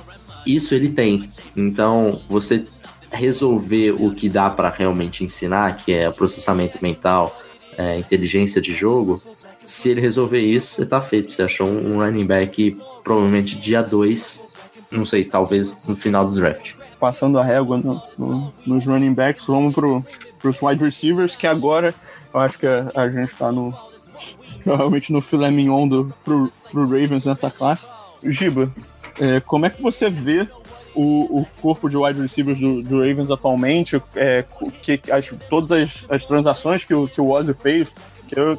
[0.46, 1.30] isso ele tem.
[1.56, 2.66] Então, você
[3.12, 7.36] resolver o que dá para realmente ensinar, que é processamento mental,
[7.78, 9.22] é, inteligência de jogo,
[9.66, 11.32] se ele resolver isso, você tá feito.
[11.32, 14.48] Você achou um running back provavelmente dia 2,
[14.92, 16.74] não sei, talvez no final do draft.
[17.00, 20.04] Passando a régua no- no- nos running backs, vamos pro,
[20.40, 21.94] pros wide receivers, que agora
[22.34, 23.74] eu acho que a, a gente tá no.
[24.64, 27.88] Provavelmente no filé mignon do, pro, pro Ravens nessa classe.
[28.24, 28.72] Giba,
[29.20, 30.48] é, como é que você vê
[30.96, 34.02] o, o corpo de wide receivers do, do Ravens atualmente?
[34.16, 34.44] É,
[34.82, 37.96] que, as, todas as, as transações que o, que o Ozzy fez,
[38.28, 38.58] que eu-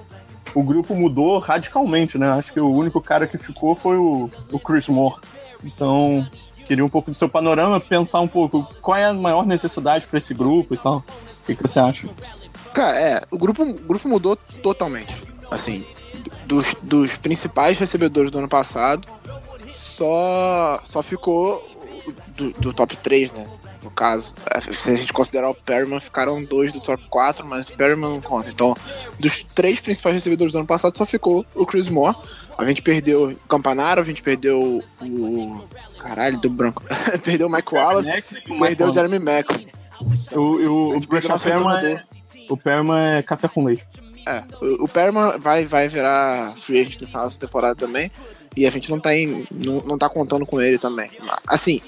[0.55, 2.31] o grupo mudou radicalmente, né?
[2.31, 5.21] Acho que o único cara que ficou foi o, o Chris Moore.
[5.63, 6.27] Então,
[6.67, 10.19] queria um pouco do seu panorama, pensar um pouco qual é a maior necessidade para
[10.19, 11.05] esse grupo e tal.
[11.43, 12.09] O que, que você acha?
[12.73, 15.23] Cara, é, o grupo, o grupo mudou totalmente.
[15.51, 15.85] Assim,
[16.47, 19.07] dos, dos principais recebedores do ano passado,
[19.99, 21.57] só, só ficou
[22.07, 23.49] o do, do top 3, né?
[23.83, 24.33] No caso.
[24.47, 28.11] É, Se a gente considerar o Perryman, ficaram dois do top 4, mas o Perryman
[28.11, 28.49] não conta.
[28.49, 28.75] Então,
[29.19, 32.17] dos três principais recebedores do ano passado, só ficou o Chris Moore.
[32.57, 35.69] A gente perdeu o Campanaro, a gente perdeu o.
[35.99, 36.83] Caralho, do branco.
[37.23, 38.23] perdeu o Mike Wallace,
[38.59, 39.67] perdeu o Jeremy Macklin.
[40.33, 42.01] O, o, o nosso Perman é,
[42.49, 43.85] o Perman é café com leite.
[44.27, 48.11] É, o, o Perman vai, vai virar free agent no final dessa temporada também.
[48.57, 51.11] E a gente não tá, em, não, não tá contando com ele também.
[51.47, 51.81] Assim,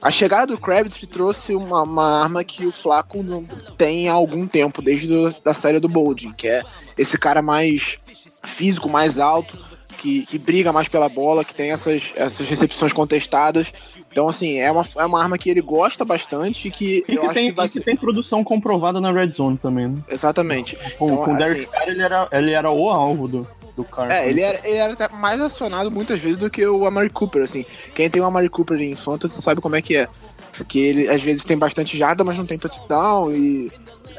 [0.00, 3.44] a chegada do Kravitz trouxe uma, uma arma que o Flaco não
[3.76, 6.62] tem há algum tempo, desde a da série do Bolding, que é
[6.96, 7.98] esse cara mais
[8.44, 9.58] físico, mais alto,
[9.96, 13.72] que, que briga mais pela bola, que tem essas, essas recepções contestadas.
[14.10, 17.20] Então, assim, é uma, é uma arma que ele gosta bastante e que E eu
[17.22, 17.82] que, acho tem, que vai ser.
[17.82, 19.98] tem produção comprovada na Red Zone também, né?
[20.08, 20.76] Exatamente.
[20.96, 23.46] Com, Então, com o Derek assim, Carr, ele era, ele era o alvo do,
[23.76, 24.10] do Carr.
[24.10, 27.64] É, ele era, ele era mais acionado muitas vezes do que o Amari Cooper, assim.
[27.94, 30.08] Quem tem o Amari Cooper em Fantasy sabe como é que é.
[30.56, 33.70] Porque ele às vezes tem bastante jarda, mas não tem touchdown e...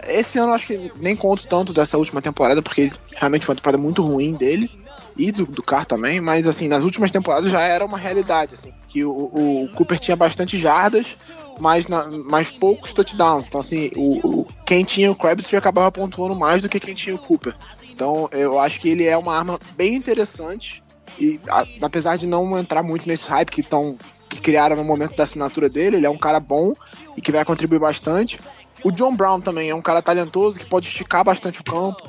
[0.07, 3.57] Esse ano eu acho que nem conto tanto dessa última temporada, porque realmente foi uma
[3.57, 4.69] temporada muito ruim dele.
[5.17, 8.71] E do, do Carr também, mas assim, nas últimas temporadas já era uma realidade, assim.
[8.87, 11.17] Que o, o Cooper tinha bastante jardas,
[11.59, 13.47] mas, na, mas poucos touchdowns.
[13.47, 17.15] Então, assim, o, o- quem tinha o Crabtree acabava pontuando mais do que quem tinha
[17.15, 17.55] o Cooper.
[17.89, 20.83] Então, eu acho que ele é uma arma bem interessante.
[21.17, 23.97] E a- apesar de não entrar muito nesse hype que, tão,
[24.29, 26.73] que criaram no momento da assinatura dele, ele é um cara bom
[27.15, 28.39] e que vai contribuir bastante.
[28.83, 32.03] O John Brown também é um cara talentoso que pode esticar bastante o campo.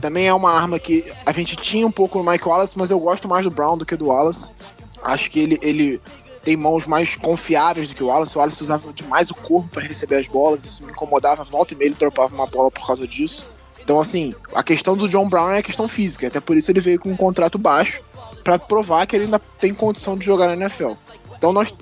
[0.00, 2.98] Também é uma arma que a gente tinha um pouco no Mike Wallace, mas eu
[3.00, 4.50] gosto mais do Brown do que do Wallace.
[5.02, 6.00] Acho que ele, ele
[6.42, 8.36] tem mãos mais confiáveis do que o Wallace.
[8.36, 11.44] O Wallace usava demais o corpo para receber as bolas, isso me incomodava.
[11.44, 13.46] Volta e meia ele dropava uma bola por causa disso.
[13.82, 16.26] Então, assim, a questão do John Brown é a questão física.
[16.26, 18.00] Até por isso ele veio com um contrato baixo
[18.42, 20.92] para provar que ele ainda tem condição de jogar na NFL.
[21.36, 21.74] Então, nós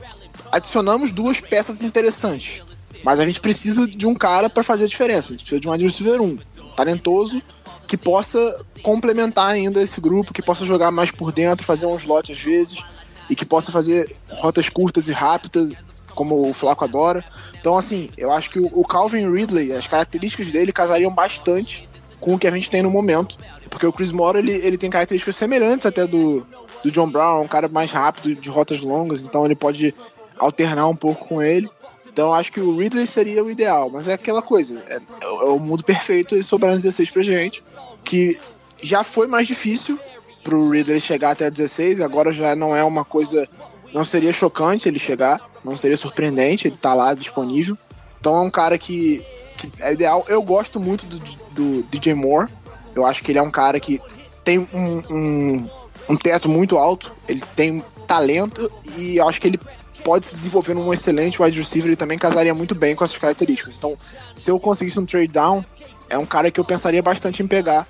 [0.50, 2.62] adicionamos duas peças interessantes.
[3.04, 5.28] Mas a gente precisa de um cara para fazer a diferença.
[5.28, 6.38] A gente precisa de um wide receiver 1,
[6.76, 7.40] talentoso,
[7.86, 12.32] que possa complementar ainda esse grupo, que possa jogar mais por dentro, fazer um slot
[12.32, 12.82] às vezes,
[13.28, 15.72] e que possa fazer rotas curtas e rápidas,
[16.14, 17.24] como o Flaco adora.
[17.60, 21.88] Então, assim, eu acho que o Calvin Ridley, as características dele casariam bastante
[22.20, 23.38] com o que a gente tem no momento.
[23.70, 26.46] Porque o Chris Moore, ele, ele tem características semelhantes até do,
[26.82, 29.94] do John Brown, um cara mais rápido, de rotas longas, então ele pode
[30.38, 31.68] alternar um pouco com ele.
[32.06, 35.58] Então acho que o Ridley seria o ideal, mas é aquela coisa, é, é o
[35.58, 37.62] mundo perfeito e sobrando 16 pra gente,
[38.04, 38.38] que
[38.82, 39.98] já foi mais difícil
[40.42, 43.46] pro Ridley chegar até 16, agora já não é uma coisa,
[43.92, 47.76] não seria chocante ele chegar, não seria surpreendente, ele tá lá disponível.
[48.20, 49.24] Então é um cara que,
[49.56, 50.24] que é ideal.
[50.28, 51.18] Eu gosto muito do,
[51.52, 52.50] do DJ Moore,
[52.94, 54.00] eu acho que ele é um cara que
[54.44, 55.68] tem um, um,
[56.08, 59.60] um teto muito alto, ele tem talento e eu acho que ele
[60.02, 63.74] pode se desenvolver num excelente wide receiver e também casaria muito bem com essas características.
[63.76, 63.96] Então,
[64.34, 65.64] se eu conseguisse um trade down,
[66.08, 67.86] é um cara que eu pensaria bastante em pegar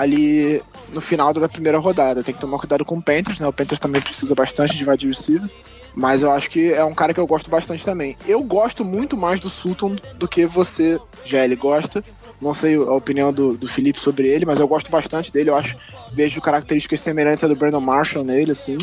[0.00, 0.62] ali
[0.94, 2.24] no final da primeira rodada.
[2.24, 3.46] Tem que tomar cuidado com o Panthers, né?
[3.46, 5.48] O Panthers também precisa bastante de wide receiver.
[5.94, 8.16] Mas eu acho que é um cara que eu gosto bastante também.
[8.26, 12.02] Eu gosto muito mais do Sutton do que você, Gelli, gosta.
[12.40, 15.50] Não sei a opinião do, do Felipe sobre ele, mas eu gosto bastante dele.
[15.50, 15.76] Eu acho,
[16.12, 18.78] vejo características semelhantes à do Brandon Marshall nele, assim.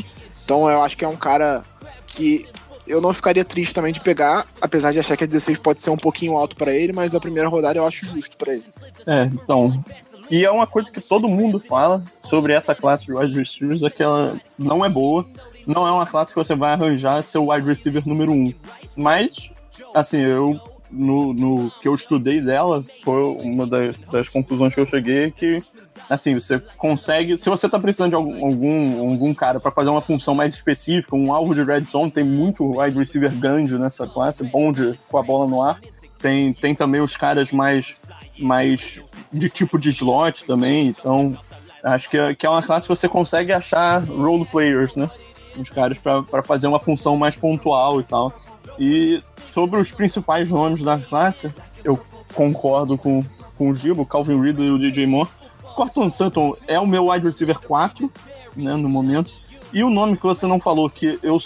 [0.46, 1.64] Então eu acho que é um cara
[2.06, 2.46] que
[2.86, 5.90] eu não ficaria triste também de pegar, apesar de achar que a 16 pode ser
[5.90, 8.64] um pouquinho alto pra ele, mas a primeira rodada eu acho justo pra ele.
[9.08, 9.84] É, então.
[10.30, 13.90] E é uma coisa que todo mundo fala sobre essa classe de wide receivers, é
[13.90, 15.26] que ela não é boa.
[15.66, 18.54] Não é uma classe que você vai arranjar seu wide receiver número um.
[18.96, 19.52] Mas,
[19.94, 20.60] assim, eu.
[20.90, 25.62] No, no que eu estudei dela, foi uma das, das conclusões que eu cheguei que
[26.10, 27.38] assim, você consegue.
[27.38, 31.16] Se você tá precisando de algum, algum, algum cara para fazer uma função mais específica,
[31.16, 35.18] um alvo de red zone, tem muito wide receiver grande nessa classe, bom de, com
[35.18, 35.80] a bola no ar.
[36.20, 37.96] Tem, tem também os caras mais,
[38.40, 40.88] mais de tipo de slot também.
[40.88, 41.38] Então,
[41.84, 45.10] acho que é, que é uma classe que você consegue achar role players, né?
[45.58, 48.34] Os caras para fazer uma função mais pontual e tal.
[48.80, 51.52] E sobre os principais nomes da classe,
[51.84, 52.00] eu
[52.34, 53.24] concordo com,
[53.58, 55.30] com o Gibo, Calvin Ridley e o DJ Moore.
[55.76, 58.12] Cortland Sutton é o meu wide receiver 4,
[58.56, 59.34] né, no momento.
[59.74, 61.40] E o nome que você não falou, que eu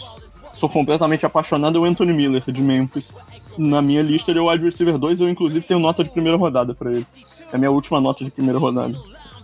[0.62, 3.14] sou completamente apaixonado, é o Anthony Miller, de Memphis.
[3.58, 6.38] Na minha lista, ele é o wide receiver 2, eu inclusive tenho nota de primeira
[6.38, 7.06] rodada para ele.
[7.52, 8.96] É a minha última nota de primeira rodada.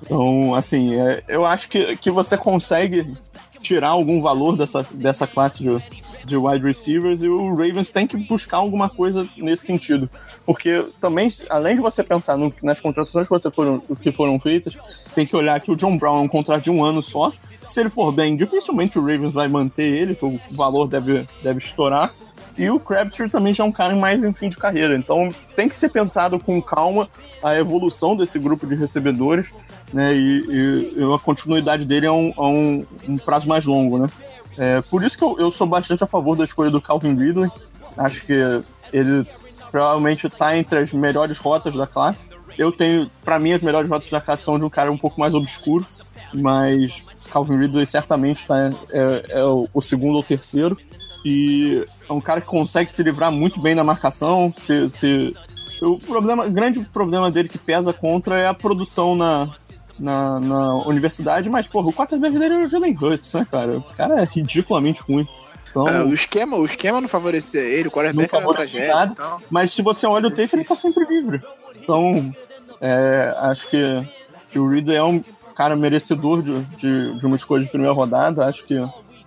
[0.03, 3.15] Então, assim, é, eu acho que, que você consegue
[3.59, 5.70] tirar algum valor dessa, dessa classe de,
[6.24, 10.07] de wide receivers e o Ravens tem que buscar alguma coisa nesse sentido.
[10.45, 14.78] Porque também, além de você pensar no, nas contratações que, você foram, que foram feitas,
[15.15, 17.34] tem que olhar que o John Brown é um contrato de um ano só.
[17.68, 21.59] Se ele for bem, dificilmente o Ravens vai manter ele, que o valor deve, deve
[21.59, 22.13] estourar.
[22.57, 24.95] E o Crabtree também já é um cara mais em fim de carreira.
[24.97, 27.07] Então tem que ser pensado com calma
[27.43, 29.53] a evolução desse grupo de recebedores,
[29.93, 30.15] né?
[30.15, 34.07] E, e a continuidade dele é um, é um, um prazo mais longo, né?
[34.57, 37.51] É, por isso que eu, eu sou bastante a favor da escolha do Calvin Ridley.
[37.95, 38.34] Acho que
[38.91, 39.28] ele
[39.72, 42.28] provavelmente está entre as melhores rotas da classe.
[42.57, 45.20] Eu tenho, para mim, as melhores rotas da classe são de um cara um pouco
[45.20, 45.86] mais obscuro,
[46.34, 50.78] mas Calvin Ridley certamente tá, é, é o segundo ou terceiro.
[51.25, 54.53] E é um cara que consegue se livrar muito bem da marcação.
[54.57, 55.36] Se, se...
[55.82, 59.49] O, problema, grande problema dele que pesa contra é a produção na,
[59.99, 63.78] na, na universidade, mas, porra, o quarterback dele é o Jalen Hurts, né, cara?
[63.78, 65.28] O cara é ridiculamente ruim.
[65.69, 68.95] Então, É, o, esquema, o esquema não favorecia ele, o quarterback era uma tragédia.
[68.95, 71.41] nada, Então, Mas se você olha o tape, ele tá sempre livre.
[71.75, 72.34] Então,
[72.82, 74.07] é, acho que,
[74.49, 75.23] que o Ridley é um
[75.58, 78.45] cara merecedor de, de, de uma escolha de primeira rodada.
[78.45, 78.76] Acho que,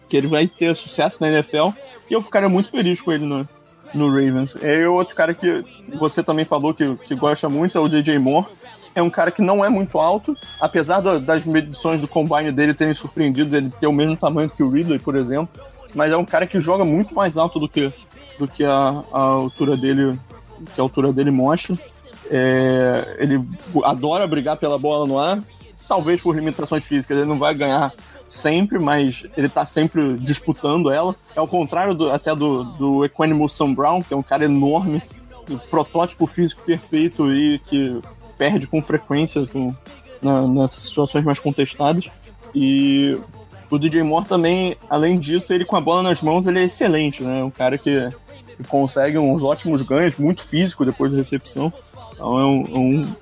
[0.09, 1.70] que ele vai ter sucesso na NFL.
[2.09, 3.49] E eu ficaria muito feliz com ele no,
[3.93, 4.55] no Ravens.
[4.62, 5.64] E outro cara que
[5.99, 8.47] você também falou que, que gosta muito é o DJ Moore.
[8.95, 12.74] É um cara que não é muito alto, apesar da- das medições do combine dele
[12.74, 15.49] terem surpreendido, ele ter o mesmo tamanho que o Ridley, por exemplo.
[15.95, 17.93] Mas é um cara que joga muito mais alto do que,
[18.39, 20.18] do que a, a altura dele
[20.74, 21.76] que a altura dele mostra.
[22.31, 23.43] É, ele
[23.85, 25.43] adora brigar pela bola no ar.
[25.89, 27.93] Talvez por limitações físicas ele não vai ganhar
[28.28, 31.14] sempre, mas ele tá sempre disputando ela.
[31.35, 35.03] É ao contrário do- até do, do Equanimous Sam Brown, que é um cara enorme,
[35.51, 38.01] um protótipo físico perfeito e que
[38.39, 39.74] perde com frequência com,
[40.22, 42.09] na- nessas situações mais contestadas.
[42.55, 43.18] E
[43.68, 47.22] o DJ Moore também, além disso, ele com a bola nas mãos, ele é excelente,
[47.24, 47.43] né?
[47.43, 48.11] Um cara que,
[48.57, 51.72] que consegue uns ótimos ganhos, muito físico depois da recepção.
[52.12, 52.64] Então é um.
[52.64, 53.16] é um-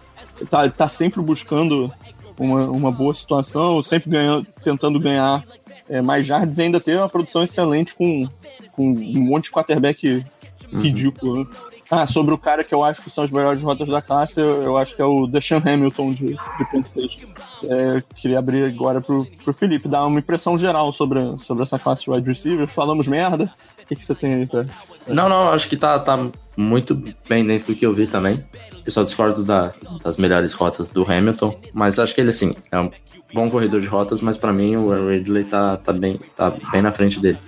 [0.51, 1.91] tá, tá sempre buscando
[2.39, 5.45] uma, uma boa situação, sempre ganhando, tentando ganhar
[5.89, 8.29] é, mais jardas e ainda ter uma produção excelente com,
[8.73, 10.25] com um monte de quarterback
[10.73, 11.45] ridículo.
[11.45, 11.51] né?
[11.91, 14.63] Ah, sobre o cara que eu acho que são as melhores rotas da classe, eu,
[14.63, 17.27] eu acho que é o Deshaun Hamilton de, de Penn State.
[17.65, 22.05] É, queria abrir agora pro, pro Felipe, dar uma impressão geral sobre, sobre essa classe
[22.05, 22.69] de wide receiver.
[22.69, 23.51] Falamos merda.
[23.83, 24.67] O que, que você tem aí pra.
[25.07, 26.29] Não, não, acho que tá, tá
[26.59, 28.45] muito bem dentro do que eu vi também.
[28.85, 29.71] Eu só discordo da-
[30.03, 32.91] das melhores rotas do Hamilton, mas acho que ele, assim, é um
[33.33, 36.91] bom corredor de rotas, mas pra mim o Ridley tá, tá, bem, tá bem na
[36.91, 37.39] frente dele.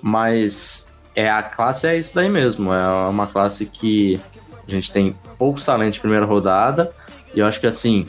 [0.00, 4.18] Mas é a classe é isso daí mesmo, é uma classe que
[4.66, 6.90] a gente tem poucos talentos primeira rodada,
[7.34, 8.08] e eu acho que, assim,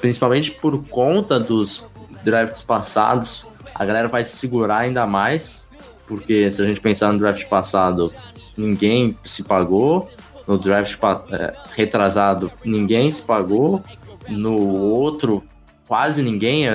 [0.00, 1.84] principalmente por conta dos
[2.24, 5.66] drafts passados, a galera vai se segurar ainda mais,
[6.06, 8.12] porque se a gente pensar no draft passado,
[8.58, 10.10] ninguém se pagou.
[10.46, 10.98] No draft
[11.30, 13.82] é, retrasado, ninguém se pagou.
[14.28, 15.42] No outro,
[15.86, 16.66] quase ninguém,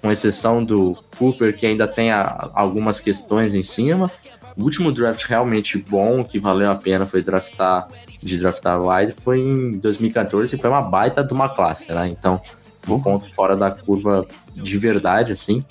[0.00, 4.10] com exceção do Cooper, que ainda tem algumas questões em cima.
[4.56, 9.40] O último draft realmente bom, que valeu a pena, foi draftar de draftar wide, foi
[9.40, 12.08] em 2014 e foi uma baita de uma classe, né?
[12.08, 12.40] Então,
[12.88, 15.64] um ponto fora da curva de verdade, assim.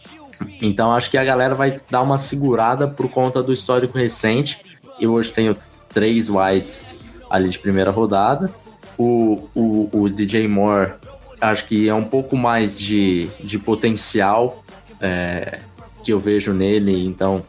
[0.62, 4.60] Então acho que a galera vai dar uma segurada por conta do histórico recente.
[5.04, 5.58] Eu hoje tenho
[5.90, 6.98] três whites
[7.30, 8.50] ali de primeira rodada.
[8.98, 10.94] O, o, o DJ Moore
[11.42, 14.64] acho que é um pouco mais de, de potencial
[15.02, 15.60] é,
[16.02, 17.06] que eu vejo nele.
[17.06, 17.42] Então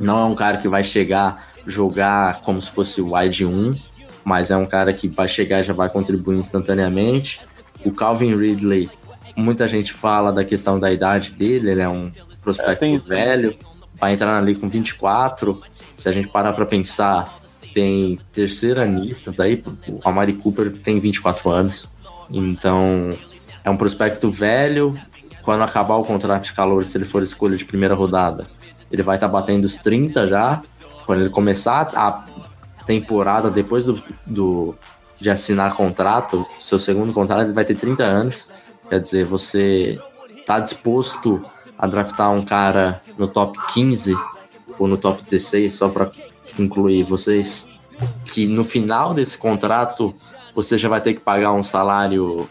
[0.00, 3.78] não é um cara que vai chegar, jogar como se fosse o wide 1,
[4.24, 7.42] mas é um cara que vai chegar e já vai contribuir instantaneamente.
[7.84, 8.88] O Calvin Ridley,
[9.36, 12.10] muita gente fala da questão da idade dele, ele é um
[12.42, 13.06] prospecto tem isso.
[13.06, 13.54] velho,
[14.00, 15.62] vai entrar ali com 24.
[15.94, 17.38] Se a gente parar para pensar,
[17.74, 21.88] tem terceiranistas aí, o Amari Cooper tem 24 anos,
[22.30, 23.10] então
[23.64, 24.98] é um prospecto velho.
[25.42, 28.46] Quando acabar o contrato de calor, se ele for escolha de primeira rodada,
[28.90, 30.62] ele vai estar batendo os 30 já.
[31.04, 32.24] Quando ele começar a
[32.86, 34.74] temporada depois do, do-
[35.18, 38.48] de assinar contrato, seu segundo contrato, ele vai ter 30 anos.
[38.88, 39.98] Quer dizer, você
[40.46, 41.42] tá disposto
[41.78, 44.14] a draftar um cara no top 15
[44.78, 46.10] ou no top 16, só para
[46.58, 47.68] incluir vocês,
[48.26, 50.14] que no final desse contrato
[50.54, 52.48] você já vai ter que pagar um salário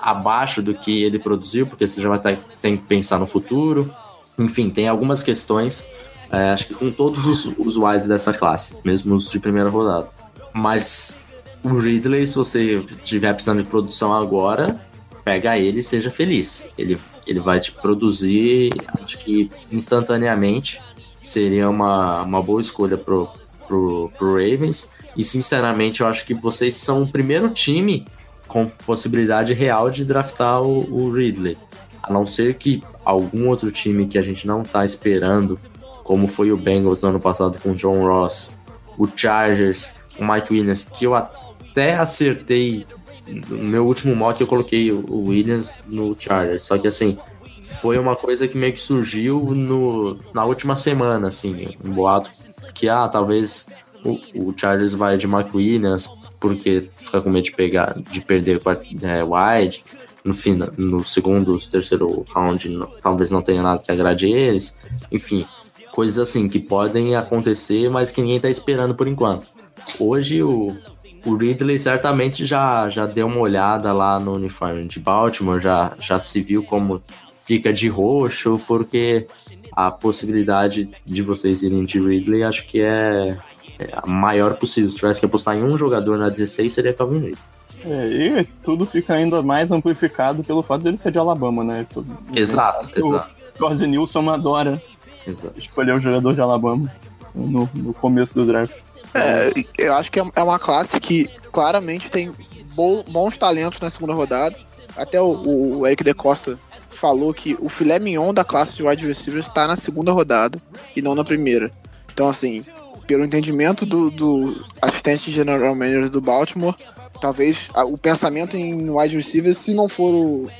[0.00, 3.92] abaixo do que ele produziu, porque você já vai ter, tem que pensar no futuro.
[4.38, 5.88] Enfim, tem algumas questões,
[6.30, 10.08] é, acho que com todos os, os wides dessa classe, mesmo os de primeira rodada.
[10.52, 11.20] Mas
[11.62, 14.80] o Ridley, se você estiver precisando de produção agora,
[15.24, 16.66] pega ele e seja feliz.
[16.76, 18.70] Ele, ele vai te produzir,
[19.02, 20.80] acho que instantaneamente
[21.22, 23.28] seria uma, uma boa escolha pro,
[23.66, 24.90] pro, pro Ravens.
[25.16, 28.06] E sinceramente, eu acho que vocês são o primeiro time
[28.48, 31.56] com possibilidade real de draftar o, o Ridley.
[32.02, 35.58] A não ser que algum outro time que a gente não tá esperando,
[36.02, 38.56] como foi o Bengals no ano passado com o John Ross,
[38.98, 42.86] o Chargers, o Mike Williams, que eu até acertei.
[43.26, 46.62] No meu último mock eu coloquei o Williams no Chargers.
[46.62, 47.16] Só que assim,
[47.62, 52.30] foi uma coisa que meio que surgiu no, na última semana, assim, um boato
[52.74, 53.66] que, ah, talvez
[54.04, 56.08] o, o Chargers vai de Mike Williams
[56.40, 58.60] porque fica com medo de pegar, de perder
[59.02, 59.84] é, wide
[60.24, 60.34] no,
[60.76, 64.74] no segundo, terceiro round, não, talvez não tenha nada que agrade eles,
[65.10, 65.46] enfim,
[65.92, 69.52] coisas assim que podem acontecer, mas que ninguém tá esperando por enquanto.
[70.00, 70.76] Hoje o,
[71.24, 76.18] o Ridley certamente já, já deu uma olhada lá no uniforme de Baltimore, já, já
[76.18, 77.00] se viu como
[77.44, 79.26] fica de roxo, porque
[79.72, 83.38] a possibilidade de vocês irem de Ridley acho que é,
[83.78, 84.88] é a maior possível.
[84.88, 87.38] Se tivesse que apostar em um jogador na 16, seria Calvin Ridley.
[87.84, 91.84] É, e tudo fica ainda mais amplificado pelo fato dele ser de Alabama, né?
[91.90, 93.34] Tudo, exato, exato.
[93.54, 94.80] O Corse Nilson adora
[95.26, 95.58] exato.
[95.58, 96.92] escolher o jogador de Alabama
[97.34, 98.74] no, no começo do draft.
[99.14, 102.32] É, eu acho que é, é uma classe que claramente tem
[102.74, 104.56] bons talentos na segunda rodada.
[104.96, 106.58] Até o, o Eric De Costa
[106.92, 110.60] falou que o filé mignon da classe de wide receivers está na segunda rodada
[110.94, 111.70] e não na primeira.
[112.12, 112.64] Então, assim,
[113.06, 116.76] pelo entendimento do, do assistente general manager do Baltimore,
[117.20, 120.50] talvez o pensamento em wide receivers, se não for o,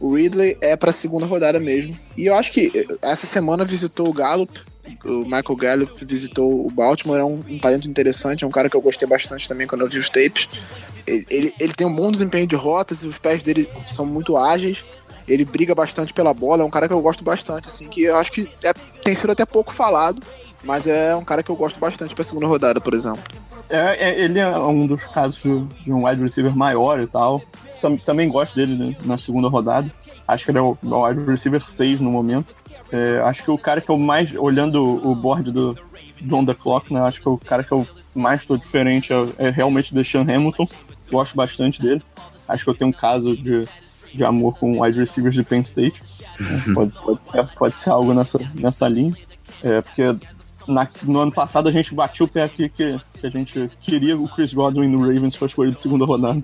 [0.00, 1.98] o Ridley, é para a segunda rodada mesmo.
[2.16, 4.60] E eu acho que eh, essa semana visitou o Gallup,
[5.04, 8.76] o Michael Gallup visitou o Baltimore, é um, um talento interessante, é um cara que
[8.76, 10.48] eu gostei bastante também quando eu vi os tapes.
[11.06, 14.84] Ele, ele, ele tem um bom desempenho de rotas, os pés dele são muito ágeis
[15.28, 18.16] ele briga bastante pela bola, é um cara que eu gosto bastante, assim, que eu
[18.16, 18.72] acho que é,
[19.02, 20.22] tem sido até pouco falado,
[20.62, 23.22] mas é um cara que eu gosto bastante pra segunda rodada, por exemplo.
[23.68, 27.42] É, é ele é um dos casos de, de, um wide receiver maior e tal.
[27.80, 29.90] Tam, também gosto dele né, na segunda rodada.
[30.26, 32.54] Acho que ele é o, o wide receiver 6 no momento.
[32.92, 35.76] É, acho que o cara que eu mais, olhando o board do,
[36.20, 39.22] do On The Clock, né, acho que o cara que eu mais estou diferente é,
[39.38, 40.66] é realmente o Deshaun Hamilton.
[41.10, 42.02] Gosto bastante dele.
[42.48, 43.68] Acho que eu tenho um caso de
[44.16, 46.02] de amor com wide receivers de Penn State.
[46.74, 49.16] pode, pode, ser, pode ser algo nessa, nessa linha.
[49.62, 50.16] É, porque
[50.66, 54.16] na, no ano passado a gente bateu o pé aqui que, que a gente queria
[54.16, 56.42] o Chris Godwin no Ravens para escolha de segunda rodada.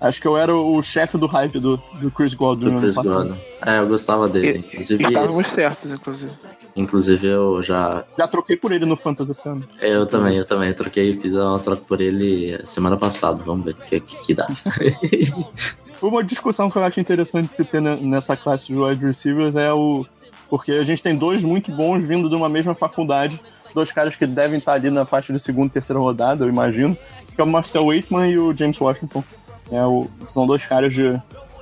[0.00, 3.04] Acho que eu era o chefe do hype do, do Chris Godwin do Chris ano
[3.04, 3.28] passado.
[3.28, 3.42] Godwin.
[3.66, 4.64] É, eu gostava dele.
[4.66, 6.32] Inclusive, e estávamos certos, inclusive.
[6.80, 8.04] Inclusive eu já.
[8.16, 9.64] Já troquei por ele no Fantasy esse ano.
[9.80, 10.72] Eu também, eu também.
[10.72, 13.42] Troquei, fiz uma troca por ele semana passada.
[13.44, 14.46] Vamos ver o que, que, que dá.
[16.00, 20.06] Uma discussão que eu acho interessante se ter nessa classe de wide receivers é o.
[20.48, 23.40] Porque a gente tem dois muito bons vindo de uma mesma faculdade,
[23.74, 26.96] dois caras que devem estar ali na faixa de segunda e terceira rodada, eu imagino,
[27.34, 29.22] que é o Marcel Waitman e o James Washington.
[29.70, 31.20] É, o, são dois caras de,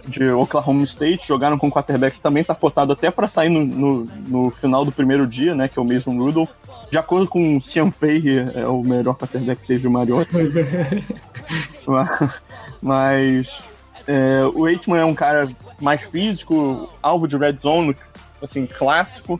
[0.09, 4.04] de Oklahoma State, jogaram com o quarterback também está cotado até para sair no, no,
[4.26, 6.50] no, final do primeiro dia, né, que é o Mason Rudolph.
[6.90, 8.22] De acordo com o Cian Fei,
[8.54, 10.38] é o melhor quarterback desde o Mariota.
[11.86, 12.42] mas,
[12.82, 13.62] mas
[14.06, 15.48] é, o Aikman é um cara
[15.78, 17.94] mais físico, alvo de red zone,
[18.42, 19.38] assim, clássico,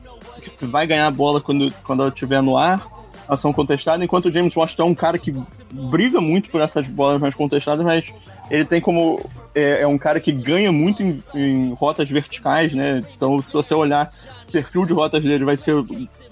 [0.59, 2.87] que vai ganhar a bola quando, quando ela estiver no ar,
[3.29, 5.35] ação contestada, enquanto o James Washington é um cara que
[5.71, 8.13] briga muito por essas bolas mais contestadas, mas
[8.51, 9.21] ele tem como.
[9.55, 13.03] É, é um cara que ganha muito em, em, rotas verticais, né?
[13.15, 14.11] Então, se você olhar
[14.49, 15.75] o perfil de rotas dele, vai ser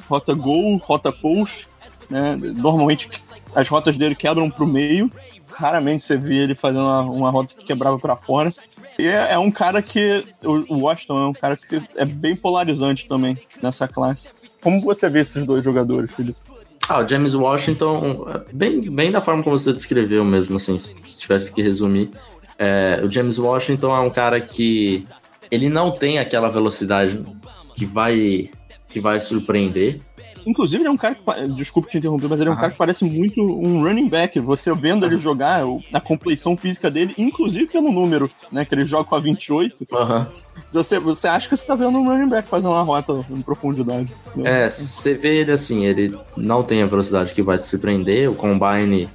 [0.08, 1.68] rota gol, rota post,
[2.10, 2.36] né?
[2.36, 3.08] Normalmente
[3.54, 5.10] as rotas dele quebram para o meio
[5.56, 8.52] raramente você vê ele fazendo uma, uma rota que quebrava para fora.
[8.98, 10.24] E é, é, um cara que.
[10.44, 14.30] O Washington é um cara que é bem polarizante também nessa classe.
[14.62, 16.38] Como você vê esses dois jogadores, Felipe?
[16.88, 21.52] Ah, o James Washington, bem, bem da forma como você descreveu mesmo, assim, se tivesse
[21.52, 22.10] que resumir.
[22.58, 25.04] É, o James Washington é um cara que
[25.50, 27.22] ele não tem aquela velocidade
[27.74, 28.50] que vai
[28.88, 30.00] que vai surpreender,
[30.46, 31.48] Inclusive, ele é um cara que.
[31.52, 34.38] Desculpa te interromper, mas ele é um cara que parece muito um running back.
[34.38, 35.62] Você vendo ele jogar,
[35.92, 38.64] a compleição física dele, inclusive pelo número, né?
[38.64, 39.86] Que ele joga com a 28.
[39.90, 40.26] Uhum.
[40.72, 44.12] Você, você acha que você tá vendo um running back fazer uma rota em profundidade.
[44.36, 44.66] Né?
[44.66, 48.30] É, você vê ele assim, ele não tem a velocidade que vai te surpreender.
[48.30, 49.08] O Combine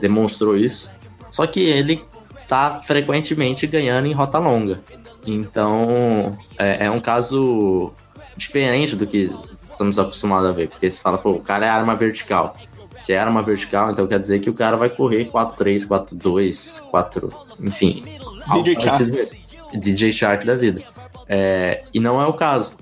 [0.00, 0.90] demonstrou isso.
[1.30, 2.02] Só que ele
[2.48, 4.80] tá frequentemente ganhando em rota longa.
[5.24, 7.92] Então, é, é um caso
[8.36, 9.30] diferente do que
[9.72, 10.68] estamos acostumados a ver.
[10.68, 12.56] Porque se fala, pô, o cara é arma vertical.
[12.98, 17.28] Se é arma vertical, então quer dizer que o cara vai correr 4-3, 4-2, 4.
[17.60, 18.04] Enfim.
[18.52, 19.38] DJ Shark.
[19.74, 20.82] DJ Shark da vida.
[21.28, 22.74] É, e não é o caso.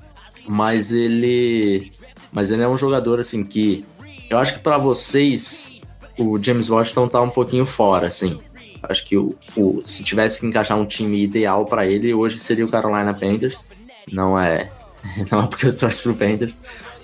[0.47, 1.91] Mas ele.
[2.33, 3.85] Mas ele é um jogador assim que.
[4.29, 5.81] Eu acho que para vocês
[6.19, 8.39] o James Washington tá um pouquinho fora, assim.
[8.83, 12.65] Acho que o, o se tivesse que encaixar um time ideal para ele, hoje seria
[12.65, 13.67] o Carolina Panthers.
[14.11, 14.71] Não é
[15.31, 16.55] Não é porque eu torço pro Panthers,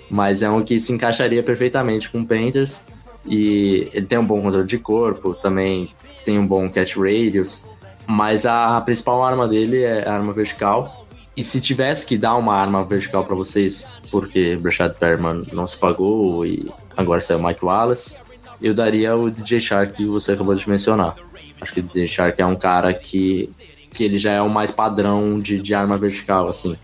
[0.09, 2.81] mas é um que se encaixaria perfeitamente com o Panthers.
[3.25, 5.93] E ele tem um bom controle de corpo, também
[6.23, 7.65] tem um bom catch radius.
[8.05, 11.05] Mas a principal arma dele é a arma vertical.
[11.35, 15.77] E se tivesse que dar uma arma vertical para vocês, porque Brashad Perman não se
[15.77, 18.15] pagou e agora saiu o Mike Wallace,
[18.61, 21.15] eu daria o DJ Shark que você acabou de mencionar.
[21.61, 23.49] Acho que o DJ Shark é um cara que,
[23.91, 26.75] que ele já é o mais padrão de, de arma vertical, assim.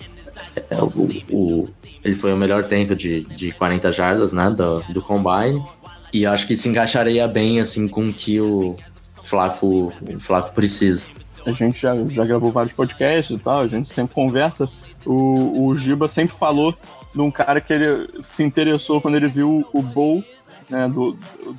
[0.55, 0.88] É, o,
[1.31, 1.69] o,
[2.03, 5.63] ele foi o melhor tempo de, de 40 jardas, né, do, do Combine.
[6.11, 8.75] E acho que se encaixaria bem, assim, com o que o
[9.23, 11.07] Flaco, o Flaco precisa.
[11.45, 14.69] A gente já, já gravou vários podcasts e tal, a gente sempre conversa.
[15.05, 16.73] O, o Giba sempre falou
[17.13, 20.23] de um cara que ele se interessou quando ele viu o Bowl
[20.69, 21.17] né, do,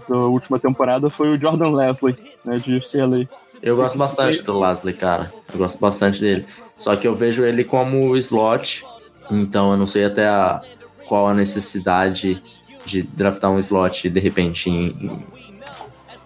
[0.09, 3.29] da última temporada, foi o Jordan Leslie, né, de UCLA.
[3.63, 5.33] Eu gosto bastante do Leslie, cara.
[5.53, 6.45] Eu gosto bastante dele.
[6.85, 8.85] Só que eu vejo ele como slot,
[9.31, 10.61] então eu não sei até a,
[11.09, 12.43] qual a necessidade
[12.85, 15.25] de draftar um slot de repente em, em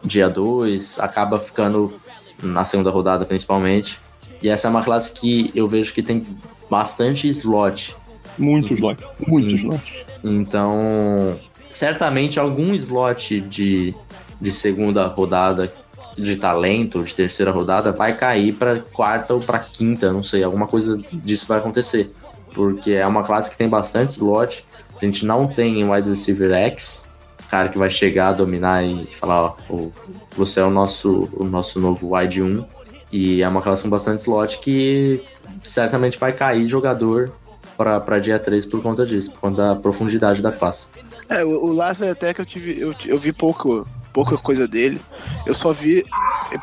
[0.02, 2.00] dia 2, acaba ficando
[2.42, 4.00] na segunda rodada principalmente.
[4.42, 6.26] E essa é uma classe que eu vejo que tem
[6.68, 7.94] bastante slot.
[8.36, 10.06] Muito slot, muito slot.
[10.24, 11.38] Então,
[11.70, 13.94] certamente algum slot de,
[14.40, 15.72] de segunda rodada
[16.18, 20.66] de talento, de terceira rodada, vai cair para quarta ou para quinta, não sei, alguma
[20.66, 22.10] coisa disso vai acontecer.
[22.52, 24.64] Porque é uma classe que tem bastante slot,
[25.00, 27.04] a gente não tem wide receiver X,
[27.48, 29.88] cara que vai chegar, dominar e falar, ó,
[30.36, 32.64] você é o nosso, o nosso novo wide 1.
[33.10, 35.22] E é uma classe com bastante slot que
[35.64, 37.32] certamente vai cair jogador
[37.76, 40.88] para dia 3 por conta disso, por conta da profundidade da classe.
[41.28, 42.78] É, o, o Lázaro até que eu tive.
[42.78, 43.86] Eu, eu vi pouco,
[44.18, 45.00] pouca coisa dele.
[45.46, 46.04] Eu só vi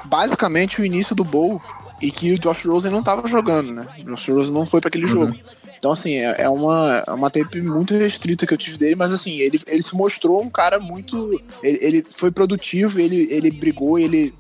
[0.04, 1.62] basicamente o início do bowl
[2.02, 3.88] e que o Josh Rosen não tava jogando, né?
[4.02, 5.12] O Josh Rosen não foi para aquele uhum.
[5.12, 5.36] jogo.
[5.78, 9.14] Então, assim, é, é, uma, é uma tape muito restrita que eu tive dele, mas
[9.14, 11.42] assim, ele, ele se mostrou um cara muito.
[11.64, 14.34] Ele, ele foi produtivo, ele, ele brigou, ele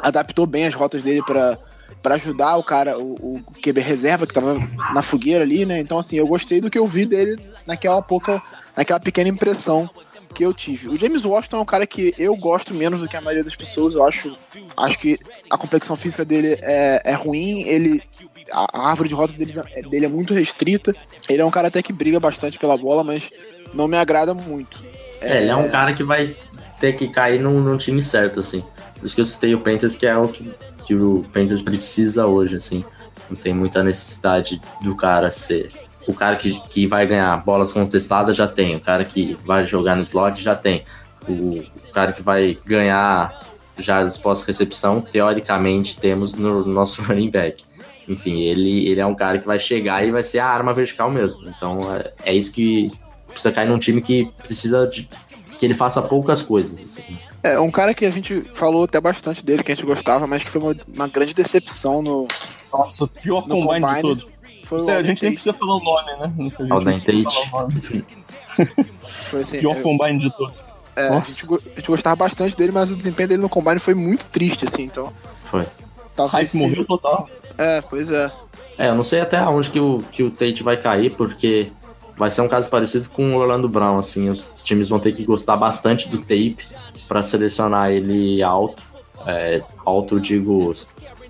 [0.00, 1.58] adaptou bem as rotas dele para
[2.02, 4.58] para ajudar o cara, o, o QB reserva que tava
[4.92, 5.80] na fogueira ali, né?
[5.80, 8.42] Então, assim, eu gostei do que eu vi dele naquela pouca,
[8.76, 9.88] naquela pequena impressão
[10.34, 10.88] que eu tive.
[10.88, 13.56] O James Washington é um cara que eu gosto menos do que a maioria das
[13.56, 13.94] pessoas.
[13.94, 14.36] Eu acho,
[14.76, 17.62] acho que a complexão física dele é, é ruim.
[17.62, 18.02] Ele
[18.52, 19.54] a, árvore de rotas dele,
[19.88, 20.94] dele é muito restrita.
[21.28, 23.30] Ele é um cara até que briga bastante pela bola, mas
[23.72, 24.82] não me agrada muito.
[25.20, 26.34] É, é ele é um cara que vai
[26.80, 28.62] ter que cair num, num time certo, assim.
[28.98, 30.50] Por isso que eu citei o Panthers, que é o que,
[30.84, 32.84] que o Panthers precisa hoje, assim.
[33.30, 35.70] Não tem muita necessidade do cara ser.
[36.06, 38.76] O cara que, que vai ganhar bolas contestadas já tem.
[38.76, 40.84] O cara que vai jogar no slot já tem.
[41.28, 43.42] O, o cara que vai ganhar
[43.78, 47.64] já pós-recepção, teoricamente, temos no nosso running back.
[48.08, 51.10] Enfim, ele, ele é um cara que vai chegar e vai ser a arma vertical
[51.10, 51.48] mesmo.
[51.48, 52.88] Então é, é isso que
[53.28, 55.08] precisa cair num time que precisa de
[55.58, 56.78] que ele faça poucas coisas.
[56.84, 57.18] Assim.
[57.42, 60.42] É, um cara que a gente falou até bastante dele, que a gente gostava, mas
[60.42, 62.28] que foi uma, uma grande decepção no.
[62.72, 64.26] Nossa, o pior combine, combine, de todos.
[64.70, 66.32] Você, a gente nem precisa falar o nome, né?
[66.70, 67.50] Alden Tate.
[69.30, 70.58] foi assim, pior é, combine de todos.
[70.96, 73.94] É, a gente, a gente, gostava bastante dele, mas o desempenho dele no combine foi
[73.94, 75.12] muito triste, assim, então.
[75.42, 75.66] Foi.
[76.14, 77.28] Talvez Hype morreu total.
[77.58, 78.30] É, pois é.
[78.78, 81.70] É, eu não sei até onde que o, que o Tate vai cair, porque
[82.16, 85.24] vai ser um caso parecido com o Orlando Brown, assim, os times vão ter que
[85.24, 86.58] gostar bastante do tape
[87.08, 88.82] para selecionar ele alto.
[89.26, 90.74] É, alto, digo,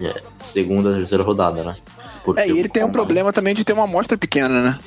[0.01, 1.77] é, segunda, terceira rodada, né?
[2.25, 4.79] Porque é, e ele tem um problema também de ter uma amostra pequena, né?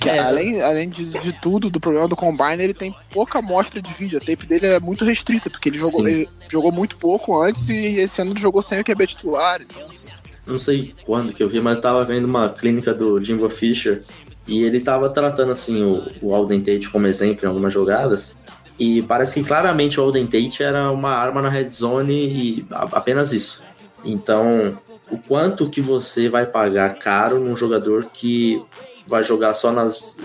[0.00, 3.82] Que é, além, além de, de, tudo, do problema do Combine, ele tem pouca amostra
[3.82, 4.16] de vídeo.
[4.16, 8.00] A tape dele é muito restrita, porque ele jogou, ele jogou muito pouco antes e
[8.00, 9.60] esse ano ele jogou sem o QB titular.
[9.60, 10.06] Então, assim.
[10.46, 14.02] Não sei quando que eu vi, mas eu tava vendo uma clínica do Jimbo Fisher
[14.48, 18.36] e ele tava tratando assim o, o Alden Tate como exemplo em algumas jogadas.
[18.78, 23.34] E parece que claramente o Alden Tate era uma arma na red zone e apenas
[23.34, 23.62] isso.
[24.02, 24.78] Então,
[25.10, 28.62] o quanto que você vai pagar caro num jogador que
[29.06, 30.18] vai jogar só nas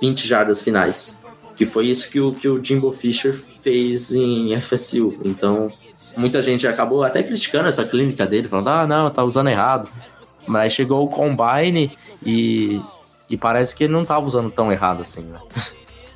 [0.00, 1.18] 20 jardas finais?
[1.56, 5.20] Que foi isso que o, que o Jimbo Fisher fez em FSU.
[5.24, 5.70] Então,
[6.16, 9.88] muita gente acabou até criticando essa clínica dele, falando, ah, não, tá usando errado.
[10.46, 12.80] Mas chegou o Combine e
[13.32, 15.40] e parece que ele não tava usando tão errado assim, né?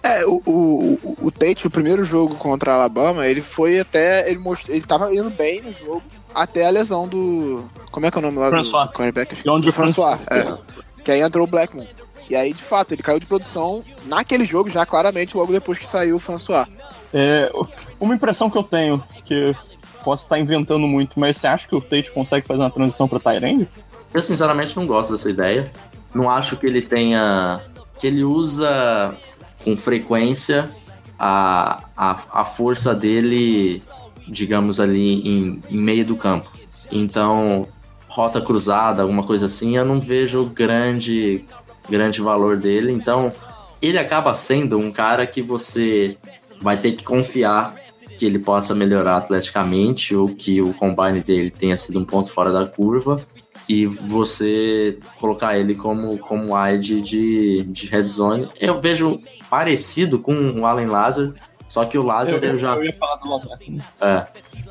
[0.03, 4.29] É, o, o, o Tate, o primeiro jogo contra a Alabama, ele foi até.
[4.29, 4.71] Ele, most...
[4.71, 6.03] ele tava indo bem no jogo,
[6.37, 7.65] até a lesão do.
[7.91, 8.87] Como é que é o nome lá François.
[8.87, 9.43] do quarterback?
[9.43, 10.59] Do François, é.
[11.03, 11.87] Que aí entrou o Blackmon.
[12.29, 15.87] E aí, de fato, ele caiu de produção naquele jogo, já claramente, logo depois que
[15.87, 16.67] saiu o François.
[17.15, 17.51] É,
[17.99, 19.57] uma impressão que eu tenho, que
[20.05, 23.21] posso estar inventando muito, mas você acha que o Tate consegue fazer uma transição para
[23.21, 23.69] Tyrande?
[24.13, 25.71] Eu sinceramente não gosto dessa ideia.
[26.15, 27.61] Não acho que ele tenha.
[27.99, 29.17] que ele usa
[29.65, 30.71] com frequência
[31.19, 33.83] a, a, a força dele,
[34.27, 36.51] digamos ali, em, em meio do campo.
[36.91, 37.69] Então,
[38.09, 41.45] rota cruzada, alguma coisa assim, eu não vejo grande,
[41.89, 42.93] grande valor dele.
[42.93, 43.33] Então,
[43.81, 46.17] ele acaba sendo um cara que você
[46.61, 47.75] vai ter que confiar
[48.17, 52.51] que ele possa melhorar atleticamente ou que o combine dele tenha sido um ponto fora
[52.51, 53.25] da curva
[53.69, 58.49] e você colocar ele como, como wide de, de red zone.
[58.61, 59.21] Eu vejo
[59.51, 61.35] parecido com o Allen Lazar,
[61.69, 62.75] só que o Lazar Eu, eu já.
[62.75, 63.59] eu ia falar do Lazar.
[64.01, 64.27] É.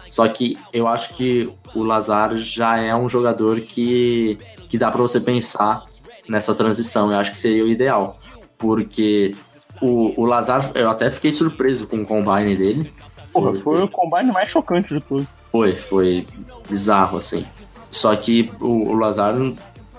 [0.10, 4.38] Só que eu acho que o Lazar já é um jogador que,
[4.70, 5.86] que dá para você pensar
[6.28, 7.12] nessa transição.
[7.12, 8.20] Eu acho que seria o ideal.
[8.58, 9.36] Porque
[9.82, 12.94] o, o Lazar, eu até fiquei surpreso com o combine dele.
[13.34, 15.28] Porra, foi o combine mais chocante de tudo.
[15.52, 16.26] Foi, foi
[16.70, 17.46] bizarro, assim.
[17.90, 19.36] Só que o, o Lazar,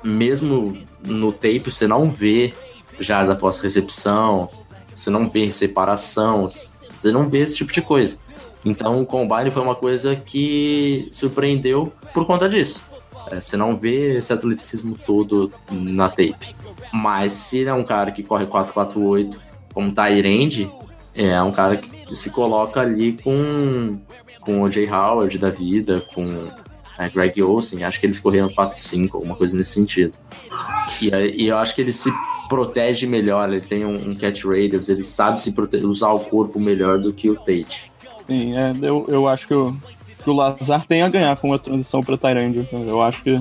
[0.02, 2.54] mesmo no tape, você não vê
[2.98, 4.48] jarda após recepção,
[4.94, 6.48] você não vê separação,
[6.96, 8.16] você não vê esse tipo de coisa.
[8.64, 12.82] Então o combine foi uma coisa que surpreendeu por conta disso.
[13.30, 16.54] É, você não vê esse atleticismo todo na tape.
[16.92, 19.40] Mas se é um cara que corre 448
[19.72, 20.70] como Tyrande,
[21.14, 23.98] é um cara que se coloca ali com,
[24.40, 26.48] com o Jay Howard da vida, com
[26.98, 30.14] é, Greg Olsen, acho que eles correram 4-5, alguma coisa nesse sentido.
[31.02, 32.10] E, e eu acho que ele se
[32.48, 35.54] protege melhor, ele tem um, um catch radius, ele sabe se
[35.84, 37.90] usar o corpo melhor do que o Tate.
[38.26, 39.76] Sim, é, eu, eu acho que o,
[40.22, 42.66] que o Lazar tem a ganhar com a transição para Tyrande.
[42.72, 43.40] Eu acho que,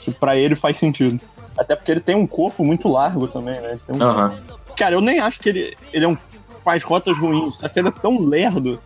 [0.00, 1.20] que para ele faz sentido.
[1.56, 3.78] Até porque ele tem um corpo muito largo também, né?
[3.90, 4.32] Um- Aham.
[4.76, 6.16] Cara, eu nem acho que ele, ele é um,
[6.64, 8.80] faz rotas ruins, só que ele é tão lerdo.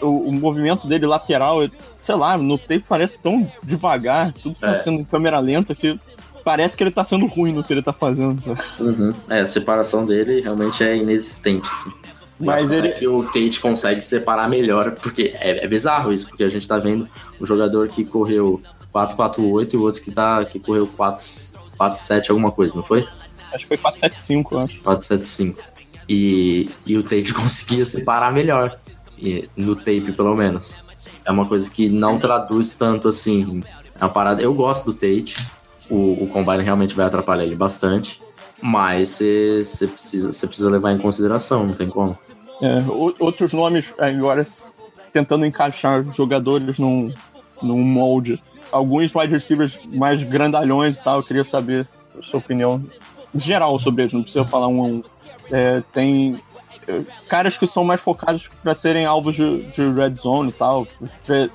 [0.00, 1.58] O, o movimento dele lateral,
[1.98, 4.76] sei lá, no tempo parece tão devagar, tudo tá É.
[4.76, 5.98] sendo em câmera lenta que
[6.46, 8.40] parece que ele tá sendo ruim no que ele tá fazendo.
[8.78, 9.12] Uhum.
[9.28, 11.90] É, a separação dele realmente é inexistente, assim.
[12.38, 16.12] Eu Mas acho ele- até que o Tate consegue separar melhor, porque é, é bizarro
[16.12, 17.08] isso, porque a gente tá vendo
[17.40, 18.62] um jogador que correu
[18.94, 23.00] 4-4-8 e o outro que, tá, que correu 4-7 alguma coisa, não foi?
[23.52, 24.80] Acho que foi 475, eu acho.
[24.82, 25.60] 475.
[26.08, 28.78] E, e o Tate conseguia separar melhor.
[29.18, 30.84] E, no tape, pelo menos.
[31.24, 33.64] É uma coisa que não traduz tanto assim.
[33.98, 34.40] É uma parada.
[34.40, 35.34] Eu gosto do Tate.
[35.88, 38.20] O, o combine realmente vai atrapalhar ele bastante.
[38.60, 42.16] Mas você precisa, precisa levar em consideração, não tem como.
[42.62, 42.76] É,
[43.18, 44.42] outros nomes, é, agora
[45.12, 47.12] tentando encaixar jogadores num,
[47.62, 48.42] num molde.
[48.72, 51.86] Alguns wide receivers mais grandalhões e tal, eu queria saber
[52.18, 52.82] a sua opinião
[53.34, 55.02] geral sobre eles, não precisa falar um um.
[55.50, 56.40] É, tem
[56.88, 60.86] é, caras que são mais focados para serem alvos de, de red zone e tal,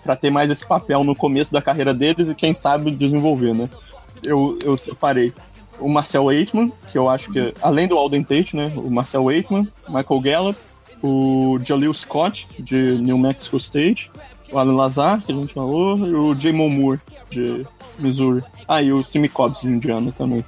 [0.03, 3.69] para ter mais esse papel no começo da carreira deles e quem sabe desenvolver, né?
[4.25, 5.33] Eu, eu separei
[5.79, 8.71] o Marcel Aitman, que eu acho que, além do Alden Tate, né?
[8.75, 10.59] O Marcel Aitman, Michael Gallup,
[11.01, 14.11] o Jaleel Scott, de New Mexico State,
[14.51, 16.99] o Alan Lazar, que a gente falou, e o Jamon Moore,
[17.29, 17.65] de
[17.97, 18.43] Missouri.
[18.67, 20.45] Ah, e o Simi Cobbs, de Indiana também.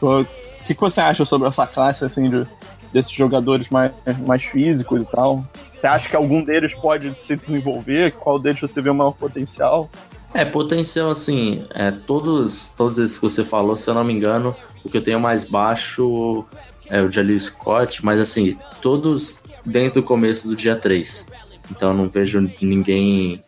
[0.00, 0.26] O
[0.64, 2.46] que, que você acha sobre essa classe, assim, de,
[2.92, 3.92] desses jogadores mais,
[4.26, 5.44] mais físicos e tal?
[5.74, 8.12] Você acha que algum deles pode se desenvolver?
[8.12, 9.88] Qual deles você vê o maior potencial?
[10.36, 14.54] É, potencial assim, é, todos, todos esses que você falou, se eu não me engano,
[14.84, 16.44] o que eu tenho mais baixo
[16.90, 21.26] é o Jalil Scott, mas assim, todos dentro do começo do dia 3.
[21.70, 23.40] Então não vejo ninguém.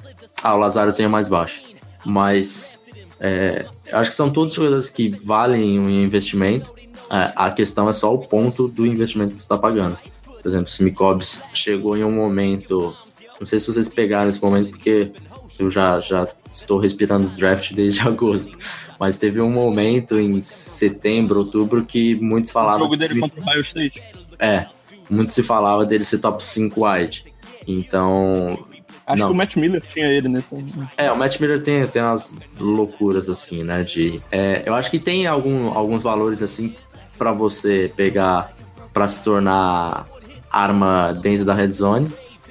[0.42, 1.60] Ah, o Lazaro tenho mais baixo.
[2.06, 2.80] Mas
[3.20, 6.72] é, acho que são todos jogadores que valem um investimento.
[7.10, 9.98] É, a questão é só o ponto do investimento que você está pagando.
[10.24, 12.96] Por exemplo, se Cobbs chegou em um momento.
[13.38, 15.12] Não sei se vocês pegaram esse momento, porque
[15.62, 18.58] eu já, já estou respirando draft desde agosto.
[18.98, 22.80] Mas teve um momento em setembro, outubro, que muitos O falavam.
[22.80, 24.02] jogo que dele se- contra o Ohio State.
[24.38, 24.66] É,
[25.08, 27.32] muito se falava dele ser top 5 wide.
[27.66, 28.58] Então.
[29.06, 29.28] Acho não.
[29.28, 30.62] que o Matt Miller tinha ele nesse.
[30.96, 33.82] É, o Matt Miller tem, tem umas loucuras assim, né?
[33.82, 36.74] De, é, eu acho que tem algum, alguns valores assim
[37.16, 38.54] pra você pegar
[38.92, 40.06] pra se tornar
[40.50, 42.10] arma dentro da red zone.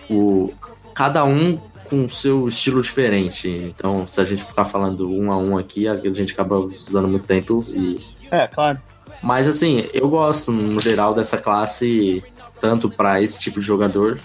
[0.10, 0.52] O,
[0.96, 1.60] cada um
[1.90, 3.48] com seu estilo diferente.
[3.48, 7.26] Então, se a gente ficar falando um a um aqui, a gente acaba usando muito
[7.26, 8.00] tempo e
[8.32, 8.80] É, claro.
[9.22, 12.24] mas assim, eu gosto no geral dessa classe,
[12.60, 14.20] tanto para esse tipo de jogador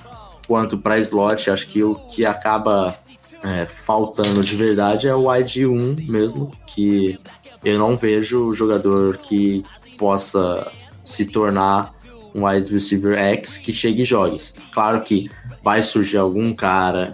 [0.46, 1.50] quanto para slot.
[1.50, 2.96] Acho que o que acaba
[3.42, 7.18] é, faltando de verdade é o wide 1 mesmo, que
[7.64, 9.64] eu não vejo jogador que
[9.96, 10.70] possa
[11.02, 11.94] se tornar
[12.34, 14.40] um wide receiver X que chegue e jogue.
[14.72, 15.30] Claro que
[15.62, 17.12] vai surgir algum cara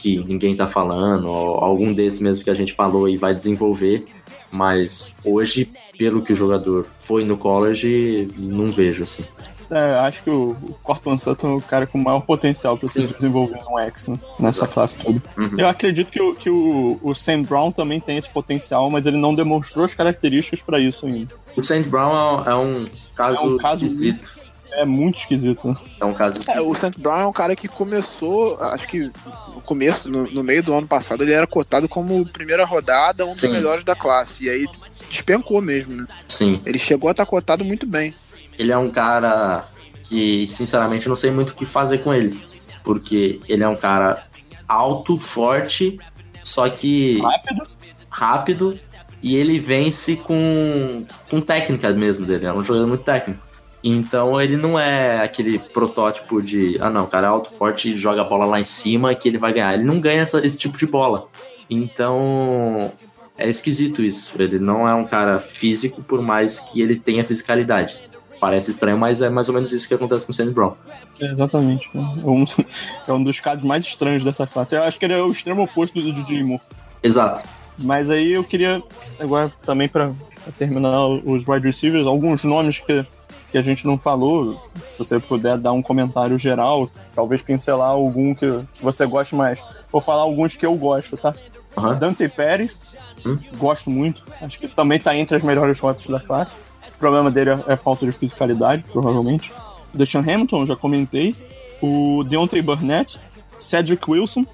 [0.00, 4.06] que ninguém tá falando, ou algum desses mesmo que a gente falou e vai desenvolver,
[4.50, 9.22] mas hoje, pelo que o jogador foi no college, não vejo assim.
[9.70, 13.60] é, acho que o, Cortland Sutton é o cara com maior potencial para se desenvolver
[13.68, 14.72] no X, né, nessa Exato.
[14.72, 15.22] classe toda.
[15.36, 15.58] Uhum.
[15.58, 19.18] Eu acredito que, o, que o, o Sam Brown também tem esse potencial, mas ele
[19.18, 21.34] não demonstrou as características para isso ainda.
[21.56, 24.39] O Saint Brown é um caso, É um caso esquisito.
[24.72, 25.74] É muito esquisito, né?
[26.00, 26.70] É um caso É, esquisito.
[26.70, 27.00] o St.
[27.00, 29.10] Brown é um cara que começou, acho que
[29.54, 33.32] no começo, no, no meio do ano passado, ele era cotado como primeira rodada, um
[33.32, 33.48] dos Sim.
[33.52, 34.44] melhores da classe.
[34.44, 34.66] E aí
[35.08, 36.06] despencou mesmo, né?
[36.28, 36.60] Sim.
[36.64, 38.14] Ele chegou a estar cotado muito bem.
[38.58, 39.64] Ele é um cara
[40.04, 42.40] que, sinceramente, não sei muito o que fazer com ele.
[42.82, 44.24] Porque ele é um cara
[44.68, 45.98] alto, forte,
[46.42, 47.68] só que Rápido.
[48.08, 48.80] rápido
[49.22, 52.46] e ele vence com, com técnica mesmo dele.
[52.46, 53.42] É um jogador muito técnico.
[53.82, 57.96] Então ele não é aquele protótipo de, ah não, o cara é alto, forte e
[57.96, 59.72] joga a bola lá em cima que ele vai ganhar.
[59.74, 61.28] Ele não ganha essa- esse tipo de bola.
[61.68, 62.92] Então
[63.38, 64.34] é esquisito isso.
[64.40, 67.96] Ele não é um cara físico, por mais que ele tenha fisicalidade.
[68.38, 70.74] Parece estranho, mas é mais ou menos isso que acontece com o Sandy Brown.
[71.20, 71.90] É, exatamente.
[71.94, 72.44] É um,
[73.08, 74.74] é um dos caras mais estranhos dessa classe.
[74.74, 76.62] Eu acho que ele é o extremo oposto do DJ Moore.
[77.02, 77.42] Exato.
[77.78, 78.82] Mas aí eu queria,
[79.18, 80.12] agora também para
[80.58, 83.04] terminar os wide receivers, alguns nomes que,
[83.50, 84.60] que a gente não falou.
[84.88, 88.46] Se você puder dar um comentário geral, talvez pincelar algum que,
[88.80, 89.62] você goste mais.
[89.90, 91.34] Vou falar alguns que eu gosto, tá?
[91.76, 91.94] Aham.
[91.98, 92.94] Dante Pérez,
[93.24, 93.38] Hum.
[93.56, 94.22] gosto muito.
[94.40, 96.58] Acho que também tá entre as melhores rotas da classe.
[96.94, 99.52] O problema dele é, é falta de fisicalidade, provavelmente.
[99.92, 101.34] Deshaun Hamilton, já comentei.
[101.82, 103.18] O Deontay Burnett,
[103.58, 104.44] Cedric Wilson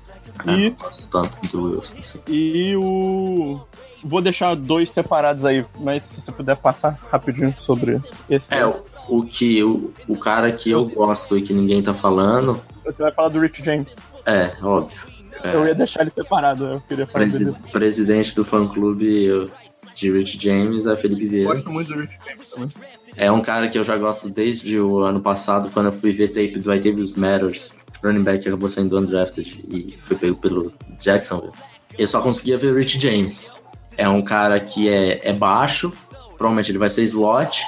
[0.47, 0.77] É, e,
[1.10, 1.94] tanto do Wilson.
[1.98, 2.20] assim.
[2.28, 3.60] e o.
[4.07, 8.01] Vou deixar dois separados aí, mas se você puder passar rapidinho sobre
[8.31, 8.55] esse.
[8.55, 8.74] É, o,
[9.09, 13.12] o que o, o cara que eu gosto e que ninguém tá falando, Você vai
[13.12, 13.97] falar do Rich James.
[14.24, 15.01] é, óbvio.
[15.43, 15.55] É.
[15.55, 17.57] Eu ia deixar ele separado, eu queria falar Presi- dele.
[17.70, 19.51] presidente do fã clube
[19.95, 21.51] de Rich James é Felipe Vieira.
[21.53, 22.69] Gosto muito do Rich James também.
[23.16, 26.28] É um cara que eu já gosto desde o ano passado, quando eu fui ver
[26.28, 31.53] tape do Itavius Matters, running back que acabou sendo undrafted e foi pego pelo Jacksonville.
[31.99, 33.53] Eu só conseguia ver o Rich James.
[33.97, 35.93] É um cara que é, é baixo,
[36.36, 37.64] provavelmente ele vai ser slot,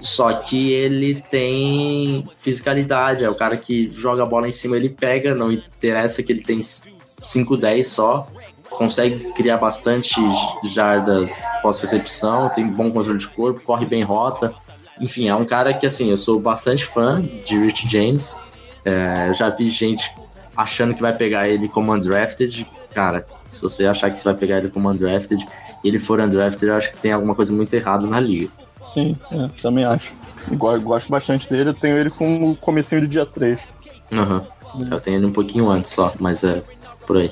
[0.00, 4.88] só que ele tem fisicalidade, é o cara que joga a bola em cima, ele
[4.88, 8.26] pega, não interessa que ele tem 5-10 só,
[8.70, 10.20] consegue criar bastante
[10.64, 14.54] jardas pós-recepção, tem bom controle de corpo, corre bem rota.
[15.00, 18.36] Enfim, é um cara que, assim, eu sou bastante fã de Rich James.
[18.84, 20.14] É, já vi gente
[20.56, 22.66] achando que vai pegar ele como undrafted.
[22.94, 25.46] Cara, se você achar que você vai pegar ele como undrafted
[25.84, 28.48] e ele for undrafted, eu acho que tem alguma coisa muito errada na liga.
[28.86, 30.12] Sim, é, também acho.
[30.52, 33.66] Go- Gosto bastante dele, eu tenho ele com o comecinho do dia 3.
[34.12, 34.44] Aham.
[34.90, 36.62] Eu tenho ele um pouquinho antes só, mas é
[37.06, 37.30] por aí.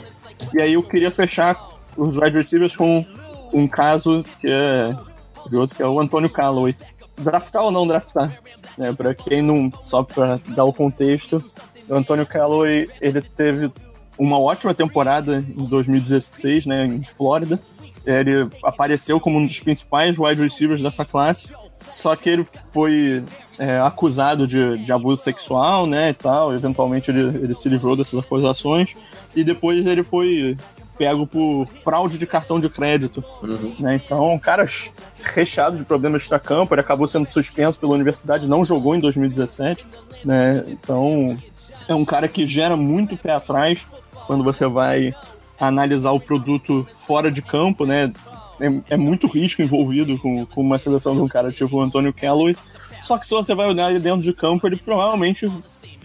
[0.55, 1.59] E aí eu queria fechar
[1.97, 3.05] os wide receivers com
[3.53, 4.95] um caso que é
[5.43, 6.77] curioso, que é o Antônio Callaway.
[7.17, 8.39] Draftar ou não draftar?
[8.77, 11.43] Né, para quem não, só para dar o contexto,
[11.89, 13.73] o Antônio Callaway ele teve
[14.19, 17.59] uma ótima temporada em 2016, né, em Flórida.
[18.05, 21.49] Ele apareceu como um dos principais wide receivers dessa classe,
[21.91, 23.23] só que ele foi
[23.59, 26.55] é, acusado de, de abuso sexual, né, e tal.
[26.55, 28.95] Eventualmente ele, ele se livrou dessas acusações
[29.35, 30.57] e depois ele foi
[30.97, 33.73] pego por fraude de cartão de crédito, Uhum.
[33.79, 34.01] né?
[34.05, 34.91] Então, um cara ch-
[35.33, 39.87] recheado de problemas extra-campo, ele acabou sendo suspenso pela universidade, não jogou em 2017,
[40.25, 40.65] né?
[40.67, 41.39] Então,
[41.87, 43.87] é um cara que gera muito pé atrás
[44.29, 45.15] quando você vai
[45.59, 48.13] analisar o produto fora de campo, né?
[48.61, 52.13] É, é muito risco envolvido com, com uma seleção de um cara tipo o Antônio
[52.13, 52.55] Calloway.
[53.01, 55.51] Só que se você vai olhar ele dentro de campo, ele provavelmente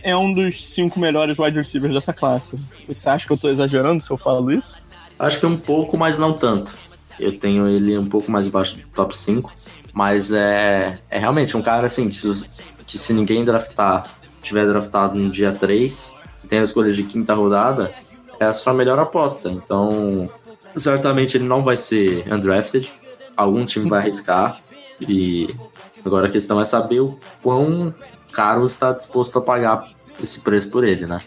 [0.02, 2.58] é um dos cinco melhores wide receivers dessa classe.
[2.88, 4.78] Você acha que eu tô exagerando se eu falo isso?
[5.20, 6.74] Acho que um pouco, mas não tanto.
[7.20, 9.52] Eu tenho ele um pouco mais embaixo do top 5.
[9.92, 12.50] Mas é, é realmente um cara assim que se,
[12.86, 14.06] que se ninguém draftar,
[14.42, 17.94] tiver draftado no dia 3, se tem a escolha de quinta rodada,
[18.40, 19.50] é a sua melhor aposta.
[19.50, 20.30] Então,
[20.76, 22.92] certamente ele não vai ser undrafted.
[23.36, 24.62] Algum time vai arriscar.
[25.02, 25.54] E
[26.06, 27.94] agora a questão é saber o quão
[28.32, 29.90] caro está disposto a pagar
[30.22, 31.22] esse preço por ele, né?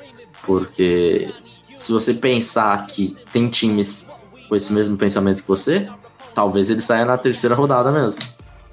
[0.44, 1.32] Porque
[1.74, 4.08] se você pensar que tem times
[4.48, 5.88] com esse mesmo pensamento que você,
[6.34, 8.20] talvez ele saia na terceira rodada mesmo.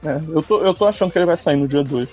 [0.04, 2.08] É, eu, tô, eu tô achando que ele vai sair no dia 2.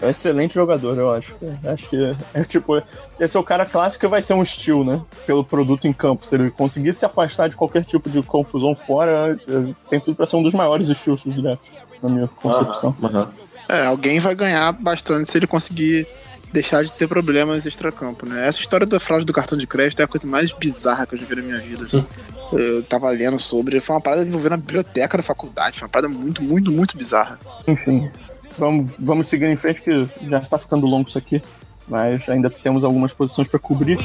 [0.00, 1.36] É um excelente jogador, eu acho.
[1.64, 2.82] É, acho que é, é tipo.
[3.18, 5.00] Esse é o cara clássico que vai ser um estilo, né?
[5.26, 6.26] Pelo produto em campo.
[6.26, 10.26] Se ele conseguir se afastar de qualquer tipo de confusão fora, é, tem tudo pra
[10.26, 11.70] ser um dos maiores estilos do draft,
[12.02, 12.94] na minha concepção.
[13.02, 13.32] Aham, aham.
[13.68, 16.06] É, alguém vai ganhar bastante se ele conseguir
[16.52, 18.46] deixar de ter problemas extracampo, né?
[18.46, 21.18] Essa história da fraude do cartão de crédito é a coisa mais bizarra que eu
[21.18, 22.06] já vi na minha vida, assim.
[22.52, 26.08] Eu tava lendo sobre, foi uma parada envolvendo a biblioteca da faculdade, foi uma parada
[26.08, 27.40] muito, muito, muito bizarra.
[27.66, 28.08] Enfim.
[28.58, 31.42] Vamos, vamos seguir em frente, que já tá ficando longo isso aqui.
[31.86, 33.98] Mas ainda temos algumas posições para cobrir.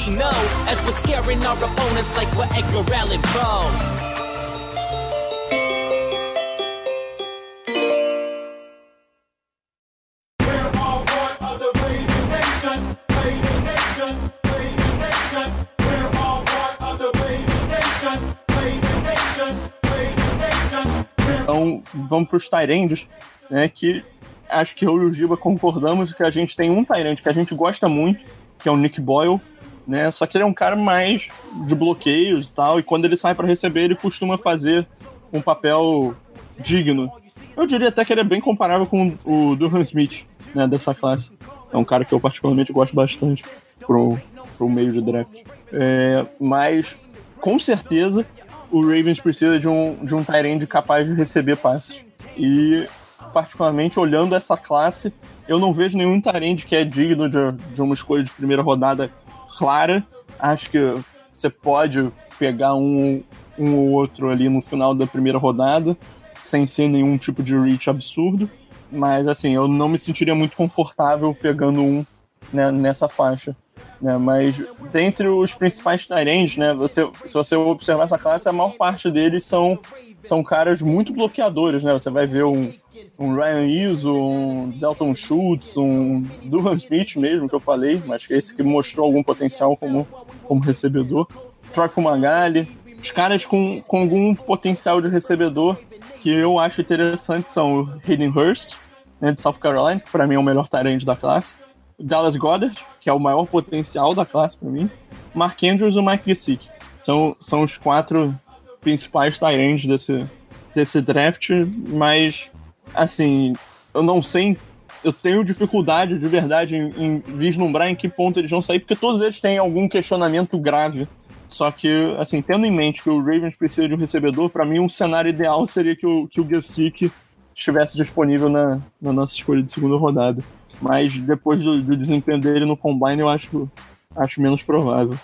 [21.49, 23.07] Então, vamos para os Tyrands,
[23.49, 23.67] né?
[23.67, 24.03] Que
[24.49, 27.33] acho que eu e o Giba concordamos que a gente tem um Tyrant que a
[27.33, 28.19] gente gosta muito,
[28.57, 29.39] que é o Nick Boyle,
[29.87, 30.09] né?
[30.11, 31.29] Só que ele é um cara mais
[31.65, 34.87] de bloqueios e tal, e quando ele sai para receber, ele costuma fazer
[35.31, 36.15] um papel
[36.59, 37.11] digno.
[37.55, 41.31] Eu diria até que ele é bem comparável com o Durham Smith, né, dessa classe.
[41.71, 43.43] É um cara que eu particularmente gosto bastante
[43.79, 44.17] pro,
[44.57, 45.43] pro meio de draft.
[45.71, 46.97] É, mas,
[47.39, 48.25] com certeza,
[48.71, 52.05] o Ravens precisa de um, de um Tyrande capaz de receber passes.
[52.37, 52.87] E,
[53.31, 55.13] particularmente, olhando essa classe,
[55.47, 59.11] eu não vejo nenhum Tyrande que é digno de, de uma escolha de primeira rodada
[59.57, 60.05] clara.
[60.37, 60.95] Acho que
[61.31, 63.23] você pode pegar um,
[63.57, 65.97] um ou outro ali no final da primeira rodada,
[66.41, 68.49] sem ser nenhum tipo de reach absurdo.
[68.91, 72.05] Mas, assim, eu não me sentiria muito confortável pegando um
[72.51, 73.55] né, nessa faixa.
[74.01, 74.61] Né, mas
[74.91, 79.43] dentre os principais Tyrands, né, você, se você observar essa classe, a maior parte deles
[79.43, 79.77] são,
[80.23, 81.91] são caras muito bloqueadores, né?
[81.91, 82.71] Você vai ver um,
[83.17, 88.33] um Ryan Izzo, um Dalton Schultz, um Durham Smith mesmo, que eu falei, mas que
[88.33, 90.07] é esse que mostrou algum potencial como,
[90.43, 91.27] como recebedor.
[91.73, 92.67] Troy Fumagalli,
[93.01, 95.77] os caras com, com algum potencial de recebedor
[96.21, 98.75] que eu acho interessante são o Hayden Hurst,
[99.21, 101.55] né, de South Carolina, que para mim é o melhor Tyrant da classe
[101.99, 104.89] Dallas Goddard, que é o maior potencial da classe para mim,
[105.33, 106.69] Mark Andrews e o Mike Gesicki.
[107.03, 108.33] São, são os quatro
[108.79, 110.25] principais Tyrants desse,
[110.73, 111.49] desse draft,
[111.87, 112.51] mas,
[112.93, 113.53] assim,
[113.93, 114.57] eu não sei,
[115.03, 118.95] eu tenho dificuldade de verdade em, em vislumbrar em que ponto eles vão sair, porque
[118.95, 121.07] todos eles têm algum questionamento grave.
[121.47, 124.79] Só que, assim, tendo em mente que o Ravens precisa de um recebedor, para mim
[124.79, 127.11] um cenário ideal seria que o, que o Gesicki
[127.55, 130.43] estivesse disponível na, na nossa escolha de segunda rodada.
[130.79, 133.69] Mas depois do, do desempenho dele no Combine, eu acho,
[134.15, 135.17] acho menos provável.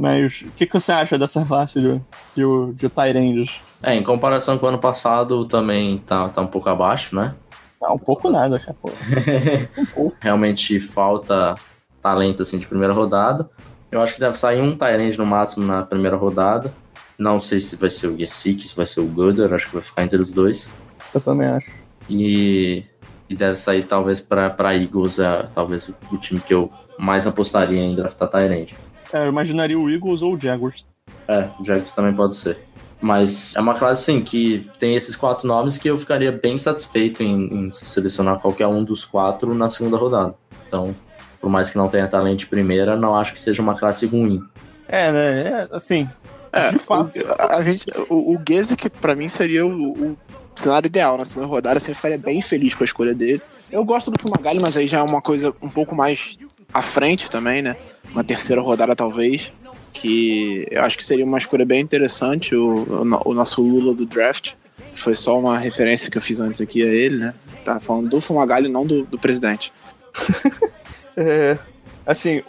[0.00, 2.00] Mas o que, que você acha dessa classe de,
[2.34, 3.60] de, de Tyrands?
[3.82, 7.34] É, em comparação com o ano passado, também tá, tá um pouco abaixo, né?
[7.82, 8.74] Ah, um pouco nada, cara.
[9.76, 10.16] um pouco.
[10.18, 11.54] Realmente falta
[12.00, 13.50] talento assim de primeira rodada.
[13.92, 16.72] Eu acho que deve sair um Tyrande no máximo na primeira rodada.
[17.18, 19.82] Não sei se vai ser o Gesicki, se vai ser o Gooder, acho que vai
[19.82, 20.72] ficar entre os dois.
[21.12, 21.74] Eu também acho.
[22.08, 22.86] E
[23.28, 26.68] e deve sair talvez para Eagles, é, talvez o time que eu
[26.98, 28.74] mais apostaria em draftar Tyrande.
[29.12, 30.84] É, eu imaginaria o Eagles ou o Jaguars.
[31.26, 32.58] É, o Jaguars também pode ser.
[33.00, 37.22] Mas é uma classe, sim, que tem esses quatro nomes que eu ficaria bem satisfeito
[37.22, 40.34] em, em selecionar qualquer um dos quatro na segunda rodada.
[40.66, 40.94] Então,
[41.40, 44.42] por mais que não tenha talento de primeira, não acho que seja uma classe ruim.
[44.86, 45.48] É, né?
[45.48, 46.08] É, assim.
[46.52, 47.10] É, de fato.
[47.18, 50.16] O, a gente, o, o Gesick, pra mim, seria o, o
[50.54, 53.40] cenário ideal na segunda rodada, assim, eu ficaria bem feliz com a escolha dele.
[53.72, 56.36] Eu gosto do Fumagalli, mas aí já é uma coisa um pouco mais
[56.74, 57.76] à frente também, né?
[58.12, 59.52] Uma terceira rodada, talvez.
[59.92, 64.06] Que eu acho que seria uma escolha bem interessante, o, o, o nosso Lula do
[64.06, 64.54] draft.
[64.94, 67.34] Foi só uma referência que eu fiz antes aqui a ele, né?
[67.64, 69.72] Tá falando do Fumagalli, não do, do presidente.
[71.16, 71.58] é,
[72.06, 72.42] assim,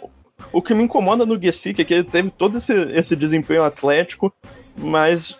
[0.52, 4.32] o que me incomoda no Gesick é que ele teve todo esse, esse desempenho atlético,
[4.76, 5.38] mas,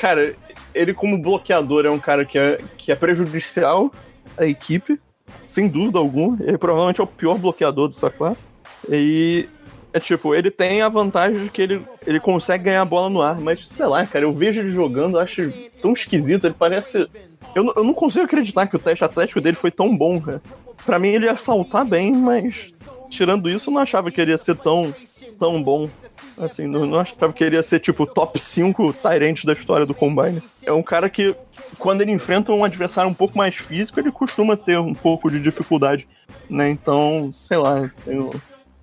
[0.00, 0.34] cara,
[0.74, 3.90] ele como bloqueador é um cara que é, que é prejudicial
[4.36, 5.00] à equipe,
[5.40, 6.38] sem dúvida alguma.
[6.40, 8.46] Ele provavelmente é o pior bloqueador dessa classe.
[8.88, 9.48] E
[9.92, 13.20] é tipo, ele tem a vantagem de que ele, ele consegue ganhar a bola no
[13.20, 17.06] ar, mas sei lá, cara, eu vejo ele jogando, acho tão esquisito, ele parece.
[17.54, 20.40] Eu, eu não consigo acreditar que o teste atlético dele foi tão bom, cara.
[20.86, 22.72] Pra mim ele ia saltar bem, mas
[23.10, 24.94] tirando isso, eu não achava que ele ia ser tão,
[25.38, 25.90] tão bom.
[26.38, 29.94] Assim, não, não achava que ele ia ser, tipo, top 5 Tyrant da história do
[29.94, 30.42] Combine.
[30.64, 31.36] É um cara que,
[31.78, 35.38] quando ele enfrenta um adversário um pouco mais físico, ele costuma ter um pouco de
[35.38, 36.08] dificuldade,
[36.48, 36.70] né?
[36.70, 38.32] Então, sei lá, eu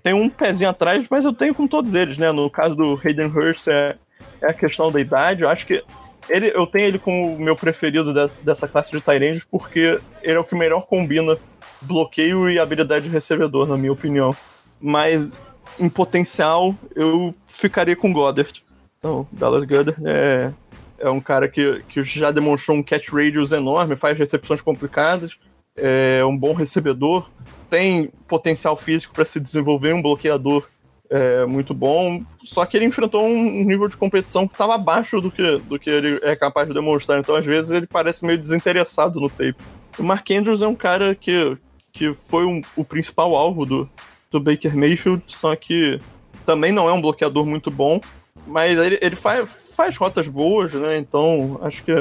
[0.03, 2.31] tenho um pezinho atrás, mas eu tenho com todos eles, né?
[2.31, 3.95] No caso do Hayden Hurst é,
[4.41, 5.43] é a questão da idade.
[5.43, 5.83] Eu acho que
[6.29, 10.37] ele, eu tenho ele como o meu preferido dessa, dessa classe de Tyrands porque ele
[10.37, 11.37] é o que melhor combina
[11.81, 14.35] bloqueio e habilidade de recebedor, na minha opinião.
[14.79, 15.35] Mas
[15.79, 18.63] em potencial, eu ficaria com Goddard.
[18.97, 20.51] Então, Dallas Goddard é,
[20.99, 25.37] é um cara que, que já demonstrou um catch radius enorme, faz recepções complicadas,
[25.75, 27.29] é um bom recebedor,
[27.69, 30.67] tem potencial físico para se desenvolver, um bloqueador
[31.09, 35.31] é, muito bom, só que ele enfrentou um nível de competição que estava abaixo do
[35.31, 39.19] que, do que ele é capaz de demonstrar, então às vezes ele parece meio desinteressado
[39.19, 39.55] no tape.
[39.97, 41.57] O Mark Andrews é um cara que,
[41.91, 43.89] que foi um, o principal alvo do,
[44.29, 45.99] do Baker Mayfield, só que
[46.45, 47.99] também não é um bloqueador muito bom,
[48.45, 50.97] mas ele, ele faz, faz rotas boas, né?
[50.97, 51.91] Então acho que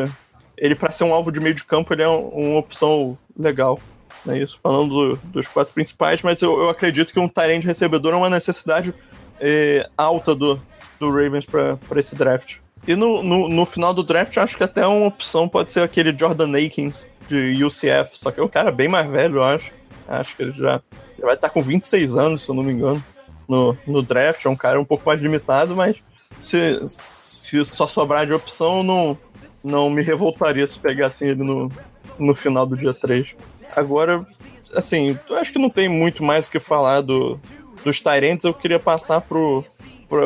[0.56, 3.80] ele, para ser um alvo de meio de campo, ele é um, uma opção legal.
[4.26, 8.12] É isso, falando do, dos quatro principais, mas eu, eu acredito que um Tyrant recebedor
[8.12, 8.94] é uma necessidade
[9.40, 10.60] é, alta do,
[10.98, 12.56] do Ravens para esse draft.
[12.86, 16.16] E no, no, no, final do draft, acho que até uma opção pode ser aquele
[16.16, 19.72] Jordan Akins de UCF, só que é um cara bem mais velho, eu acho.
[20.08, 20.80] Acho que ele já,
[21.18, 23.02] já vai estar com 26 anos, se eu não me engano,
[23.46, 24.44] no, no draft.
[24.44, 25.96] É um cara um pouco mais limitado, mas
[26.40, 29.18] se, se só sobrar de opção, não,
[29.62, 31.70] não me revoltaria se pegassem ele no,
[32.18, 33.36] no final do dia 3.
[33.74, 34.26] Agora,
[34.74, 37.40] assim, eu acho que não tem muito mais o que falar do,
[37.84, 38.44] dos Tyrants.
[38.44, 39.64] Eu queria passar pro,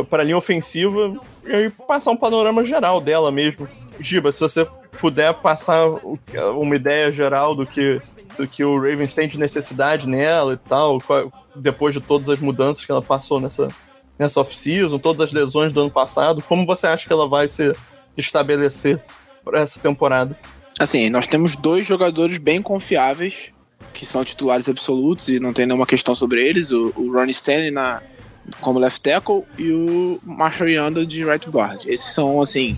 [0.09, 1.14] para a linha ofensiva
[1.44, 3.69] e passar um panorama geral dela mesmo.
[4.01, 4.66] Giba, se você
[4.98, 5.86] puder passar
[6.55, 8.01] uma ideia geral do que,
[8.36, 10.98] do que o Ravens tem de necessidade nela e tal,
[11.55, 13.69] depois de todas as mudanças que ela passou nessa,
[14.19, 17.73] nessa off-season, todas as lesões do ano passado, como você acha que ela vai se
[18.16, 19.02] estabelecer
[19.44, 20.36] para essa temporada?
[20.78, 23.53] Assim, nós temos dois jogadores bem confiáveis,
[23.93, 27.70] que são titulares absolutos e não tem nenhuma questão sobre eles, o, o Ronnie Stanley
[27.70, 28.03] na,
[28.61, 31.85] como left tackle e o Marshall Yanda de right guard.
[31.86, 32.77] Esses são, assim,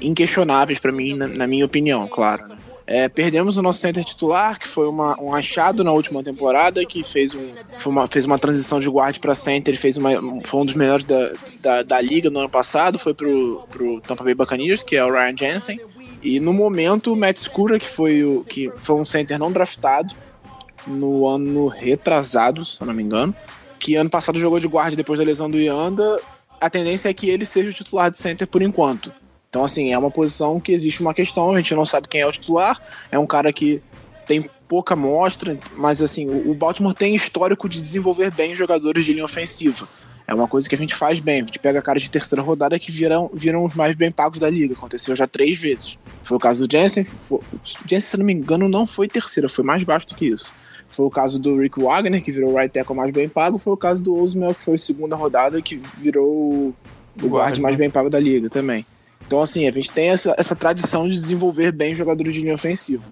[0.00, 2.48] inquestionáveis para mim, na, na, minha opinião, claro.
[2.48, 2.56] Né?
[2.88, 7.02] É, perdemos o nosso center titular, que foi uma, um achado na última temporada, que
[7.02, 7.52] fez, um,
[7.84, 10.10] uma, fez uma transição de guard para center, ele fez uma,
[10.44, 14.22] foi um dos melhores da, da, da, liga no ano passado, foi pro, pro Tampa
[14.22, 15.80] Bay Buccaneers, que é o Ryan Jensen.
[16.26, 20.12] E no momento, o Matt Scura, que foi, o, que foi um center não draftado,
[20.84, 23.32] no ano retrasado, se eu não me engano,
[23.78, 26.20] que ano passado jogou de guarda depois da lesão do Yanda,
[26.60, 29.12] a tendência é que ele seja o titular de center por enquanto.
[29.48, 32.26] Então, assim, é uma posição que existe uma questão, a gente não sabe quem é
[32.26, 32.82] o titular,
[33.12, 33.80] é um cara que
[34.26, 39.24] tem pouca amostra, mas assim, o Baltimore tem histórico de desenvolver bem jogadores de linha
[39.24, 39.88] ofensiva.
[40.26, 41.36] É uma coisa que a gente faz bem.
[41.36, 44.50] A gente pega cara de terceira rodada que viram, viram os mais bem pagos da
[44.50, 44.74] liga.
[44.74, 45.98] Aconteceu já três vezes.
[46.24, 47.04] Foi o caso do Jensen.
[47.04, 50.26] Foi, o Jensen, se não me engano, não foi terceira, foi mais baixo do que
[50.26, 50.52] isso.
[50.88, 53.58] Foi o caso do Rick Wagner, que virou o right tackle mais bem pago.
[53.58, 56.74] Foi o caso do Osmel, que foi a segunda rodada, que virou
[57.22, 58.84] o guard mais bem pago da liga também.
[59.26, 63.04] Então, assim, a gente tem essa, essa tradição de desenvolver bem jogadores de linha ofensiva.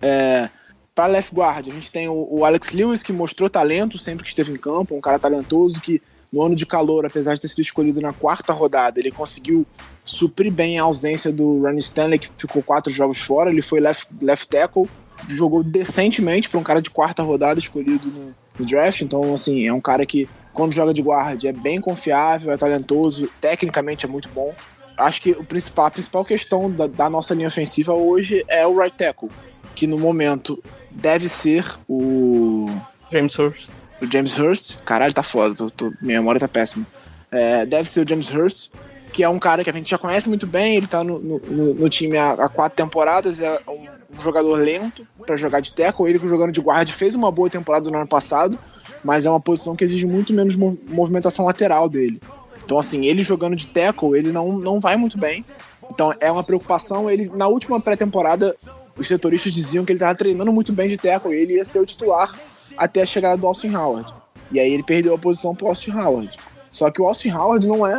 [0.00, 0.48] É,
[0.94, 4.30] para left guard, a gente tem o, o, Alex Lewis, que mostrou talento sempre que
[4.30, 7.60] esteve em campo, um cara talentoso que no ano de calor, apesar de ter sido
[7.60, 9.66] escolhido na quarta rodada, ele conseguiu
[10.04, 13.50] suprir bem a ausência do Ronnie Stanley, que ficou quatro jogos fora.
[13.50, 14.88] Ele foi left, left tackle,
[15.28, 19.00] jogou decentemente para um cara de quarta rodada escolhido no, no, draft.
[19.00, 23.28] Então, assim, é um cara que, quando joga de guarda, é bem confiável, é talentoso,
[23.40, 24.54] tecnicamente é muito bom.
[24.96, 28.78] Acho que o principal, a principal questão da, da nossa linha ofensiva hoje é o
[28.78, 29.30] right tackle,
[29.74, 32.66] que no momento deve ser o.
[33.10, 33.77] James Hurst.
[34.00, 34.76] O James Hurst.
[34.84, 36.86] Caralho, tá foda, tô, tô, minha memória tá péssima.
[37.30, 38.70] É, deve ser o James Hurst,
[39.12, 41.74] que é um cara que a gente já conhece muito bem, ele tá no, no,
[41.74, 46.08] no time há, há, quatro temporadas, é um um jogador lento para jogar de tackle.
[46.08, 48.58] Ele jogando de guarda fez uma boa temporada no ano passado,
[49.04, 52.20] mas é uma posição que exige muito menos movimentação lateral dele.
[52.64, 55.44] Então, assim, ele jogando de tackle, ele não, não vai muito bem.
[55.90, 57.08] Então, é uma preocupação.
[57.10, 58.54] Ele, na última pré-temporada,
[58.96, 61.78] os setoristas diziam que ele estava treinando muito bem de tackle e ele ia ser
[61.78, 62.34] o titular
[62.78, 64.12] até a chegada do Austin Howard.
[64.50, 66.34] E aí ele perdeu a posição pro Austin Howard.
[66.70, 67.94] Só que o Austin Howard não é.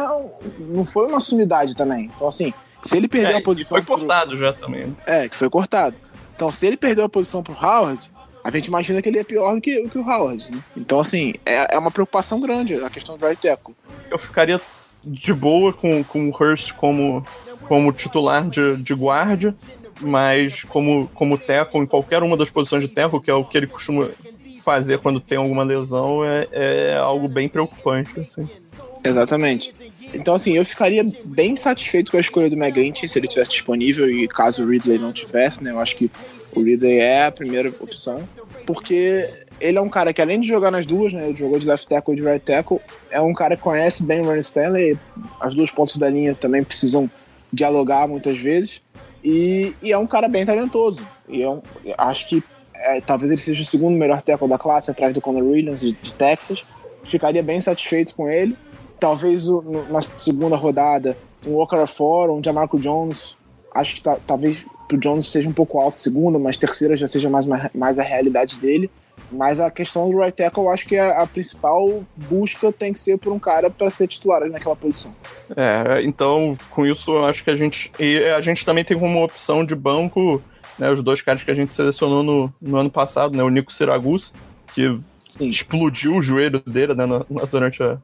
[0.59, 2.09] não foi uma sumidade também.
[2.15, 3.79] Então, assim, se ele perder é, a posição.
[3.79, 4.37] Que foi cortado pro...
[4.37, 4.87] já também.
[4.87, 4.95] Né?
[5.05, 5.95] É, que foi cortado.
[6.35, 8.09] Então, se ele perdeu a posição pro Howard,
[8.43, 10.49] a gente imagina que ele é pior do que, que o Howard.
[10.49, 10.59] Né?
[10.77, 13.75] Então, assim, é, é uma preocupação grande a questão do right tackle.
[14.09, 14.61] Eu ficaria
[15.03, 17.25] de boa com, com o Hurst como,
[17.67, 19.55] como titular de, de guarda,
[20.01, 23.57] mas como, como tackle em qualquer uma das posições de tackle, que é o que
[23.57, 24.09] ele costuma
[24.59, 28.19] fazer quando tem alguma lesão, é, é algo bem preocupante.
[28.19, 28.47] Assim.
[29.03, 29.73] Exatamente.
[30.13, 34.09] Então, assim, eu ficaria bem satisfeito com a escolha do McGlinchey se ele tivesse disponível
[34.09, 35.71] e caso o Ridley não tivesse, né?
[35.71, 36.11] Eu acho que
[36.55, 38.27] o Ridley é a primeira opção,
[38.65, 39.29] porque
[39.61, 41.27] ele é um cara que, além de jogar nas duas, né?
[41.27, 42.79] Ele jogou de left tackle e de right tackle,
[43.11, 44.97] é um cara que conhece bem o Ronnie Stanley.
[45.39, 47.09] As duas pontas da linha também precisam
[47.53, 48.81] dialogar muitas vezes.
[49.23, 51.05] E, e é um cara bem talentoso.
[51.27, 52.43] E eu, é acho que
[52.79, 55.93] é, talvez ele seja o segundo melhor tackle da classe, atrás do Conor Williams de,
[55.93, 56.65] de Texas.
[57.03, 58.57] Ficaria bem satisfeito com ele
[58.99, 63.37] talvez o, na segunda rodada um Walker Ford, um Jamarco Jones,
[63.73, 67.29] acho que tá, talvez pro Jones seja um pouco alto segunda, mas terceira já seja
[67.29, 68.89] mais, mais a realidade dele.
[69.31, 72.99] Mas a questão do right tackle, eu acho que a, a principal busca tem que
[72.99, 75.13] ser por um cara para ser titular ali naquela posição.
[75.55, 77.91] É, então com isso eu acho que a gente.
[77.99, 80.41] E a gente também tem como opção de banco
[80.79, 83.71] né, os dois caras que a gente selecionou no, no ano passado, né, o Nico
[83.73, 84.31] Siragusa,
[84.73, 84.97] que
[85.27, 85.49] Sim.
[85.49, 87.97] explodiu o joelho dele né, na- durante a,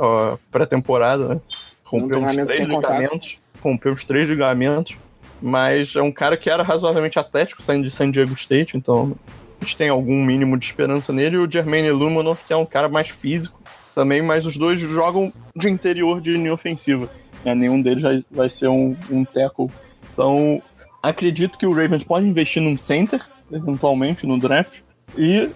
[0.00, 1.40] a- pré-temporada, né?
[1.84, 4.96] Rompeu treinamento três ligamentos, rompeu uns três ligamentos,
[5.40, 9.14] mas é um cara que era razoavelmente atlético saindo de San Diego State, então
[9.60, 11.36] a gente tem algum mínimo de esperança nele.
[11.36, 13.60] E o Jermaine Lumanov, que é um cara mais físico
[13.94, 17.08] também, mas os dois jogam de interior de linha ofensiva.
[17.44, 17.54] né?
[17.54, 19.70] Nenhum deles vai, vai ser um, um tackle.
[20.12, 20.60] Então,
[21.08, 23.20] acredito que o Ravens pode investir num center,
[23.52, 24.80] eventualmente, no draft.
[25.16, 25.50] E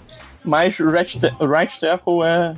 [0.45, 2.55] mas right, ta- right tackle é,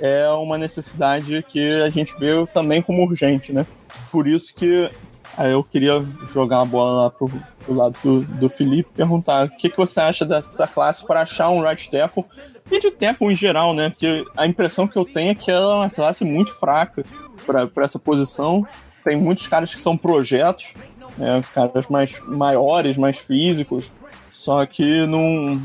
[0.00, 3.66] é uma necessidade que a gente vê também como urgente, né?
[4.10, 4.90] Por isso que
[5.36, 7.28] aí eu queria jogar uma bola lá pro,
[7.64, 11.50] pro lado do, do Felipe perguntar o que, que você acha dessa classe para achar
[11.50, 12.24] um right tackle
[12.70, 13.90] e de tackle em geral, né?
[13.90, 17.02] Porque a impressão que eu tenho é que ela é uma classe muito fraca
[17.44, 18.66] para essa posição.
[19.02, 20.72] Tem muitos caras que são projetos,
[21.16, 21.42] né?
[21.52, 23.92] caras mais maiores, mais físicos,
[24.30, 25.60] só que não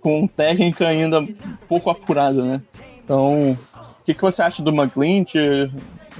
[0.00, 1.26] com técnica ainda
[1.68, 2.62] pouco apurada, né?
[3.02, 5.34] Então, o que, que você acha do McGlint?
[5.34, 5.70] E,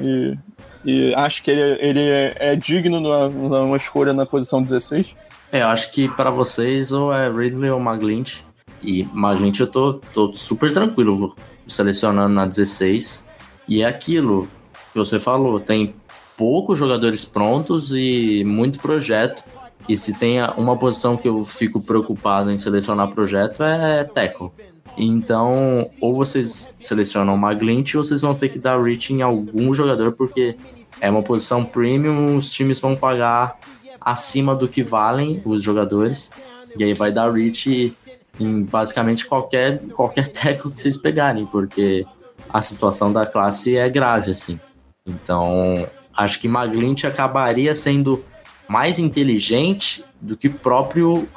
[0.00, 0.38] e,
[0.84, 5.14] e acho que ele, ele é, é digno de uma, escolha na posição 16?
[5.52, 8.40] É, eu acho que para vocês ou é Ridley ou Maglint.
[8.82, 11.36] E Maglint eu tô, tô super tranquilo
[11.68, 13.24] selecionando na 16.
[13.68, 14.48] E é aquilo
[14.92, 15.94] que você falou, tem
[16.36, 19.44] poucos jogadores prontos e muito projeto.
[19.88, 24.50] E se tem uma posição que eu fico preocupado em selecionar projeto é tackle.
[24.96, 30.12] Então, ou vocês selecionam Maglint ou vocês vão ter que dar reach em algum jogador,
[30.12, 30.56] porque
[31.00, 33.58] é uma posição premium, os times vão pagar
[34.00, 36.30] acima do que valem os jogadores.
[36.78, 37.94] E aí vai dar reach
[38.38, 42.06] em basicamente qualquer, qualquer tackle que vocês pegarem, porque
[42.48, 44.58] a situação da classe é grave, assim.
[45.06, 45.86] Então,
[46.16, 48.24] acho que Maglint acabaria sendo
[48.68, 51.28] mais inteligente do que próprio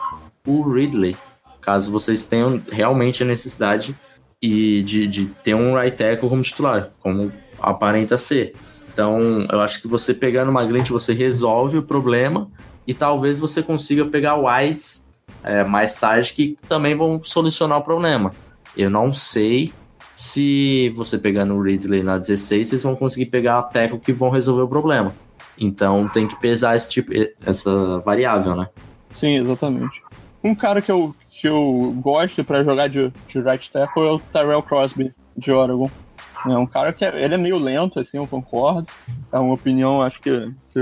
[0.46, 1.16] o Ridley,
[1.62, 3.96] caso vocês tenham realmente a necessidade
[4.42, 8.54] e de, de ter um right tackle como titular, como aparenta ser.
[8.92, 12.50] Então, eu acho que você pegando Maglint, você resolve o problema
[12.86, 15.06] e talvez você consiga pegar Whites
[15.44, 18.34] é, mais tarde que também vão solucionar o problema.
[18.76, 19.74] Eu não sei
[20.18, 24.32] se você pegando o Ridley na 16, vocês vão conseguir pegar a tackle que vão
[24.32, 25.14] resolver o problema.
[25.56, 27.12] Então tem que pesar esse tipo,
[27.46, 28.68] essa variável, né?
[29.14, 30.02] Sim, exatamente.
[30.44, 34.20] Um cara que eu, que eu gosto pra jogar de, de right tackle é o
[34.20, 35.92] Tyrell Crosby, de Oregon.
[36.48, 38.88] É um cara que é, ele é meio lento, assim, eu concordo.
[39.32, 40.80] É uma opinião, acho que, que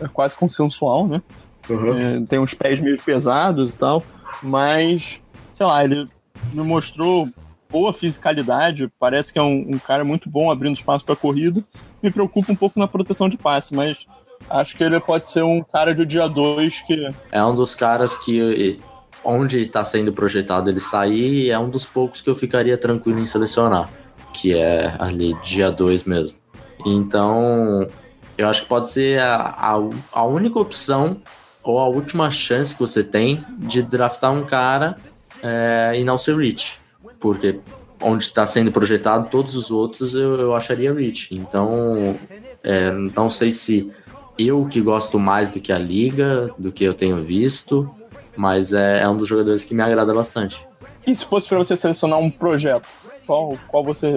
[0.00, 1.20] é quase consensual, né?
[1.68, 4.02] É, tem uns pés meio pesados e tal,
[4.42, 5.20] mas,
[5.52, 6.06] sei lá, ele
[6.54, 7.28] me mostrou
[7.70, 11.62] boa fisicalidade, parece que é um, um cara muito bom abrindo espaço para corrida.
[12.02, 14.06] Me preocupa um pouco na proteção de passe, mas
[14.48, 17.14] acho que ele pode ser um cara de dia 2 que.
[17.30, 18.80] É um dos caras que,
[19.24, 23.26] onde está sendo projetado ele sair, é um dos poucos que eu ficaria tranquilo em
[23.26, 23.90] selecionar,
[24.32, 26.38] que é ali dia 2 mesmo.
[26.86, 27.88] Então,
[28.36, 29.74] eu acho que pode ser a, a,
[30.12, 31.20] a única opção
[31.62, 34.96] ou a última chance que você tem de draftar um cara
[35.42, 36.78] é, e não ser rich.
[37.18, 37.60] Porque
[38.00, 41.34] onde está sendo projetado todos os outros eu, eu acharia rich.
[41.34, 42.16] Então,
[42.62, 43.92] é, não sei se
[44.38, 47.90] eu que gosto mais do que a liga, do que eu tenho visto,
[48.36, 50.64] mas é, é um dos jogadores que me agrada bastante.
[51.06, 52.86] E se fosse para você selecionar um projeto,
[53.26, 54.08] qual, qual você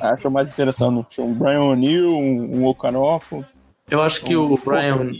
[0.00, 1.20] acha mais interessante?
[1.20, 3.44] Um Brian O'Neill, um, um Okanofo?
[3.90, 5.10] Eu acho que um o Brian.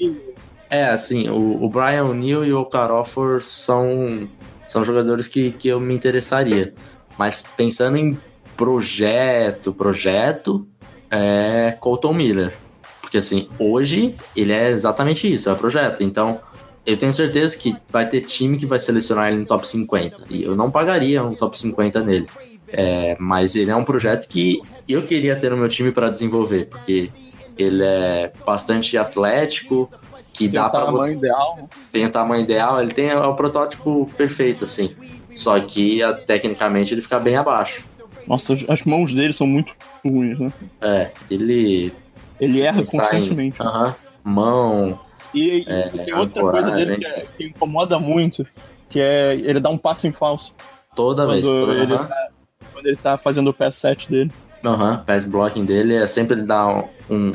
[0.69, 4.29] É, assim, o, o Brian O'Neill e o Okarofor são,
[4.77, 6.75] são jogadores que, que eu me interessaria.
[7.17, 8.19] Mas pensando em
[8.59, 10.69] projeto, projeto,
[11.11, 12.53] é Colton Miller.
[13.01, 16.03] Porque assim, hoje ele é exatamente isso, é projeto.
[16.03, 16.41] Então,
[16.85, 20.25] eu tenho certeza que vai ter time que vai selecionar ele no top 50.
[20.29, 22.27] E eu não pagaria um top 50 nele.
[22.69, 26.67] É, mas ele é um projeto que eu queria ter no meu time para desenvolver,
[26.67, 27.11] porque
[27.57, 29.91] ele é bastante atlético,
[30.37, 31.69] que Tem dá o para tamanho você ideal.
[31.93, 34.95] tem o tamanho ideal, ele tem o protótipo perfeito, assim.
[35.35, 37.85] Só que tecnicamente ele fica bem abaixo.
[38.27, 40.53] Nossa, as- mãos dele são muito ruins, né?
[40.81, 41.93] É, ele.
[42.41, 43.61] Ele erra constantemente.
[43.63, 43.95] Aham.
[44.25, 44.99] Mão.
[45.33, 48.47] E, e É, tem outra coisa dele que, é- que incomoda muito,
[48.89, 50.55] que é ele dá um passo em falso
[50.95, 51.45] Toda vez.
[51.47, 52.05] quando, Toda, ele aham.
[52.07, 52.29] tá,
[52.73, 54.31] quando ele tá fazendo o pass set dele.
[54.65, 57.33] Aham, pass blocking dele é sempre ele dar um, um-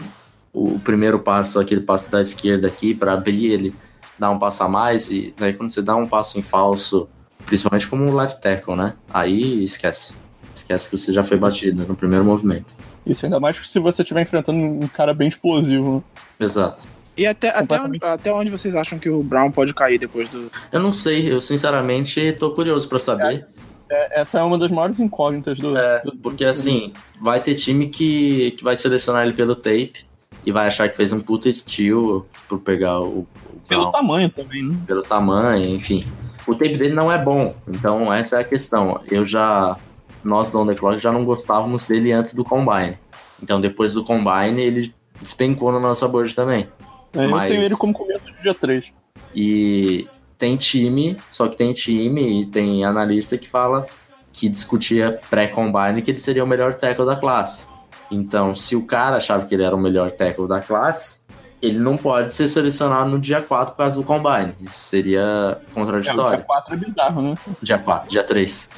[0.54, 3.74] o primeiro passo, aquele passo da esquerda aqui para abrir ele,
[4.20, 7.08] dar um passo a mais e daí quando você dá um passo em falso,
[7.46, 8.94] principalmente como um left tackle, né?
[9.14, 10.14] Aí esquece.
[10.54, 12.74] Esquece que você já foi batido no primeiro movimento.
[13.06, 16.04] Isso ainda mais se você estiver enfrentando um cara bem explosivo.
[16.40, 16.46] né?
[16.46, 16.84] Exato.
[17.18, 20.52] E até, até, onde, até onde vocês acham que o Brown pode cair depois do.
[20.72, 23.48] Eu não sei, eu sinceramente tô curioso pra saber.
[23.90, 25.76] É, essa é uma das maiores incógnitas do.
[25.78, 30.06] É, do- porque assim, vai ter time que, que vai selecionar ele pelo tape
[30.46, 33.28] e vai achar que fez um puta steal por pegar o, o
[33.68, 34.76] Pelo tamanho também, né?
[34.88, 36.06] pelo tamanho, enfim.
[36.48, 39.00] O tape dele não é bom, então essa é a questão.
[39.10, 39.78] Eu já,
[40.24, 42.98] nós do On The Clock já não gostávamos dele antes do Combine.
[43.42, 46.68] Então depois do Combine ele despencou na nossa board também.
[47.14, 48.94] É, Mas- Eu tenho ele como começo de dia 3.
[49.36, 50.08] E
[50.38, 53.86] tem time, só que tem time e tem analista que fala
[54.34, 57.68] que discutia pré-combine que ele seria o melhor tackle da classe.
[58.12, 61.22] Então, se o cara achava que ele era o melhor tackle da classe,
[61.62, 64.54] ele não pode ser selecionado no dia 4 por causa do combine.
[64.62, 66.44] Isso seria É, o dia contraditório.
[66.44, 67.36] 4 é bizarro, né?
[67.62, 68.70] dia 4, dia 3.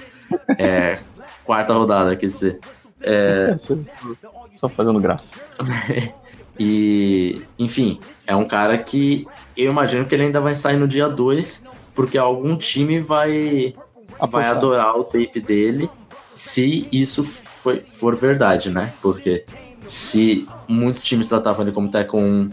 [0.59, 0.99] É,
[1.43, 2.59] quarta rodada, quer dizer.
[3.01, 3.55] É,
[4.55, 5.35] Só- fazendo graça.
[6.59, 9.25] E, enfim, é um cara que
[9.57, 11.63] eu imagino que ele ainda vai sair no dia 2,
[11.95, 13.73] porque algum time vai,
[14.29, 15.89] vai adorar o tape dele
[16.31, 17.23] se isso
[17.63, 18.91] foi, for verdade, né?
[19.01, 19.45] Porque
[19.85, 22.49] se muitos times tratavam ele como Teco 1,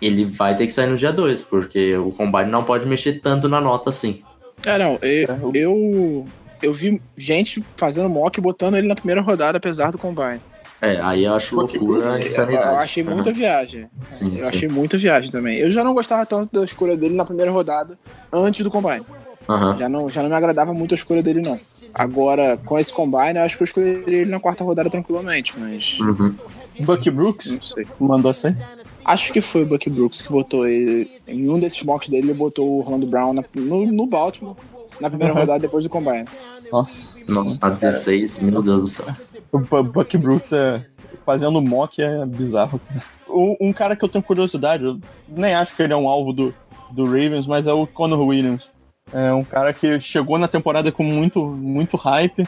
[0.00, 3.48] ele vai ter que sair no dia 2, porque o Combine não pode mexer tanto
[3.48, 4.22] na nota assim.
[4.64, 6.26] É, não, eu, eu,
[6.62, 10.40] eu vi gente fazendo mock e botando ele na primeira rodada, apesar do combine.
[10.80, 12.68] É, aí eu acho loucura e insanidade.
[12.68, 13.86] eu achei muita viagem.
[14.08, 14.48] Sim, Eu sim.
[14.48, 15.58] achei muita viagem também.
[15.58, 17.98] Eu já não gostava tanto da escolha dele na primeira rodada,
[18.32, 19.04] antes do combine.
[19.48, 19.76] Aham.
[19.78, 21.58] Já não, já não me agradava muito a escolha dele, não.
[21.94, 25.98] Agora, com esse combine, eu acho que eu escolheria ele na quarta rodada tranquilamente, mas
[26.00, 26.34] Uhum.
[26.80, 27.86] Bucky Brooks não sei.
[28.00, 28.56] mandou aí.
[29.04, 31.08] Acho que foi o Bucky Brooks que botou ele.
[31.28, 34.56] Em um desses mocks dele, ele botou o Orlando Brown na- no, no Baltimore,
[35.00, 36.24] na primeira rodada depois do combine.
[36.72, 37.16] Nossa.
[37.28, 39.06] Nossa, tá 16, meu Deus do céu.
[39.52, 40.84] O Bu- Bucky Brooks é,
[41.24, 42.80] fazendo mock é bizarro.
[43.28, 44.98] Um cara que eu tenho curiosidade, eu
[45.28, 46.54] nem acho que ele é um alvo do,
[46.90, 48.70] do Ravens, mas é o Conor Williams.
[49.14, 52.44] É um cara que chegou na temporada com muito, muito hype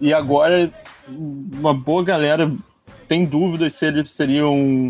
[0.00, 0.70] e agora
[1.08, 2.52] uma boa galera
[3.08, 4.88] tem dúvidas se ele seria um,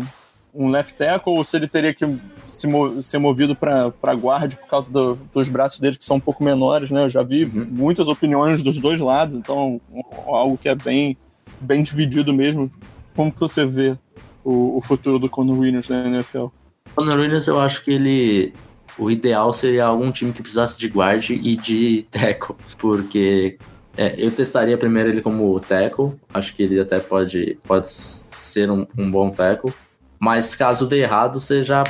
[0.53, 2.05] um left tackle ou se ele teria que
[2.45, 6.19] se mo- ser movido para guarda por causa do- dos braços dele que são um
[6.19, 7.05] pouco menores, né?
[7.05, 7.65] Eu já vi Uhum.
[7.69, 9.79] muitas opiniões dos dois lados, então
[10.27, 11.15] algo que é bem
[11.61, 12.69] bem dividido mesmo.
[13.15, 13.95] Como que você vê
[14.43, 16.47] o, o futuro do Conor Williams na NFL?
[16.93, 18.53] Conor Williams, eu acho que ele.
[18.97, 22.55] O ideal seria algum time que precisasse de guard e de tackle.
[22.77, 23.57] Porque
[23.97, 26.13] é, eu testaria primeiro ele como tackle.
[26.33, 29.73] Acho que ele até pode, pode ser um, um bom tackle.
[30.19, 31.83] Mas caso dê errado, você já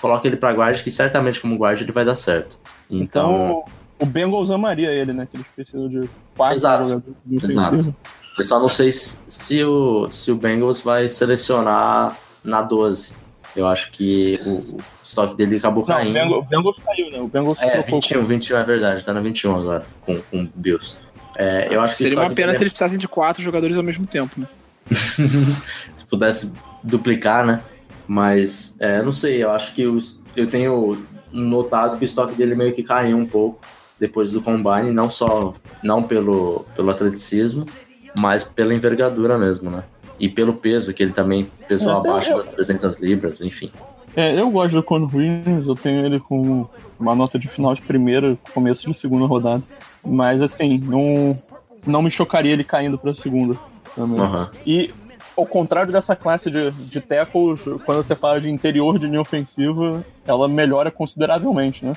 [0.00, 2.58] coloca ele pra guard, que certamente como guard ele vai dar certo.
[2.90, 3.62] Então.
[3.62, 3.64] Então,
[4.00, 5.28] o Bengals amaria ele, né?
[5.30, 6.86] Que eles precisam de quatro Exato.
[6.86, 7.96] jogadores Exato.
[8.38, 13.12] eu só não sei se, se o, se o Bengals vai selecionar na 12.
[13.56, 16.34] Eu acho que o, o estoque dele acabou Não, caindo.
[16.34, 17.18] O Bengals caiu, né?
[17.20, 20.48] O Bengals É, trocou 21, 21 é verdade, tá na 21 agora, com, com o
[20.54, 20.96] Bills.
[21.36, 23.82] É, eu acho que Seria uma pena se dele eles precisassem de quatro jogadores ao
[23.82, 24.46] mesmo tempo, né?
[25.94, 26.52] se pudesse
[26.82, 27.60] duplicar, né?
[28.06, 32.54] Mas, é, não sei, eu acho que os- eu tenho notado que o estoque dele
[32.54, 33.60] meio que caiu um pouco
[33.98, 35.52] depois do Combine, não só
[35.82, 37.66] não pelo, pelo atleticismo,
[38.14, 39.84] mas pela envergadura mesmo, né?
[40.20, 43.70] E pelo peso, que ele também pesou É, abaixo eu- das 300 libras, enfim.
[44.14, 46.66] É, eu gosto do Conor Williams, eu tenho ele com
[46.98, 49.62] uma nota de final de primeira, começo de segunda rodada.
[50.04, 51.40] Mas assim, não,
[51.86, 53.56] não me chocaria ele caindo pra segunda.
[53.94, 54.20] Também.
[54.20, 54.50] Aham.
[54.66, 54.92] E
[55.36, 60.04] ao contrário dessa classe de, de tackles, quando você fala de interior de linha ofensiva,
[60.26, 61.92] ela melhora consideravelmente, né?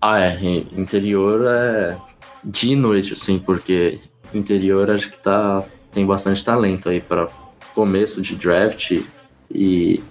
[0.00, 0.36] Ah, é.
[0.76, 1.96] Interior é
[2.42, 4.00] dia e noite, assim, porque
[4.32, 7.28] interior acho que tá, tem bastante talento aí para
[7.78, 9.00] começo de draft
[9.48, 10.02] e.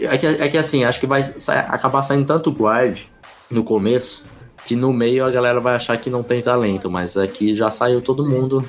[0.00, 1.22] É que, é que assim, acho que vai
[1.68, 3.02] acabar saindo tanto guard
[3.48, 4.24] no começo
[4.64, 8.00] que no meio a galera vai achar que não tem talento, mas aqui já saiu
[8.02, 8.64] todo mundo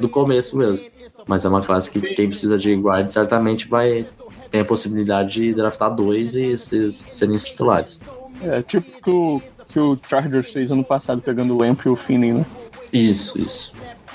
[0.00, 0.86] do começo mesmo.
[1.26, 4.06] Mas é uma classe que quem precisa de guard certamente vai
[4.50, 8.00] ter a possibilidade de draftar dois e se- serem titulares.
[8.42, 11.96] É tipo que o, que o Chargers fez ano passado, pegando o Lamp e o
[11.96, 12.46] Finney, né?
[12.90, 13.72] Isso, isso.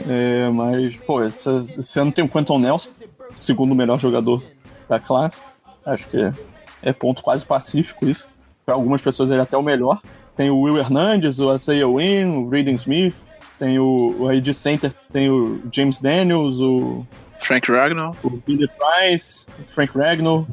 [0.09, 2.89] É, mas, pô, esse, esse ano tem o Quentin Nelson,
[3.33, 4.41] segundo melhor jogador
[4.87, 5.43] da classe.
[5.85, 6.33] Acho que é,
[6.81, 8.29] é ponto quase pacífico isso.
[8.65, 9.99] Para algumas pessoas ele é até o melhor.
[10.35, 13.15] Tem o Will Hernandez, o Isaiah Wynn, o Raiden Smith,
[13.59, 17.05] tem o, o aí de center, tem o James Daniels, o,
[17.43, 18.15] Frank Ragnow.
[18.23, 20.47] o Billy Price, o Frank Ragnall.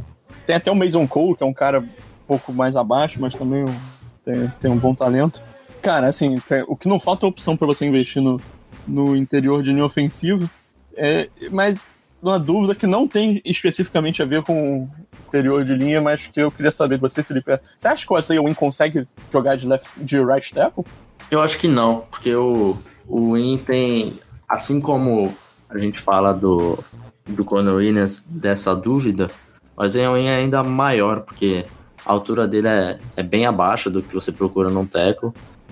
[0.47, 1.89] Tem até o Mason Cole, que é um cara um
[2.27, 3.65] pouco mais abaixo, mas também
[4.25, 5.41] tem, tem um bom talento.
[5.81, 8.41] Cara, assim, tem- o que não falta é opção para você investir no,
[8.87, 10.51] no interior de linha ofensiva.
[10.97, 11.79] É, mas
[12.23, 14.89] uma dúvida que não tem especificamente a ver com,
[15.31, 17.59] interior de linha, mas que eu queria saber de você, Felipe.
[17.77, 19.03] Você acha que o Isaiah Wynn consegue
[19.33, 20.85] jogar de, left, de right tackle?
[21.31, 22.77] Eu acho que não, porque o,
[23.07, 24.19] o Win tem,
[24.49, 25.35] assim como
[25.69, 26.79] a gente fala do,
[27.25, 29.31] do Conor Williams, dessa dúvida,
[29.77, 31.65] o Isaiah Wynn é ainda maior, porque
[32.05, 35.31] a altura dele é, é bem abaixo do que você procura num tackle.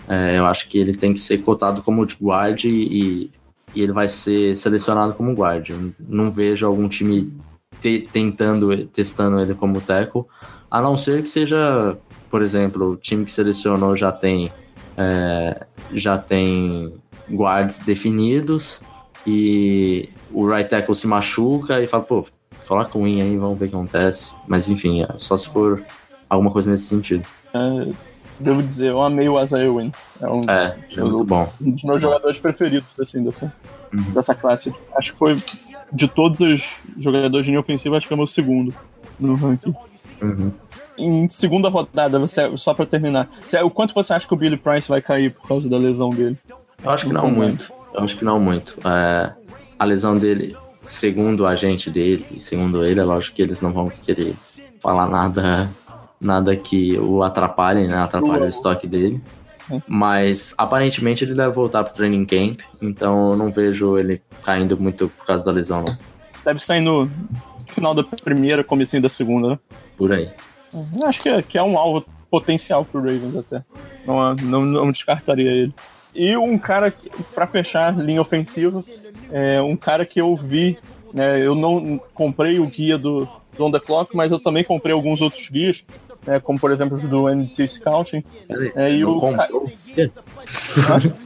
[0.09, 3.31] É, eu acho que ele tem que ser cotado como guard e,
[3.75, 5.71] e ele vai ser selecionado como guard.
[6.09, 7.33] Não vejo algum time
[7.81, 10.25] te- tentando, testando ele como tackle,
[10.71, 11.97] a não ser que seja,
[12.31, 14.53] por exemplo, o time que selecionou já tem
[14.97, 16.93] é, já tem
[17.31, 18.83] guards definidos
[19.27, 22.27] e o right tackle se machuca e fala, pô,
[22.67, 24.33] coloca o win aí, vamos ver o que acontece.
[24.47, 25.85] Mas enfim, é só se for
[26.29, 27.23] alguma coisa nesse sentido.
[27.55, 27.93] É,
[28.41, 29.91] devo dizer, eu amei o Isaiah Wynn.
[30.21, 31.53] É um, É, é muito bom.
[31.61, 33.53] um dos meus jogadores preferidos, assim, dessa,
[33.93, 34.03] Uhum.
[34.13, 34.73] dessa classe.
[34.97, 35.43] Acho que foi,
[35.93, 38.75] de todos os jogadores de linha ofensiva, acho que é o meu segundo
[39.19, 39.75] no ranking.
[40.23, 40.53] Uhum.
[40.97, 44.57] Em segunda rodada, você, só pra terminar, você- o quanto você acha que o Billy
[44.57, 46.37] Price vai cair por causa da lesão dele?
[46.83, 47.73] Eu acho que não muito.
[47.95, 48.77] Eu acho que não muito.
[48.85, 49.33] É,
[49.79, 53.73] a lesão dele, segundo o agente dele, e segundo ele, é lógico que eles não
[53.73, 54.35] vão querer
[54.81, 55.71] falar nada,
[56.21, 57.97] nada que o atrapalhe, né?
[57.99, 59.21] Atrapalhe o estoque dele.
[59.87, 65.09] Mas aparentemente ele deve voltar pro training camp, então eu não vejo ele caindo muito
[65.11, 65.99] por causa da lesão, não.
[66.43, 67.11] Deve sair no
[67.67, 69.59] final da primeira, comecinho da segunda, né?
[69.97, 70.31] Por aí.
[70.73, 73.63] Eu Acho que é, que é um alvo potencial pro Ravens até.
[74.07, 75.75] Não, não, não descartaria ele.
[76.15, 76.93] E um cara,
[77.35, 78.83] pra fechar, linha ofensiva,
[79.31, 80.79] é um cara que eu vi,
[81.13, 84.93] né, eu não comprei o guia do, do On The Clock, mas eu também comprei
[84.93, 85.85] alguns outros guias,
[86.27, 88.23] né, como por exemplo os do NT Scouting.
[88.75, 90.13] É, e o comprou o guia?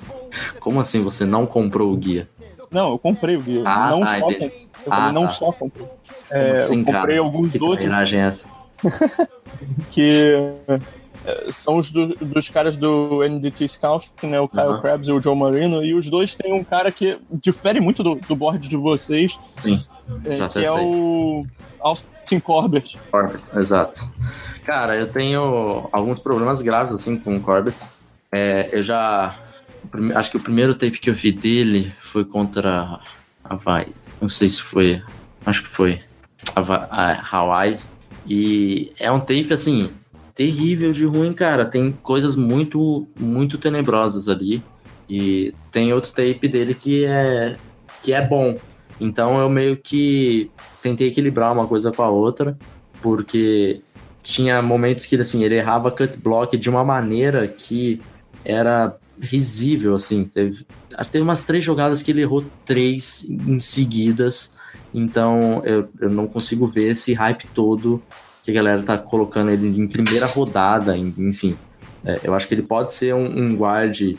[0.61, 2.27] Como assim você não comprou o guia?
[2.71, 3.63] Não, eu comprei o guia.
[3.67, 4.33] Ah, não tá, só entendi.
[4.51, 4.69] comprei.
[4.87, 5.31] Eu Ah, falei, não tá.
[5.31, 5.87] só comprei.
[6.31, 7.19] É, assim, eu comprei cara?
[7.21, 8.49] alguns que outros trairagem é essa?
[9.91, 10.35] que
[11.27, 14.81] é, são os do- dos caras do NDT Scout, né, o Kyle Aham.
[14.81, 18.15] Krabs e o Joe Marino, e os dois têm um cara que difere muito do,
[18.17, 19.85] do board de vocês, Sim,
[20.25, 20.85] é, que é sei.
[20.85, 21.47] o
[21.79, 22.99] Austin Corbett.
[23.11, 24.11] Corbett, exato.
[24.65, 27.85] Cara, eu tenho alguns problemas graves assim com o Corbett.
[28.31, 29.39] É, eu já.
[30.15, 33.01] Acho que o primeiro tape que eu vi dele foi contra
[33.45, 33.93] Hawaii.
[34.21, 35.03] Não sei se foi.
[35.45, 36.01] Acho que foi.
[36.55, 37.79] Hava- a- Hawaii.
[38.29, 39.91] E é um tape assim.
[40.35, 41.65] Terrível de ruim, cara.
[41.67, 44.63] Tem coisas muito, muito tenebrosas ali.
[45.11, 47.57] E tem outro tape dele que é,
[48.03, 48.57] que é bom.
[49.01, 52.57] Então eu meio que tentei equilibrar uma coisa com a outra,
[53.03, 53.83] porque
[54.23, 58.01] tinha momentos que assim, ele errava cut block de uma maneira que
[58.45, 60.25] era risível, assim.
[60.25, 60.67] Teve,
[61.11, 64.55] teve umas três jogadas que ele errou três em seguidas.
[64.95, 68.03] Então eu, eu não consigo ver esse hype todo
[68.43, 71.57] que a galera tá colocando ele em primeira rodada, enfim.
[72.05, 74.17] É, eu acho que ele pode ser um, um guard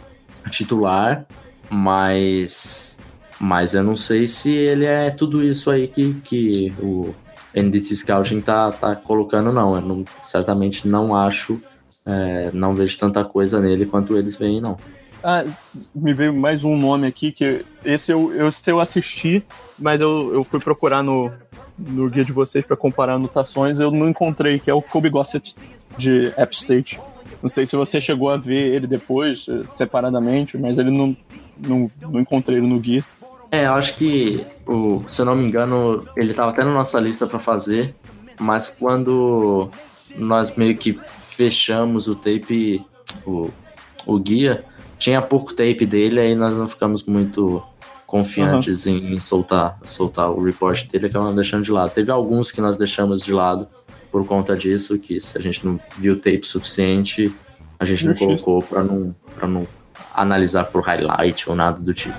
[0.49, 1.25] titular,
[1.69, 2.97] mas
[3.39, 7.13] mas eu não sei se ele é tudo isso aí que, que o
[7.55, 9.75] NDT Scouting tá, tá colocando, não.
[9.75, 11.61] Eu não- certamente não acho,
[12.05, 14.77] é, não vejo tanta coisa nele quanto eles veem, não.
[15.23, 15.45] Ah,
[15.95, 19.41] me veio mais um nome aqui, que esse eu, eu, esse eu assisti,
[19.79, 21.31] mas eu, eu fui procurar no,
[21.79, 25.55] no guia de vocês para comparar anotações, eu não encontrei, que é o Kobe Gossett,
[25.97, 26.99] de App State.
[27.41, 31.15] Não sei se você chegou a ver ele depois, eh, separadamente, mas ele não,
[31.57, 33.03] não, não encontrei ele no guia.
[33.53, 36.99] É, eu acho que, o, se eu não me engano, ele tava até na nossa
[36.99, 37.93] lista pra fazer,
[38.39, 39.69] mas quando
[40.15, 42.83] nós meio que fechamos o tape,
[43.23, 43.51] o,
[44.07, 44.65] o guia,
[44.97, 47.61] tinha pouco tape dele, aí nós não ficamos muito
[48.07, 51.91] confiantes em, em soltar, soltar o report dele, acabamos deixando de lado.
[51.91, 53.67] Teve alguns que nós deixamos de lado
[54.11, 57.31] por conta disso, que se a gente não viu tape suficiente,
[57.79, 59.67] a gente não colocou pra não, pra não
[60.11, 62.17] analisar por highlight ou nada do tipo.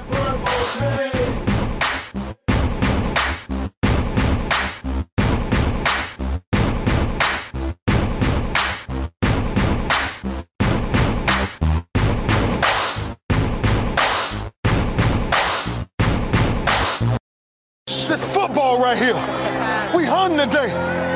[18.94, 19.96] Right here.
[19.96, 20.70] We hunting today.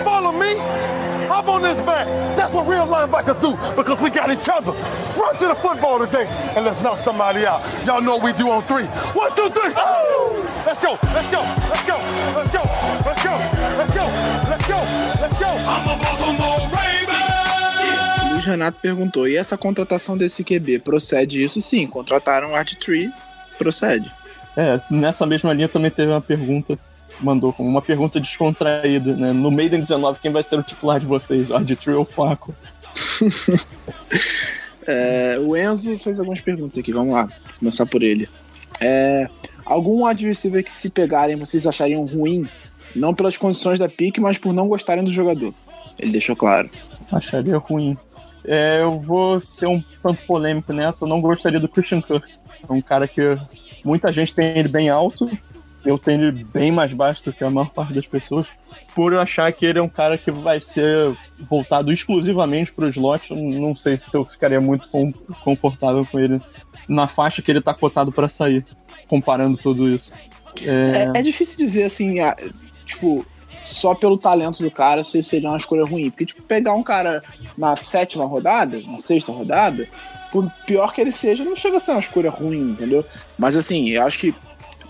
[0.05, 0.57] Follow me.
[1.29, 2.07] Hop on this back.
[2.37, 4.73] That's what real linebackers do because we got each other.
[5.17, 6.27] Run to the football today
[6.57, 7.61] and let's knock somebody out.
[7.85, 8.87] Y'all know what we do on three.
[9.15, 9.73] One, two, three.
[9.77, 10.45] Oh!
[10.67, 10.99] Let's go.
[11.15, 11.41] Let's go.
[11.69, 11.97] Let's go.
[12.35, 12.63] Let's go.
[13.07, 13.35] Let's go.
[13.79, 14.05] Let's go.
[14.49, 14.79] Let's go.
[15.23, 15.47] Let's go.
[15.47, 18.33] I'm a Baltimore Raven.
[18.33, 20.81] Luiz Renato perguntou: e essa contratação desse QB?
[20.81, 21.61] Procede isso?
[21.61, 23.13] Sim, contrataram o Art Tree,
[23.57, 24.13] procede.
[24.57, 26.79] É, nessa mesma linha também teve uma pergunta
[27.21, 29.33] mandou como uma pergunta descontraída, né?
[29.33, 31.51] No Maiden 19, quem vai ser o titular de vocês?
[31.51, 32.55] O RG3 ou o Flaco?
[34.91, 37.29] É, o Enzo fez algumas perguntas aqui, vamos lá,
[37.59, 38.27] começar por ele.
[38.81, 39.29] É,
[39.63, 42.49] algum receiver que se pegarem vocês achariam ruim,
[42.97, 45.53] não pelas condições da pique, mas por não gostarem do jogador?
[45.99, 46.71] Ele deixou claro.
[47.13, 47.99] Acharia ruim.
[48.43, 52.27] É, eu vou ser um tanto polêmico nessa, eu não gostaria do Christian Kirk.
[52.67, 53.21] É um cara que
[53.85, 55.31] muita gente tem ele bem alto,
[55.85, 58.49] eu tenho ele bem mais baixo do que a maior parte das pessoas,
[58.95, 62.89] por eu achar que ele é um cara que vai ser voltado exclusivamente para o
[62.89, 63.33] slot.
[63.35, 65.13] Não sei se eu ficaria muito com-
[65.45, 66.41] confortável com ele
[66.89, 68.65] na faixa que ele tá cotado para sair,
[69.07, 70.13] comparando tudo isso.
[70.63, 72.17] É, É, é difícil dizer assim,
[72.85, 73.25] tipo,
[73.63, 76.11] só pelo talento do cara se seria uma escolha ruim.
[76.11, 77.23] Porque, tipo, pegar um cara
[77.57, 79.87] na sétima rodada, na sexta rodada,
[80.33, 83.05] por pior que ele seja, não chega a ser uma escolha ruim, entendeu?
[83.39, 84.35] Mas assim, eu acho que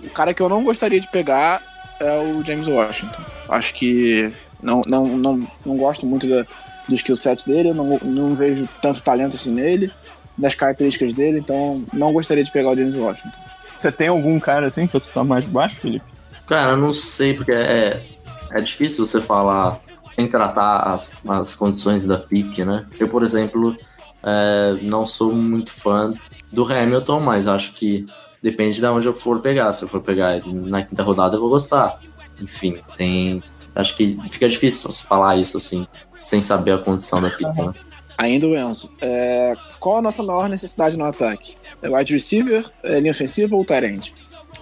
[0.02, 1.62] o cara que eu não gostaria de pegar
[2.00, 3.22] é o James Washington.
[3.48, 6.46] Acho que não, não, não, não gosto muito da,
[6.88, 9.90] do skill set dele, eu não, não vejo tanto talento assim nele,
[10.36, 13.38] das características dele, então não gostaria de pegar o James Washington.
[13.74, 16.04] Você tem algum cara assim que você tá mais baixo, Felipe?
[16.46, 18.02] Cara, eu não sei, porque é,
[18.50, 19.80] é difícil você falar
[20.14, 22.86] sem tratar as, as condições da pique, né?
[22.98, 23.76] Eu, por exemplo,
[24.22, 26.12] é, não sou muito fã
[26.50, 28.06] do Hamilton, mas acho que
[28.42, 29.72] depende de onde eu for pegar.
[29.72, 32.00] Se eu for pegar na quinta rodada, eu vou gostar.
[32.40, 33.42] Enfim, tem.
[33.74, 37.72] Acho que fica difícil você falar isso assim, sem saber a condição da pique, né?
[38.16, 38.90] Ainda o Enzo.
[39.00, 41.54] É, qual a nossa maior necessidade no ataque?
[41.80, 44.14] É wide receiver, é linha ofensiva ou tight end?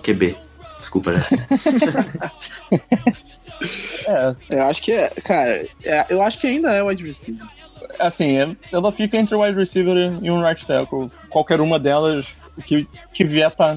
[0.02, 0.36] QB.
[0.78, 1.24] Desculpa, né?
[4.06, 7.46] É, Eu acho que é, cara, é- eu acho que ainda é wide receiver.
[7.98, 11.10] Assim, é- ela fica entre o wide receiver e um right tackle.
[11.30, 13.76] Qualquer uma delas que, que vier tá,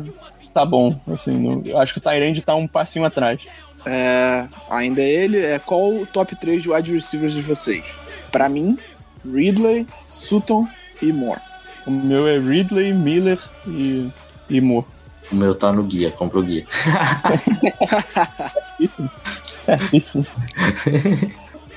[0.53, 0.99] tá bom.
[1.11, 3.41] Assim, no- eu acho que o Tyrande tá um passinho atrás.
[3.85, 7.83] É, ainda ele é qual o top 3 de wide receivers de vocês?
[8.31, 8.77] Pra mim,
[9.25, 10.67] Ridley, Sutton
[11.01, 11.39] e Moore.
[11.87, 14.09] O meu é Ridley, Miller e,
[14.49, 14.85] e Moore.
[15.31, 16.65] O meu tá no guia, compra o guia.
[19.61, 20.25] Certíssimo.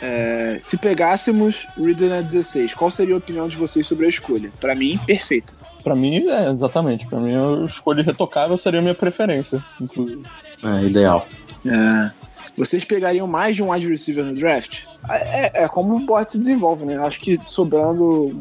[0.00, 4.50] É, se pegássemos Ridley na 16, qual seria a opinião de vocês sobre a escolha?
[4.60, 5.52] Pra mim, perfeita.
[5.84, 7.06] Pra mim, é, exatamente.
[7.06, 10.22] Pra mim, a escolha retocável seria a minha preferência, inclusive.
[10.64, 11.26] É ideal.
[11.66, 12.10] É.
[12.56, 14.80] Vocês pegariam mais de um wide receiver no draft?
[15.08, 16.96] É, é como o board se desenvolve, né?
[16.98, 18.40] Acho que sobrando.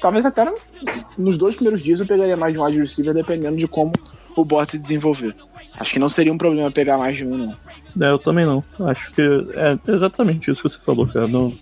[0.00, 0.54] Talvez até no-
[1.16, 3.92] nos dois primeiros dias eu pegaria mais de um wide receiver, dependendo de como
[4.36, 5.34] o board se desenvolver.
[5.78, 7.56] Acho que não seria um problema pegar mais de um, não.
[8.00, 8.62] É, eu também não.
[8.80, 11.28] Acho que é exatamente isso que você falou, cara.
[11.28, 11.52] Não,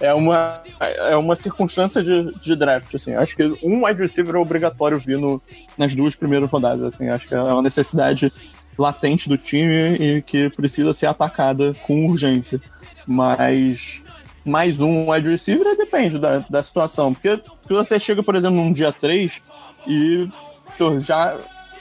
[0.00, 3.14] é, uma, é uma circunstância de, de draft, assim.
[3.14, 5.40] Acho que um wide receiver é obrigatório vir no,
[5.76, 7.08] nas duas primeiras rodadas, assim.
[7.08, 8.32] Acho que é uma necessidade
[8.76, 12.60] latente do time e que precisa ser atacada com urgência.
[13.06, 14.02] Mas
[14.44, 17.14] mais um wide receiver depende da, da situação.
[17.14, 19.40] Porque se você chega, por exemplo, num dia 3
[19.86, 20.28] e
[20.76, 21.36] pô, já,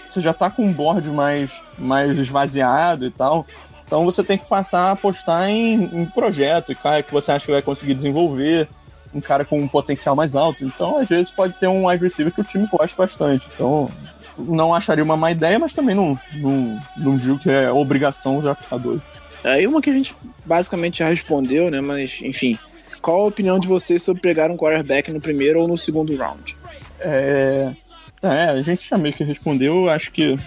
[0.08, 3.48] você já tá com um board mais, mais esvaziado e tal.
[3.92, 7.46] Então você tem que passar a apostar em, em projeto, e cara que você acha
[7.46, 8.70] que vai conseguir desenvolver,
[9.14, 10.64] um cara com um potencial mais alto.
[10.64, 13.50] Então, às vezes, pode ter um wide receiver que o time gosta bastante.
[13.54, 13.92] Então,
[14.38, 18.56] não acharia uma má ideia, mas também não, não, não digo que é obrigação já
[18.56, 19.04] ficar doido.
[19.44, 20.16] Aí uma que a gente
[20.46, 21.82] basicamente já respondeu, né?
[21.82, 22.58] Mas, enfim.
[23.02, 26.56] Qual a opinião de vocês sobre pegar um quarterback no primeiro ou no segundo round?
[27.02, 27.74] É,
[28.22, 29.90] é, a gente já meio que respondeu.
[29.90, 30.40] Acho que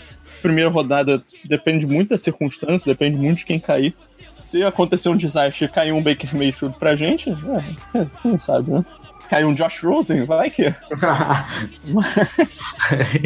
[0.45, 3.95] primeira rodada depende muito da circunstância, depende muito de quem cair.
[4.39, 8.71] Se acontecer um desastre e cair um Baker Mayfield pra gente, é, é, quem sabe,
[8.71, 8.85] né?
[9.31, 10.65] Cair um Josh Rosen, vai que.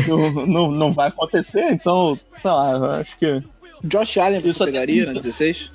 [0.06, 3.42] não, não, não vai acontecer, então, sei lá, acho que
[3.82, 5.24] Josh Allen você Isso pegaria na pinta.
[5.24, 5.72] 16?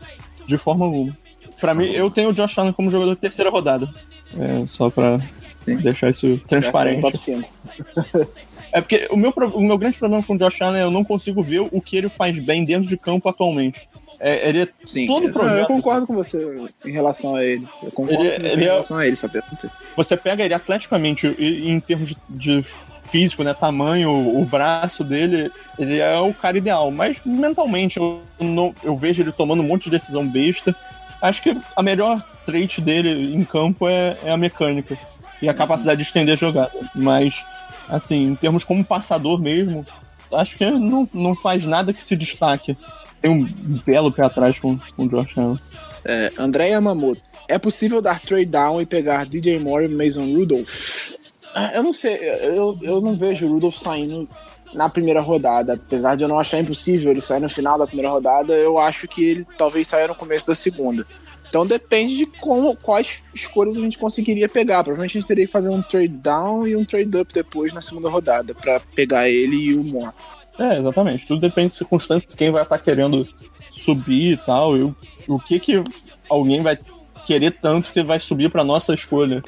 [0.47, 1.17] de forma alguma.
[1.59, 3.93] Pra mim, eu tenho o Josh Allen como jogador de terceira rodada.
[4.37, 5.19] É, só pra
[5.65, 5.75] Sim.
[5.77, 7.01] deixar isso transparente.
[8.73, 8.79] saiu no top 5.
[8.79, 11.03] É porque o meu, o meu grande problema com o Josh Allen é eu não
[11.03, 13.87] consigo ver o que ele faz bem dentro de campo atualmente.
[14.19, 15.57] É, ele é Sim, todo eu, projeto.
[15.59, 16.39] eu concordo com você
[16.85, 17.67] em relação a ele.
[17.81, 19.69] Eu concordo Ele- com você ele em é- relação a ele, essa pergunta.
[19.97, 22.65] Você pega ele atleticamente e, e em termos de, de
[23.01, 26.89] físico, né, tamanho, o braço dele, ele é o cara ideal.
[26.89, 30.73] Mas mentalmente eu, não, eu vejo ele tomando um monte de decisão besta.
[31.21, 34.97] Acho que a melhor trait dele em campo é, é a mecânica
[35.41, 36.71] e a capacidade de estender a jogada.
[36.95, 37.45] Mas,
[37.89, 39.85] assim, em termos como passador mesmo,
[40.33, 42.77] acho que não, não faz nada que se destaque.
[43.21, 43.45] Tem um
[43.85, 45.59] belo pé atrás com, com o Josh Allen.
[46.05, 47.21] É, André Yamamoto.
[47.47, 51.13] É possível dar trade down e pegar DJ Moore e Mason Rudolph?
[51.53, 54.27] Ah, Eu não sei, eu, eu não vejo o Rudolph saindo
[54.73, 55.73] na primeira rodada.
[55.73, 59.07] Apesar de eu não achar impossível ele sair no final da primeira rodada, eu acho
[59.07, 61.05] que ele talvez saia no começo da segunda.
[61.53, 64.83] Então depende de como, quais escolhas a gente conseguiria pegar.
[64.83, 67.79] Provavelmente a gente teria que fazer um trade down e um trade up depois na
[67.79, 70.15] segunda rodada para pegar ele e o Moore.
[70.57, 71.27] É, exatamente.
[71.27, 73.27] Tudo depende de circunstâncias, quem vai estar querendo
[73.69, 74.95] subir e tal, e o,
[75.27, 75.83] o que que
[76.27, 76.75] alguém vai
[77.23, 79.43] querer tanto que vai subir para nossa escolha.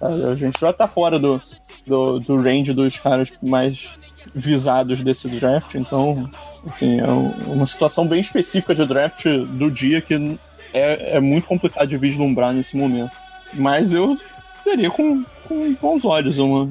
[0.00, 1.42] A gente já tá fora do,
[1.86, 3.98] do, do range dos caras mais
[4.34, 6.30] visados desse draft, então
[6.66, 7.06] assim, é
[7.46, 10.38] uma situação bem específica de draft do dia que
[10.72, 13.16] é, é muito complicado de vislumbrar nesse momento.
[13.52, 14.18] Mas eu
[14.64, 16.70] teria com, com bons olhos uma,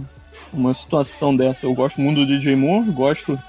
[0.53, 1.65] uma situação dessa.
[1.65, 3.39] Eu gosto muito do DJ Moore, gosto.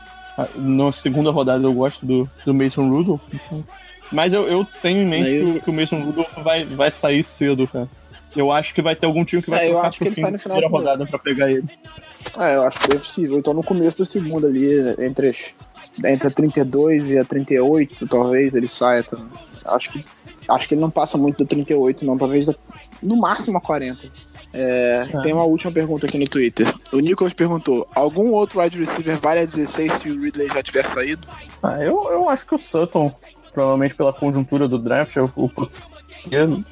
[0.57, 3.23] Na segunda rodada eu gosto do, do Mason Rudolph.
[3.33, 3.65] Então,
[4.11, 7.67] mas eu, eu tenho em mente que, que, o Mason Rudolph vai, vai sair cedo,
[7.67, 7.89] cara.
[8.35, 10.69] Eu acho que vai ter algum time que vai é, trocar pro fim da primeira
[10.69, 11.69] rodada pra pegar ele.
[12.39, 13.39] É, eu acho que é possível.
[13.39, 14.67] Então no começo da segunda ali,
[15.01, 15.55] entre, as,
[16.05, 19.03] entre a 32 e a 38, talvez ele saia.
[19.03, 19.27] Também.
[19.65, 20.05] Acho que
[20.51, 22.19] Acho que ele não passa muito do 38, não.
[22.19, 22.49] Talvez
[23.03, 24.07] no máximo a 40.
[24.53, 25.21] É, é.
[25.23, 26.73] Tem uma última pergunta aqui no Twitter.
[26.93, 30.87] O Nicholas perguntou: algum outro wide receiver vale a 16 se o Ridley já tiver
[30.87, 31.27] saído?
[31.63, 33.13] Ah, eu, eu acho que o Sutton,
[33.53, 35.51] provavelmente pela conjuntura do draft, é o, o
[36.31, 36.65] ele,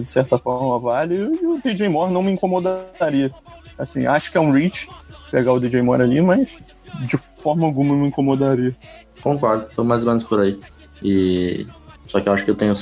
[0.00, 3.32] de certa forma vale, e o DJ Moore não me incomodaria.
[3.78, 4.88] Assim, acho que é um reach
[5.30, 6.58] pegar o DJ Moore ali, mas
[7.00, 8.74] de forma alguma me incomodaria.
[9.22, 10.58] Concordo, tô mais ou menos por aí.
[11.02, 11.66] E
[12.10, 12.74] só que eu acho que eu tenho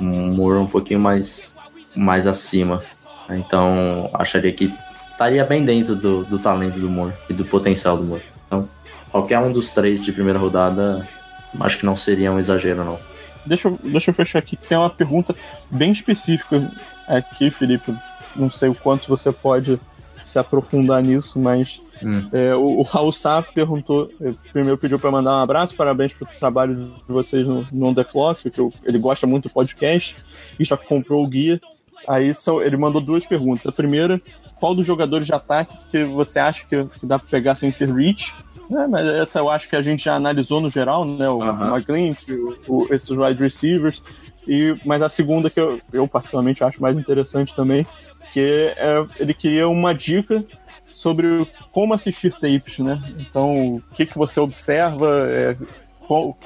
[0.00, 1.56] o Moore um pouquinho mais,
[1.94, 2.82] mais acima.
[3.30, 4.74] Então, acharia que
[5.12, 8.24] estaria bem dentro do, do talento do Moore e do potencial do Moore.
[8.48, 8.68] Então,
[9.12, 11.06] qualquer um dos três de primeira rodada,
[11.60, 12.98] acho que não seria um exagero, não.
[13.46, 15.36] Deixa eu, deixa eu fechar aqui, que tem uma pergunta
[15.70, 16.68] bem específica
[17.06, 17.94] aqui, Felipe.
[18.34, 19.78] Não sei o quanto você pode
[20.28, 22.28] se aprofundar nisso, mas Hum.
[22.32, 26.30] É, o, o, Raul Sá perguntou, eh, primeiro pediu para mandar um abraço, parabéns pelo
[26.30, 30.16] trabalho de vocês no, no On The Clock, que eu, ele gosta muito do podcast
[30.58, 31.60] e já comprou o guia.
[32.06, 33.66] Aí são, ele mandou duas perguntas.
[33.66, 34.20] A primeira,
[34.60, 37.92] qual dos jogadores de ataque que você acha que, que dá para pegar sem ser
[37.92, 38.34] reach?
[38.70, 41.28] É, mas essa eu acho que a gente já analisou no geral, né?
[41.28, 41.76] O uhum.
[41.76, 42.14] McGlynn,
[42.66, 44.02] o, o, esses wide receivers.
[44.46, 47.86] E, mas a segunda que eu, eu particularmente acho mais interessante também,
[48.30, 50.44] que é, ele queria uma dica
[50.90, 53.00] sobre como assistir tapes, né?
[53.18, 55.56] Então, o que, que você observa, é,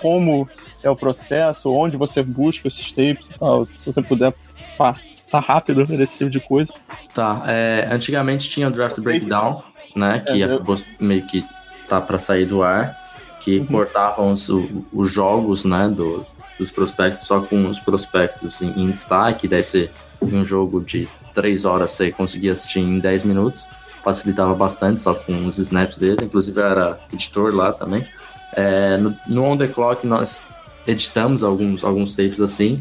[0.00, 0.48] como
[0.82, 3.64] é o processo, onde você busca esses tapes e tal.
[3.74, 4.34] Se você puder
[4.76, 6.72] passar rápido nesse tipo de coisa.
[7.14, 9.62] Tá, é, antigamente tinha o Draft Breakdown,
[9.94, 10.20] né?
[10.20, 11.44] Que é, acabou meio que
[11.88, 12.98] tá para sair do ar,
[13.40, 13.66] que uhum.
[13.66, 15.88] cortavam os, os jogos, né?
[15.88, 16.26] Do,
[16.58, 19.90] dos prospectos só com os prospectos em, em destaque, daí você,
[20.20, 23.66] um jogo de três horas você conseguia assistir em 10 minutos
[24.02, 28.06] facilitava bastante só com os snaps dele, inclusive eu era editor lá também.
[28.54, 30.42] É, no, no On The Clock nós
[30.86, 32.80] editamos alguns, alguns tapes assim,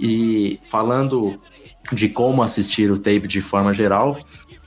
[0.00, 1.38] e falando
[1.92, 4.18] de como assistir o tape de forma geral,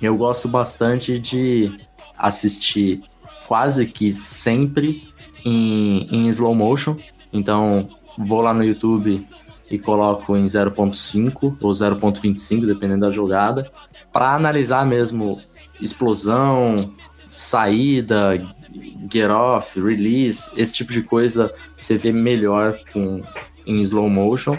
[0.01, 1.71] eu gosto bastante de
[2.17, 3.03] assistir
[3.47, 5.09] quase que sempre
[5.43, 6.97] em, em slow motion.
[7.33, 9.27] Então, vou lá no YouTube
[9.69, 13.71] e coloco em 0.5 ou 0.25, dependendo da jogada,
[14.11, 15.41] para analisar mesmo
[15.81, 16.75] explosão,
[17.35, 18.35] saída,
[19.11, 23.21] get off, release, esse tipo de coisa você vê melhor com,
[23.65, 24.57] em slow motion,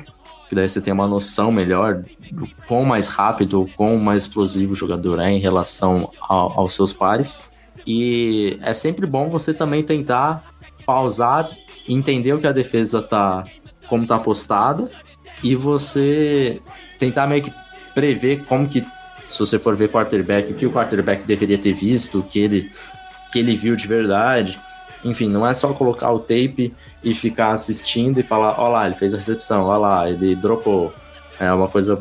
[0.49, 4.77] que daí você tem uma noção melhor do quão mais rápido, quão mais explosivo o
[4.77, 7.43] jogador é em relação ao, aos seus pares.
[7.87, 10.45] E é sempre bom você também tentar
[10.85, 11.51] pausar,
[11.89, 13.45] entender o que a defesa tá,
[13.87, 14.91] como tá postada,
[15.43, 16.61] e você
[16.99, 17.53] tentar meio que
[17.95, 18.85] prever como que
[19.27, 22.71] se você for ver quarterback, o que o quarterback deveria ter visto, o que ele,
[23.33, 24.61] que ele viu de verdade.
[25.05, 28.95] Enfim, não é só colocar o tape e ficar assistindo e falar, ó lá, ele
[28.95, 30.93] fez a recepção, ó lá, ele dropou.
[31.39, 32.01] É uma coisa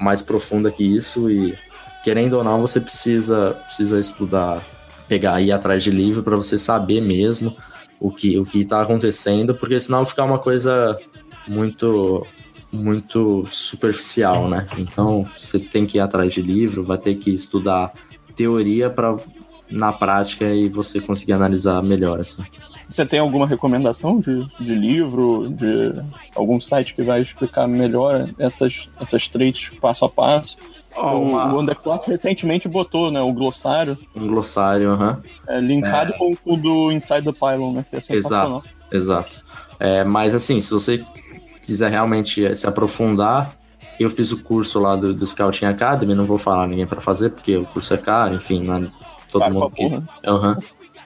[0.00, 1.56] mais profunda que isso e
[2.04, 4.62] querendo ou não, você precisa precisa estudar,
[5.08, 7.56] pegar ir atrás de livro para você saber mesmo
[7.98, 10.98] o que o que está acontecendo, porque senão fica uma coisa
[11.46, 12.26] muito
[12.72, 14.66] muito superficial, né?
[14.76, 17.92] Então você tem que ir atrás de livro, vai ter que estudar
[18.34, 19.16] teoria para
[19.70, 22.44] na prática e você conseguir analisar melhor assim.
[22.88, 25.92] Você tem alguma recomendação de, de livro, de
[26.36, 30.56] algum site que vai explicar melhor essas, essas traits passo a passo?
[30.96, 31.52] Oh, uma...
[31.52, 33.98] O Underclock recentemente botou né, o glossário.
[34.14, 35.10] Um glossário, aham.
[35.10, 35.56] Uh -huh.
[35.56, 36.16] é, linkado é...
[36.16, 37.84] com o do Inside the Pylon, né?
[37.90, 38.62] Que é sensacional.
[38.90, 39.45] Exato, exato.
[39.78, 41.04] É, mas assim, se você
[41.64, 43.56] quiser realmente se aprofundar,
[43.98, 47.30] eu fiz o curso lá do, do Scouting Academy, não vou falar ninguém para fazer,
[47.30, 48.88] porque o curso é caro, enfim, não é
[49.30, 49.84] todo mundo que.
[49.84, 50.56] Uhum.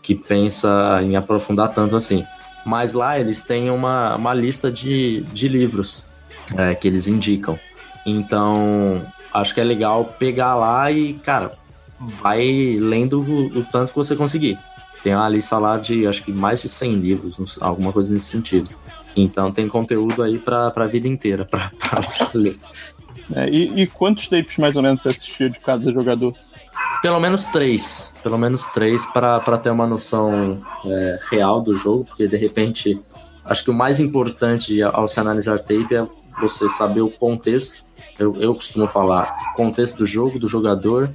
[0.03, 2.25] que pensa em aprofundar tanto assim.
[2.65, 6.05] Mas lá eles têm uma, uma lista de, de livros
[6.57, 7.59] é, que eles indicam.
[8.05, 11.53] Então, acho que é legal pegar lá e, cara,
[11.99, 14.59] vai lendo o, o tanto que você conseguir.
[15.03, 18.71] Tem uma lista lá de, acho que mais de 100 livros, alguma coisa nesse sentido.
[19.17, 21.71] Então tem conteúdo aí pra, pra vida inteira pra
[22.35, 22.59] ler.
[23.35, 26.35] É, e, e, quantos tapes mais ou menos você assistia de cada jogador?
[27.01, 28.13] Pelo menos três.
[28.23, 33.01] Pelo menos três para ter uma noção é, real do jogo, porque de repente
[33.45, 36.07] acho que o mais importante ao se analisar tape é
[36.41, 37.85] você saber o contexto.
[38.19, 41.11] Eu, eu costumo falar contexto do jogo, do jogador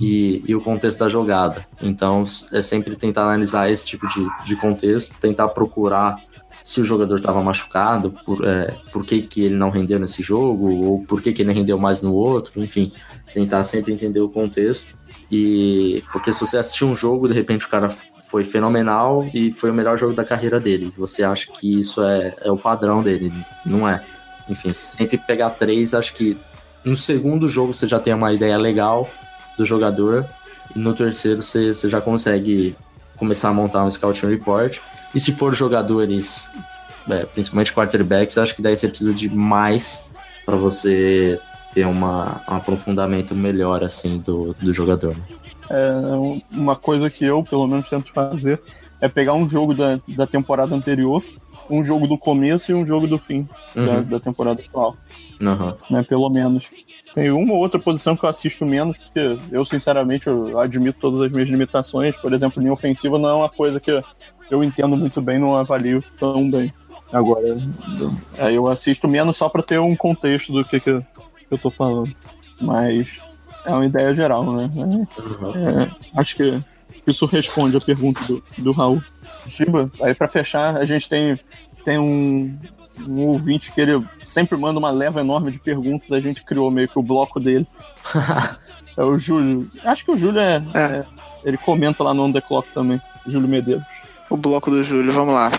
[0.00, 1.66] e, e, o contexto da jogada.
[1.82, 6.16] Então é sempre tentar analisar esse tipo de, de contexto, tentar procurar
[6.62, 10.68] se o jogador estava machucado, por, é, por que, que ele não rendeu nesse jogo,
[10.84, 12.92] ou por que, que ele rendeu mais no outro, enfim,
[13.32, 14.94] tentar sempre entender o contexto.
[15.30, 17.88] E porque se você assistir um jogo, de repente o cara
[18.28, 20.92] foi fenomenal e foi o melhor jogo da carreira dele.
[20.96, 23.32] Você acha que isso é, é o padrão dele,
[23.64, 24.04] não é?
[24.48, 26.36] Enfim, sempre pegar três, acho que
[26.84, 29.10] no segundo jogo você já tem uma ideia legal
[29.58, 30.24] do jogador,
[30.74, 32.74] e no terceiro você, você já consegue
[33.16, 34.78] começar a montar um scouting report.
[35.14, 36.50] E se for jogadores,
[37.08, 40.04] é, principalmente quarterbacks, acho que daí você precisa de mais
[40.46, 41.40] para você
[41.74, 45.14] ter uma, um aprofundamento melhor assim do, do jogador.
[45.70, 45.90] É,
[46.50, 48.60] uma coisa que eu, pelo menos, tento fazer
[49.00, 51.22] é pegar um jogo da, da temporada anterior,
[51.68, 53.86] um jogo do começo e um jogo do fim uhum.
[53.86, 54.96] da, da, temporada atual.
[55.40, 55.74] Uhum.
[55.90, 56.70] Né, pelo menos.
[57.18, 61.22] Tem uma ou outra posição que eu assisto menos, porque eu, sinceramente, eu admito todas
[61.22, 62.16] as minhas limitações.
[62.16, 63.90] Por exemplo, linha ofensiva não é uma coisa que
[64.48, 66.72] eu entendo muito bem, não avalio tão bem.
[67.12, 67.58] Agora,
[68.36, 72.14] é, eu assisto menos só para ter um contexto do que, que eu tô falando.
[72.60, 73.20] Mas
[73.66, 74.70] é uma ideia geral, né?
[75.56, 75.90] É, é,
[76.20, 76.62] acho que
[77.04, 79.02] isso responde a pergunta do, do Raul.
[79.44, 81.36] Giba, aí para fechar, a gente tem,
[81.84, 82.56] tem um,
[83.06, 86.88] um ouvinte que ele sempre manda uma leva enorme de perguntas, a gente criou meio
[86.88, 87.66] que o bloco dele.
[88.96, 89.70] é o Júlio.
[89.84, 90.80] Acho que o Júlio é, é.
[90.80, 91.06] é,
[91.44, 95.12] Ele comenta lá no On The Clock também, Júlio Medeiros o bloco do Júlio.
[95.12, 95.50] Vamos lá.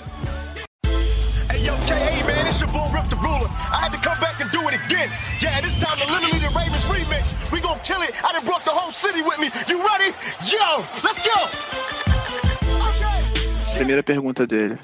[13.76, 14.78] Primeira pergunta dele.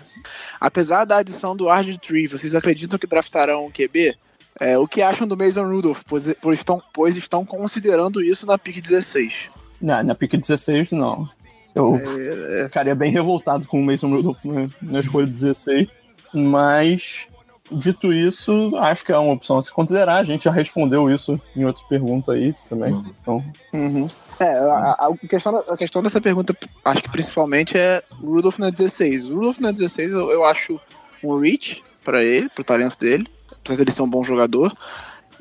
[0.60, 4.16] Apesar da adição do RG3, vocês acreditam que draftarão o QB?
[4.60, 8.58] É, o que acham do Mason Rudolph, pois, pois, estão, pois estão considerando isso na
[8.58, 9.34] pick 16?
[9.82, 11.28] Não, na pick 16 não.
[11.76, 12.64] Eu é, é.
[12.66, 15.90] ficaria bem revoltado com o Mason Rudolph na, na escolha 16.
[16.34, 17.28] Mas,
[17.70, 20.18] dito isso, acho que é uma opção a se considerar.
[20.18, 22.94] A gente já respondeu isso em outra pergunta aí também.
[22.94, 23.06] Uhum.
[23.22, 24.08] Então, uhum.
[24.40, 29.26] É, a, a, questão, a questão dessa pergunta, acho que principalmente é Rudolph na 16.
[29.26, 30.80] O Rudolph na 16 eu, eu acho
[31.24, 34.76] um reach para ele, pro talento dele, apesar dele ser um bom jogador.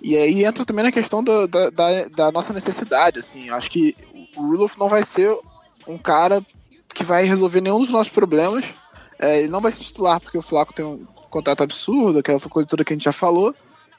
[0.02, 3.48] E aí entra também na questão do, da, da, da, nossa necessidade, assim.
[3.48, 3.96] Eu acho que
[4.36, 5.34] o Rudolph não vai ser
[5.88, 6.44] um cara
[6.94, 8.66] que vai resolver nenhum dos nossos problemas.
[9.18, 12.68] É, ele não vai se titular porque o Flaco tem um contrato absurdo, aquela coisa
[12.68, 13.54] toda que a gente já falou.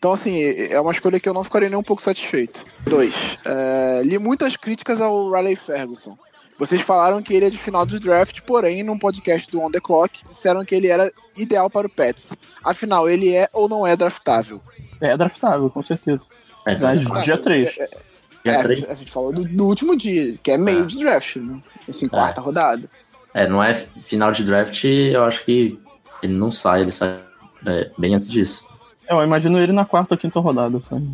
[0.06, 2.64] Então, assim, é uma escolha que eu não ficaria nem um pouco satisfeito.
[2.82, 6.16] Dois, é, li muitas críticas ao Riley Ferguson.
[6.60, 9.80] Vocês falaram que ele é de final do draft, porém, num podcast do On The
[9.80, 12.36] Clock, disseram que ele era ideal para o Pets.
[12.64, 14.62] Afinal, ele é ou não é draftável?
[15.02, 16.28] É draftável, com certeza.
[16.68, 17.24] É, draftável.
[17.24, 17.78] dia 3.
[17.80, 17.90] É,
[18.46, 18.56] é,
[18.92, 20.86] a gente falou do, do, último dia, que é meio é.
[20.86, 21.60] de draft, né?
[21.90, 22.44] Assim, quarta é.
[22.44, 22.88] rodada.
[23.34, 25.80] É, não é final de draft, eu acho que
[26.22, 27.20] ele não sai, ele sai
[27.66, 28.64] é, bem antes disso.
[29.10, 31.08] Eu imagino ele na quarta ou quinta rodada, sabe?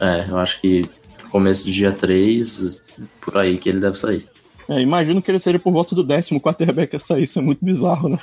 [0.00, 0.88] É, eu acho que
[1.30, 2.82] começo de dia 3,
[3.20, 4.28] por aí que ele deve sair.
[4.68, 7.64] É, imagino que ele seja por volta do décimo quarterback a sair, isso é muito
[7.64, 8.18] bizarro, né?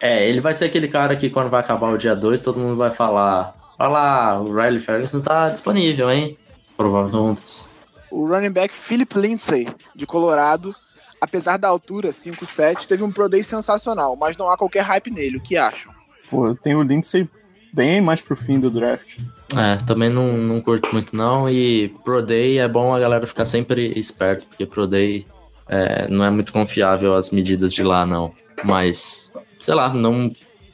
[0.00, 2.76] é, ele vai ser aquele cara que quando vai acabar o dia 2, todo mundo
[2.76, 6.38] vai falar: Olha lá, o Riley Ferguson tá disponível, hein?
[6.76, 7.64] Provavelmente.
[8.10, 10.74] O running back Philip Lindsay, de Colorado,
[11.20, 15.38] apesar da altura, 5'7", teve um Pro Day sensacional, mas não há qualquer hype nele.
[15.38, 15.92] O que acham?
[16.30, 17.28] Pô, eu tenho o Lindsay
[17.74, 19.18] bem mais pro fim do draft.
[19.56, 23.44] É, também não, não curto muito não, e Pro Day é bom a galera ficar
[23.44, 25.26] sempre esperto, porque Pro Day
[25.68, 28.32] é, não é muito confiável as medidas de lá, não.
[28.62, 30.30] Mas, sei lá, não,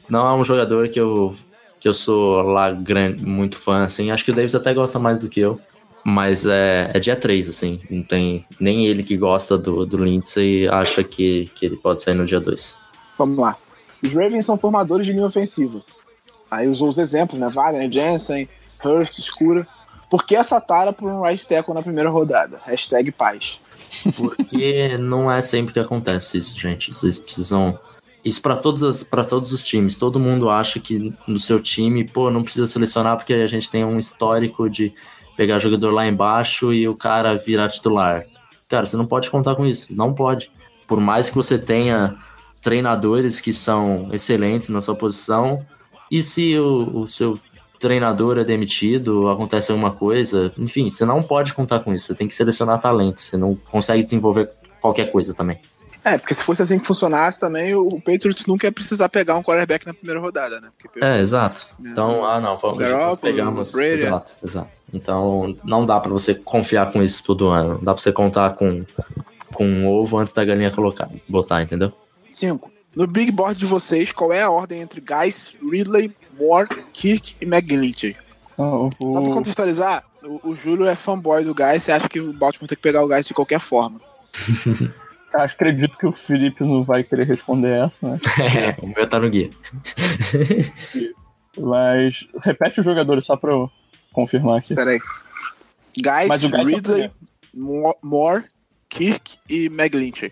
[0.07, 1.35] não é um jogador que eu,
[1.79, 4.11] que eu sou lá grande, muito fã, assim.
[4.11, 5.59] Acho que o Davis até gosta mais do que eu.
[6.03, 7.79] Mas é, é dia 3, assim.
[7.89, 12.15] Não tem nem ele que gosta do, do Lindsay acha que, que ele pode sair
[12.15, 12.75] no dia 2.
[13.17, 13.55] Vamos lá.
[14.03, 15.81] Os Ravens são formadores de linha ofensiva.
[16.51, 17.47] Aí usou os exemplos, né?
[17.47, 18.47] Wagner, Jensen,
[18.83, 19.65] Hurst, Escura.
[20.09, 22.61] Por que essa tara por um right tackle na primeira rodada?
[22.65, 23.57] Hashtag paz.
[24.17, 26.93] Porque não é sempre que acontece isso, gente.
[26.93, 27.79] Vocês precisam.
[28.23, 29.97] Isso para todos, todos os times.
[29.97, 33.85] Todo mundo acha que no seu time, pô, não precisa selecionar porque a gente tem
[33.85, 34.93] um histórico de
[35.37, 38.25] pegar jogador lá embaixo e o cara virar titular.
[38.67, 39.87] Cara, você não pode contar com isso.
[39.95, 40.51] Não pode.
[40.87, 42.15] Por mais que você tenha
[42.61, 45.65] treinadores que são excelentes na sua posição,
[46.11, 47.39] e se o, o seu
[47.79, 52.07] treinador é demitido, acontece alguma coisa, enfim, você não pode contar com isso.
[52.07, 53.19] Você tem que selecionar talento.
[53.21, 55.59] Você não consegue desenvolver qualquer coisa também.
[56.03, 59.43] É, porque se fosse assim que funcionasse também, o Patriots nunca ia precisar pegar um
[59.43, 60.69] quarterback na primeira rodada, né?
[60.79, 61.67] Porque, É, exato.
[61.79, 63.71] Então, ah, não, vamos Garoppolo, pegamos.
[63.71, 64.03] Brady.
[64.03, 64.69] Exato, exato.
[64.91, 67.75] Então, não dá pra você confiar com isso todo ano.
[67.75, 68.83] Não dá pra você contar com,
[69.53, 71.93] com um ovo antes da galinha colocar, botar, entendeu?
[72.31, 72.70] Cinco.
[72.95, 77.45] No big board de vocês, qual é a ordem entre Guys, Ridley, Moore, Kirk e
[77.45, 78.15] McGlinchey?
[78.57, 82.33] Ah, Só pra contextualizar, o, o Júlio é fanboy do Guys e acha que o
[82.33, 83.99] Baltimore tem que pegar o Guys de qualquer forma.
[85.33, 88.19] acho, acredito que o Felipe não vai querer responder essa, né?
[88.39, 89.49] É, o meu tá no guia.
[91.57, 93.69] Mas repete os jogadores só pra eu
[94.13, 94.75] confirmar aqui.
[94.75, 94.99] Peraí.
[95.97, 97.11] Guys, Guys é Ridley,
[97.53, 98.45] Mo- Moore,
[98.89, 100.31] Kirk e McGlinchey.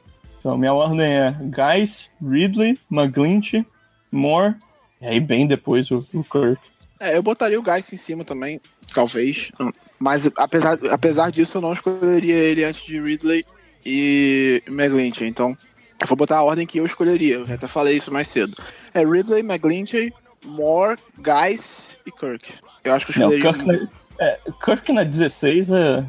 [0.50, 3.64] Então, minha ordem é Guys, Ridley, McGlinchey,
[4.12, 4.56] Moore,
[5.00, 6.60] e aí bem depois o, o Kirk.
[7.00, 8.60] É, eu botaria o Guys em cima também,
[8.92, 9.52] talvez.
[10.00, 13.46] Mas apesar, apesar disso, eu não escolheria ele antes de Ridley
[13.86, 15.28] e McGlinchey.
[15.28, 15.56] Então,
[16.02, 17.36] eu vou botar a ordem que eu escolheria.
[17.36, 18.58] Eu já até falei isso mais cedo.
[18.92, 20.12] É Ridley, McGlinchey,
[20.44, 22.54] Moore, Guys e Kirk.
[22.84, 23.54] Eu acho que eu Não, escolheria.
[23.54, 26.06] Kirk, na, é, Kirk na 16 é.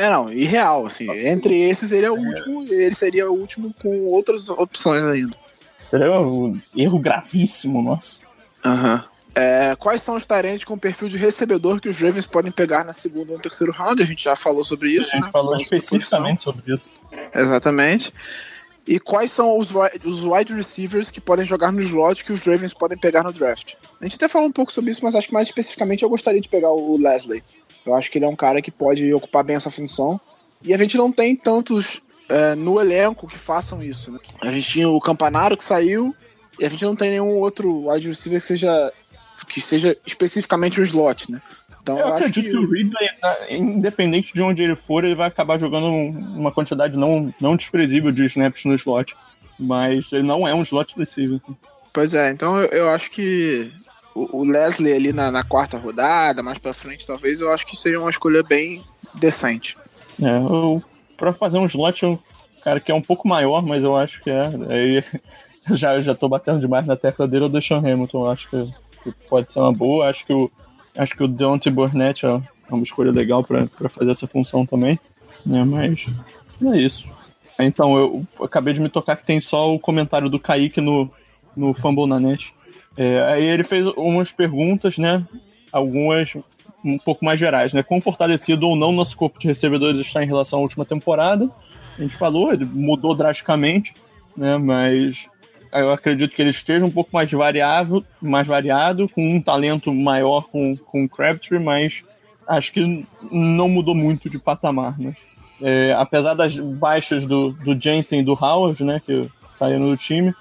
[0.00, 1.10] É, não, irreal, assim.
[1.10, 5.36] Entre esses, ele é o último, ele seria o último com outras opções ainda.
[5.78, 8.22] Seria um erro gravíssimo, nossa.
[8.64, 9.04] Aham.
[9.34, 12.94] É, quais são os tarentes com perfil de recebedor que os Ravens podem pegar na
[12.94, 14.02] segunda ou no terceiro round?
[14.02, 15.30] A gente já falou sobre isso, A gente né?
[15.30, 16.88] falou especificamente sobre isso.
[17.34, 18.10] Exatamente.
[18.86, 19.70] E quais são os,
[20.02, 23.74] os wide receivers que podem jogar no slot que os Ravens podem pegar no draft?
[24.00, 26.40] A gente até falou um pouco sobre isso, mas acho que mais especificamente eu gostaria
[26.40, 27.44] de pegar o Leslie.
[27.84, 30.20] Eu acho que ele é um cara que pode ocupar bem essa função.
[30.62, 34.18] E a gente não tem tantos é, no elenco que façam isso, né?
[34.42, 36.14] A gente tinha o Campanaro que saiu
[36.58, 38.92] e a gente não tem nenhum outro wide receiver que seja
[39.48, 41.40] que seja especificamente um slot, né?
[41.82, 45.02] Então Eu eu, acho acredito que que o Ridley, na- independente de onde ele for,
[45.02, 49.16] ele vai acabar jogando um- uma quantidade não, não desprezível de snaps no slot.
[49.58, 51.40] Mas ele não é um slot receiver.
[51.92, 53.72] Pois é, então eu, eu acho que
[54.14, 57.76] o, o Leslie ali na, na quarta rodada, mais pra frente, talvez, eu acho que
[57.76, 58.82] seria uma escolha bem
[59.14, 59.76] decente.
[60.22, 60.82] É, eu,
[61.16, 62.18] pra fazer um slot, eu,
[62.62, 64.50] cara, que é um pouco maior, mas eu acho que é.
[64.68, 65.04] Aí
[65.68, 68.20] eu já, eu já tô batendo demais na tecla dele, eu deixo o Hamilton.
[68.20, 70.08] Eu acho que, que pode ser uma boa.
[70.08, 70.50] Acho que o,
[70.96, 74.98] acho que o Dante Burnett é é uma escolha legal pra fazer essa função também.
[75.44, 76.06] Né, mas
[76.62, 77.08] é isso.
[77.58, 81.10] Então, eu acabei de me tocar que tem só o comentário do Kaique no,
[81.56, 82.52] no Fumble na net.
[82.96, 85.24] É, aí ele fez umas perguntas, né?
[85.72, 86.34] Algumas
[86.84, 87.82] um pouco mais gerais, né?
[87.82, 91.48] Quão fortalecido ou não nosso corpo de recebedores está em relação à última temporada.
[91.98, 93.94] A gente falou, ele mudou drasticamente,
[94.36, 94.56] né?
[94.56, 95.28] Mas
[95.72, 100.42] eu acredito que ele esteja um pouco mais variável, mais variado, com um talento maior
[100.48, 102.04] com, com o Crabtree, mas
[102.48, 105.14] acho que não mudou muito de patamar, né?
[105.62, 110.34] É, apesar das baixas do, do Jensen e do Howard, né, que saíram do time,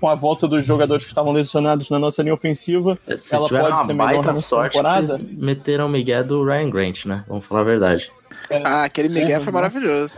[0.00, 3.74] com a volta dos jogadores que estavam lesionados na nossa linha ofensiva, Vocês ela pode
[3.74, 5.06] uma ser melhor nessa sorte temporada.
[5.18, 7.24] vocês meteram o Miguel do Ryan Grant, né?
[7.28, 8.10] Vamos falar a verdade.
[8.64, 9.52] Ah, aquele Miguel É, foi nossa.
[9.52, 10.14] maravilhoso.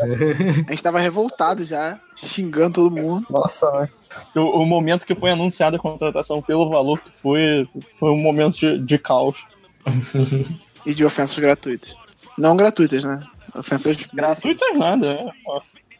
[0.67, 3.27] A gente tava revoltado já, xingando todo mundo.
[3.29, 3.89] Nossa, né?
[4.35, 7.69] O, o momento que foi anunciada a contratação pelo valor que foi,
[7.99, 9.45] foi um momento de, de caos.
[10.85, 11.95] E de ofensas gratuitas.
[12.37, 13.23] Não gratuitas, né?
[13.57, 15.31] Ofensas Gratuitas nada, né?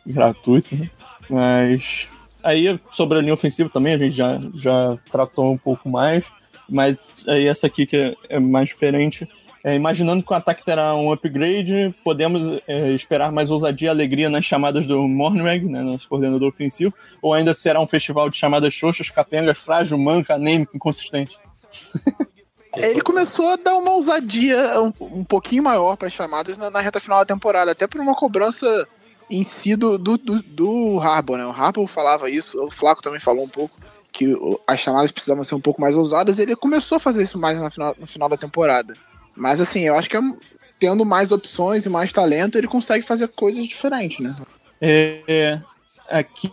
[0.05, 0.91] Gratuito, né?
[1.31, 2.09] Mas
[2.43, 6.25] aí sobre a linha ofensiva também a gente já, já tratou um pouco mais.
[6.69, 9.29] Mas aí essa aqui que é, é mais diferente.
[9.65, 14.29] É, imaginando que o ataque terá um upgrade, podemos é, esperar mais ousadia e alegria
[14.29, 16.93] nas chamadas do Mornweg, né, nosso coordenador ofensivo,
[17.23, 21.39] ou ainda será um festival de chamadas xoxas, capengas, frágil, manca, anêmico, inconsistente?
[22.77, 26.81] Ele começou a dar uma ousadia um, um pouquinho maior para as chamadas na, na
[26.81, 28.67] reta final da temporada, até por uma cobrança
[29.33, 31.47] em si do, do, do, do Harbour, né?
[31.47, 33.81] O Harbour falava isso, o Flaco também falou um pouco,
[34.13, 34.37] que
[34.67, 37.59] as chamadas precisavam ser um pouco mais ousadas, e ele começou a fazer isso mais
[37.59, 38.95] no final, no final da temporada.
[39.35, 40.21] Mas assim, eu acho que é
[40.79, 44.35] tendo mais opções e mais talento, ele consegue fazer coisas diferentes, né?
[44.81, 45.61] É,
[46.11, 46.53] aqui,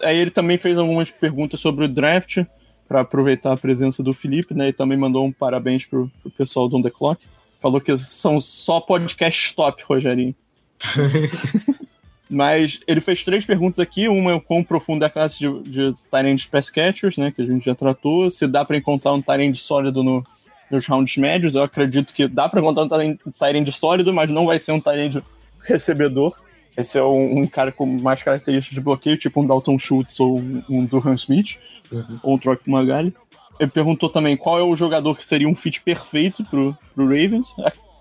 [0.00, 2.44] aí ele também fez algumas perguntas sobre o draft,
[2.88, 4.68] para aproveitar a presença do Felipe, né?
[4.68, 7.26] E também mandou um parabéns pro, pro pessoal do On The Clock.
[7.60, 10.34] Falou que são só podcast top, Rogerinho.
[12.28, 14.08] Mas ele fez três perguntas aqui.
[14.08, 17.30] Uma é o quão profunda é a classe de, de Tyrande Pass Catchers, né?
[17.30, 18.30] Que a gente já tratou.
[18.30, 20.24] Se dá para encontrar um Tyrande sólido no,
[20.70, 21.54] nos rounds médios.
[21.54, 25.22] Eu acredito que dá para encontrar um Tyrande sólido, mas não vai ser um Tyrande
[25.66, 26.34] recebedor.
[26.76, 30.38] Esse é um, um, cara com mais características de bloqueio, tipo um Dalton Schultz ou
[30.68, 31.58] um Durham Smith,
[31.90, 32.20] uhum.
[32.22, 33.14] ou um Troy Magali.
[33.58, 37.54] Ele perguntou também qual é o jogador que seria um fit perfeito pro, pro Ravens.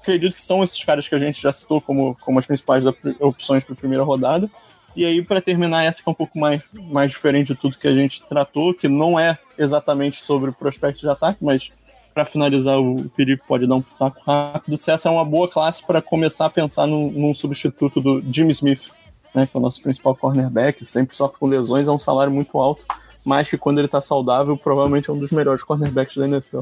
[0.06, 2.86] Acredito que são esses caras que a gente já citou como, como as principais
[3.20, 4.48] opções para a primeira rodada.
[4.96, 7.88] E aí, para terminar, essa que é um pouco mais, mais diferente de tudo que
[7.88, 11.72] a gente tratou, que não é exatamente sobre o prospecto de ataque, mas
[12.14, 14.78] para finalizar, o Felipe pode dar um pitaco rápido.
[14.78, 18.52] Se essa é uma boa classe para começar a pensar num, num, substituto do Jimmy
[18.52, 18.92] Smith,
[19.34, 22.60] né, que é o nosso principal cornerback, sempre sofre com lesões, é um salário muito
[22.60, 22.86] alto,
[23.26, 26.60] mas que quando ele está saudável, provavelmente é um dos melhores cornerbacks da NFL.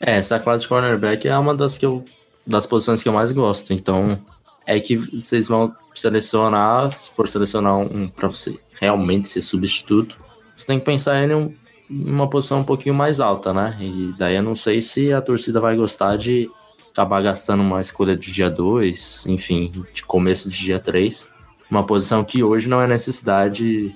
[0.00, 2.04] É, essa classe de cornerback é uma das que eu
[2.46, 3.72] das posições que eu mais gosto.
[3.72, 4.18] Então,
[4.66, 10.16] é que vocês vão selecionar, se for selecionar um para você realmente ser substituto,
[10.56, 11.54] você tem que pensar um,
[11.90, 13.76] uma posição um pouquinho mais alta, né?
[13.80, 16.50] E daí eu não sei se a torcida vai gostar de
[16.92, 21.28] acabar gastando uma escolha de dia 2, enfim, de começo de dia 3.
[21.70, 23.94] Uma posição que hoje não é necessidade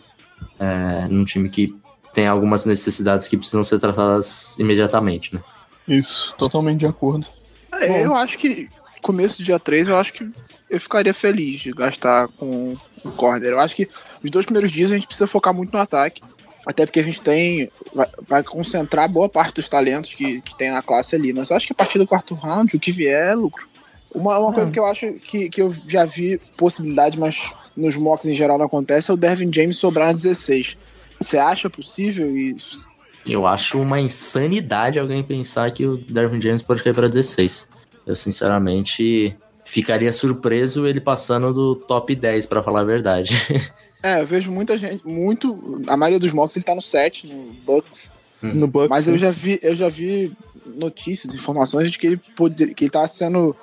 [0.59, 1.75] é, num time que
[2.13, 5.43] tem algumas necessidades que precisam ser tratadas imediatamente, né?
[5.87, 7.27] Isso, totalmente de acordo.
[7.73, 8.69] É, eu acho que
[9.03, 10.31] começo do dia 3, eu acho que
[10.69, 13.51] eu ficaria feliz de gastar com o corner.
[13.51, 13.89] Eu acho que
[14.23, 16.23] os dois primeiros dias a gente precisa focar muito no ataque.
[16.67, 17.71] Até porque a gente tem.
[17.95, 21.33] Vai, vai, concentrar boa parte dos talentos que, que tem na classe ali.
[21.33, 23.67] Mas eu acho que a partir do quarto round, o que vier é lucro.
[24.15, 24.73] Uma, uma coisa é.
[24.73, 28.67] que eu acho que, que eu já vi possibilidade, mas nos mocks em geral não
[28.67, 30.77] acontece, é o Dervin James sobrar na 16.
[31.21, 32.87] Você acha possível isso?
[33.27, 37.69] Eu acho uma insanidade alguém pensar que o Dervin James pode cair para 16.
[38.07, 43.35] Eu, sinceramente, ficaria surpreso ele passando do top 10, para falar a verdade.
[44.01, 45.83] É, eu vejo muita gente, muito.
[45.89, 48.13] A maioria dos mocks ele tá no 7, no Bucks.
[48.41, 48.55] Hum.
[48.55, 50.33] No Bucks mas eu já vi, eu já vi
[50.67, 53.57] notícias, informações de que ele pode, que ele tá sendo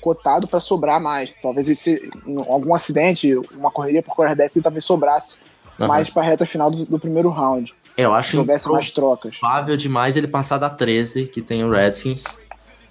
[0.00, 1.32] cotado para sobrar mais.
[1.40, 2.10] Talvez esse,
[2.46, 5.38] algum acidente, uma correria por quarterback, ele talvez sobrasse
[5.78, 5.86] uhum.
[5.86, 7.72] mais para reta final do, do, primeiro round.
[8.00, 9.36] Eu acho que houvesse mais trocas.
[9.36, 12.40] Provável demais ele passar da 13, que tem o Redskins.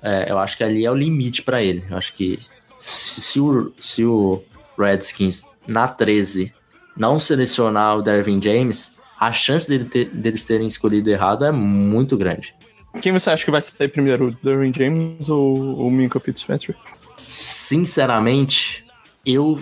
[0.01, 1.83] É, eu acho que ali é o limite para ele.
[1.89, 2.39] Eu acho que
[2.77, 4.43] se, se, o, se o
[4.77, 6.53] Redskins na 13
[6.95, 12.17] não selecionar o Dervin James, a chance dele ter, deles terem escolhido errado é muito
[12.17, 12.55] grande.
[13.01, 16.79] Quem você acha que vai sair primeiro, o Dervin James ou o Minka Fitzpatrick?
[17.17, 18.85] Sinceramente,
[19.25, 19.59] eu,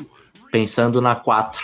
[0.51, 1.61] pensando na 4,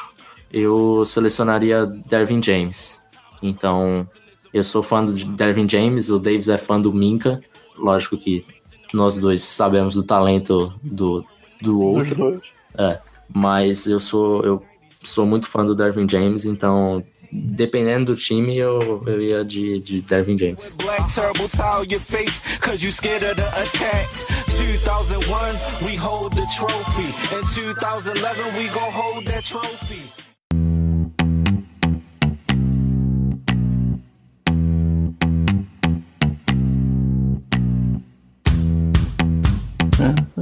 [0.52, 3.03] eu selecionaria Dervin James.
[3.44, 4.08] Então,
[4.54, 7.42] eu sou fã do Dervin James, o Davis é fã do Minka.
[7.78, 8.46] Lógico que
[8.94, 11.26] nós dois sabemos do talento do,
[11.62, 12.42] do outro.
[12.78, 13.00] É,
[13.34, 14.44] mas eu sou.
[14.44, 14.64] Eu
[15.04, 17.04] sou muito fã do Dervin James, então
[17.34, 20.76] dependendo do time, eu, eu ia de, de Dervin James.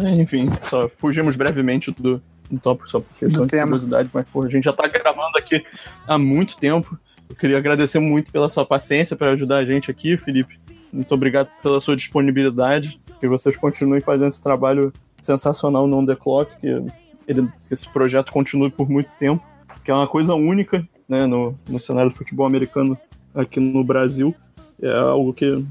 [0.09, 4.49] Enfim, só fugimos brevemente do, do tópico só por questão de curiosidade, mas pô, a
[4.49, 5.63] gente já tá gravando aqui
[6.07, 6.97] há muito tempo.
[7.29, 10.59] Eu queria agradecer muito pela sua paciência para ajudar a gente aqui, Felipe.
[10.91, 12.99] Muito obrigado pela sua disponibilidade.
[13.19, 14.91] Que vocês continuem fazendo esse trabalho
[15.21, 16.67] sensacional no On The Clock, que,
[17.27, 19.45] ele, que esse projeto continue por muito tempo,
[19.83, 22.97] que é uma coisa única né, no, no cenário do futebol americano
[23.33, 24.35] aqui no Brasil.
[24.81, 25.63] É algo que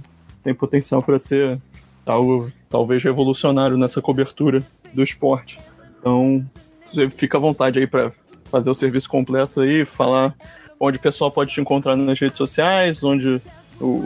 [0.42, 1.60] tem potencial para ser
[2.06, 4.62] algo talvez revolucionário nessa cobertura
[4.94, 5.58] do esporte.
[5.98, 6.46] Então,
[6.82, 8.12] você fica à vontade aí para
[8.44, 10.34] fazer o serviço completo aí, falar
[10.78, 13.42] onde o pessoal pode te encontrar nas redes sociais, onde,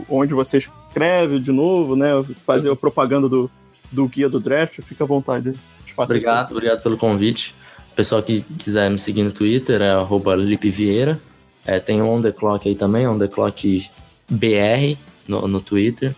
[0.08, 2.08] onde você escreve de novo, né?
[2.34, 3.48] Fazer a propaganda do,
[3.92, 5.54] do guia do draft, fica à vontade.
[5.96, 6.54] Obrigado, assim.
[6.54, 7.54] obrigado pelo convite.
[7.92, 11.20] O pessoal que quiser me seguir no Twitter é arroba Vieira.
[11.64, 13.88] É, tem o On The Clock aí também, On The Clock
[14.28, 16.14] BR no, no Twitter.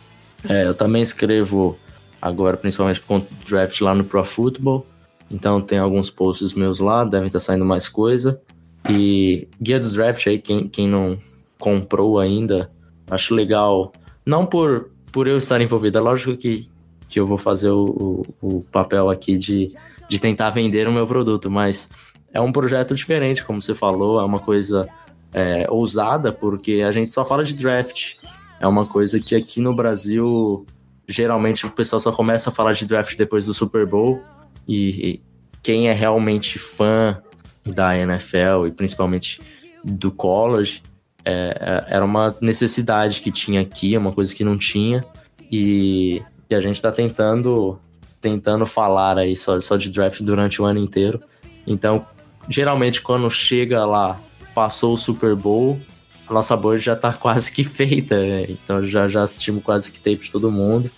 [0.49, 1.79] É, eu também escrevo
[2.21, 4.87] agora, principalmente com draft lá no Pro Football.
[5.31, 8.41] Então tem alguns posts meus lá, devem estar saindo mais coisa.
[8.89, 11.19] E guia do draft aí, quem, quem não
[11.59, 12.71] comprou ainda,
[13.11, 13.93] acho legal.
[14.25, 16.69] Não por, por eu estar envolvido, é lógico que,
[17.09, 19.75] que eu vou fazer o, o, o papel aqui de,
[20.09, 21.91] de tentar vender o meu produto, mas
[22.33, 24.89] é um projeto diferente, como você falou, é uma coisa
[25.33, 28.15] é, ousada, porque a gente só fala de draft.
[28.61, 30.65] É uma coisa que aqui no Brasil
[31.09, 34.23] geralmente o pessoal só começa a falar de draft depois do Super Bowl
[34.69, 35.23] e
[35.63, 37.21] quem é realmente fã
[37.65, 39.41] da NFL e principalmente
[39.83, 40.83] do college,
[41.25, 45.05] é, é era uma necessidade que tinha aqui, uma coisa que não tinha,
[45.51, 47.79] e, e a gente está tentando
[48.21, 51.23] tentando falar aí só, só de draft durante o ano inteiro.
[51.67, 52.07] Então,
[52.49, 54.21] geralmente quando chega lá,
[54.55, 55.81] passou o Super Bowl,
[56.29, 58.47] a nossa board já tá quase que feita, né?
[58.49, 60.91] então já, já assistimos quase que tape de todo mundo.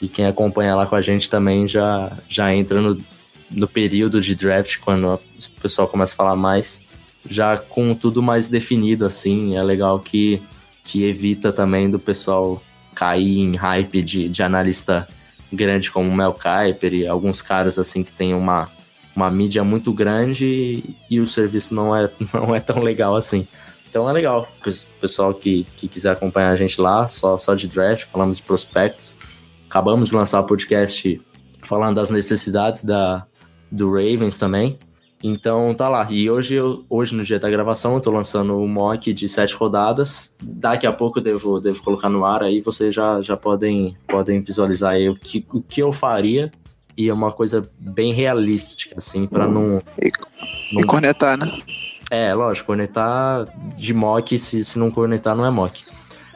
[0.00, 3.02] E quem acompanha lá com a gente também já, já entra no,
[3.50, 5.20] no período de draft, quando o
[5.60, 6.82] pessoal começa a falar mais,
[7.28, 9.56] já com tudo mais definido, assim.
[9.56, 10.40] É legal que,
[10.84, 12.62] que evita também do pessoal
[12.94, 15.06] cair em hype de, de analista
[15.52, 18.70] grande como o Mel Kiper e alguns caras assim que tem uma,
[19.14, 23.46] uma mídia muito grande e, e o serviço não é, não é tão legal assim.
[23.90, 24.48] Então é legal,
[25.00, 29.12] pessoal que, que quiser acompanhar a gente lá, só, só de draft, falamos de prospectos.
[29.68, 31.20] Acabamos de lançar o podcast
[31.64, 33.26] falando das necessidades da,
[33.70, 34.78] do Ravens também.
[35.22, 36.06] Então tá lá.
[36.08, 39.54] E hoje, eu, hoje no dia da gravação, eu tô lançando um mock de sete
[39.54, 40.36] rodadas.
[40.40, 44.40] Daqui a pouco eu devo, devo colocar no ar aí, vocês já, já podem, podem
[44.40, 46.50] visualizar aí o que, o que eu faria.
[46.96, 50.12] E é uma coisa bem realística, assim, para não, e,
[50.72, 50.80] não.
[50.80, 51.50] E cornetar, né?
[52.10, 53.46] É, lógico, cornetar
[53.76, 55.84] de mock, se, se não cornetar, não é mock.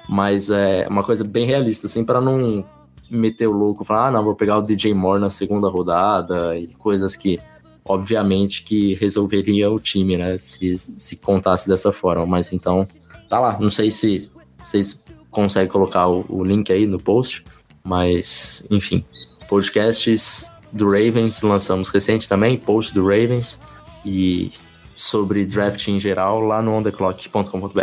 [0.08, 2.64] Mas é uma coisa bem realista, assim, para não
[3.10, 6.68] meter o louco, falar, ah, não, vou pegar o DJ Moore na segunda rodada e
[6.74, 7.40] coisas que,
[7.84, 10.36] obviamente, que resolveria o time, né?
[10.36, 12.24] Se, se contasse dessa forma.
[12.24, 12.86] Mas então,
[13.28, 13.58] tá lá.
[13.60, 17.44] Não sei se vocês conseguem colocar o, o link aí no post,
[17.82, 19.04] mas, enfim,
[19.48, 23.60] podcasts do Ravens lançamos recente também, post do Ravens
[24.04, 24.52] e
[24.94, 27.80] sobre draft em geral lá no ontheclock.com.br.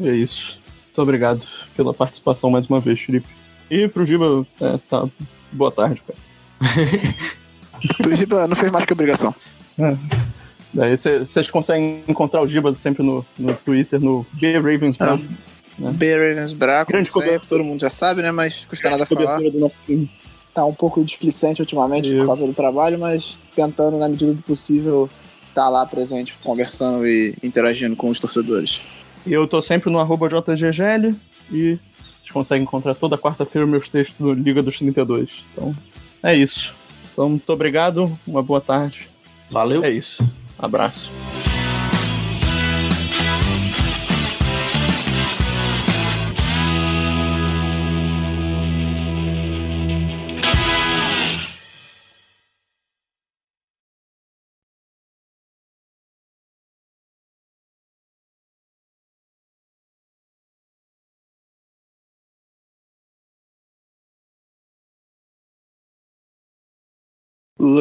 [0.00, 0.60] É isso.
[0.86, 3.26] Muito obrigado pela participação mais uma vez, Felipe.
[3.70, 5.08] E pro Giba, é, tá.
[5.50, 6.18] Boa tarde, cara.
[7.96, 9.34] pro Giba não fez mais que obrigação.
[9.78, 9.96] É.
[10.74, 15.16] Daí vocês conseguem encontrar o Giba sempre no, no Twitter, no B Ravens ah,
[15.78, 15.92] né?
[15.92, 18.30] B Ravens Braco, Grande sempre, todo mundo já sabe, né?
[18.30, 19.40] Mas custa nada falar.
[19.40, 20.10] Do nosso time.
[20.54, 25.08] Tá um pouco displicente ultimamente por causa do trabalho, mas tentando, na medida do possível,
[25.52, 28.82] estar tá lá presente, conversando e interagindo com os torcedores.
[29.26, 31.14] E eu tô sempre no arroba JGGL
[31.50, 31.78] e
[32.20, 35.44] vocês conseguem encontrar toda quarta-feira meus textos no Liga dos 32.
[35.52, 35.74] Então,
[36.22, 36.74] é isso.
[37.12, 39.08] Então, muito obrigado, uma boa tarde.
[39.50, 39.84] Valeu.
[39.84, 40.26] É isso.
[40.58, 41.10] Abraço.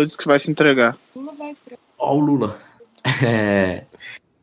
[0.01, 0.97] Lula disse que vai se entregar.
[1.15, 1.81] Lula vai se entregar.
[1.97, 2.59] Ó, o Lula.
[3.23, 3.85] É...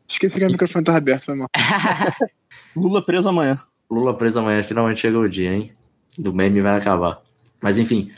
[0.07, 1.49] Esqueci que o microfone tava aberto, foi mal.
[2.75, 3.59] Lula preso amanhã.
[3.89, 5.71] Lula preso amanhã, finalmente chegou o dia, hein?
[6.17, 7.21] Do meme vai acabar.
[7.61, 8.11] Mas enfim,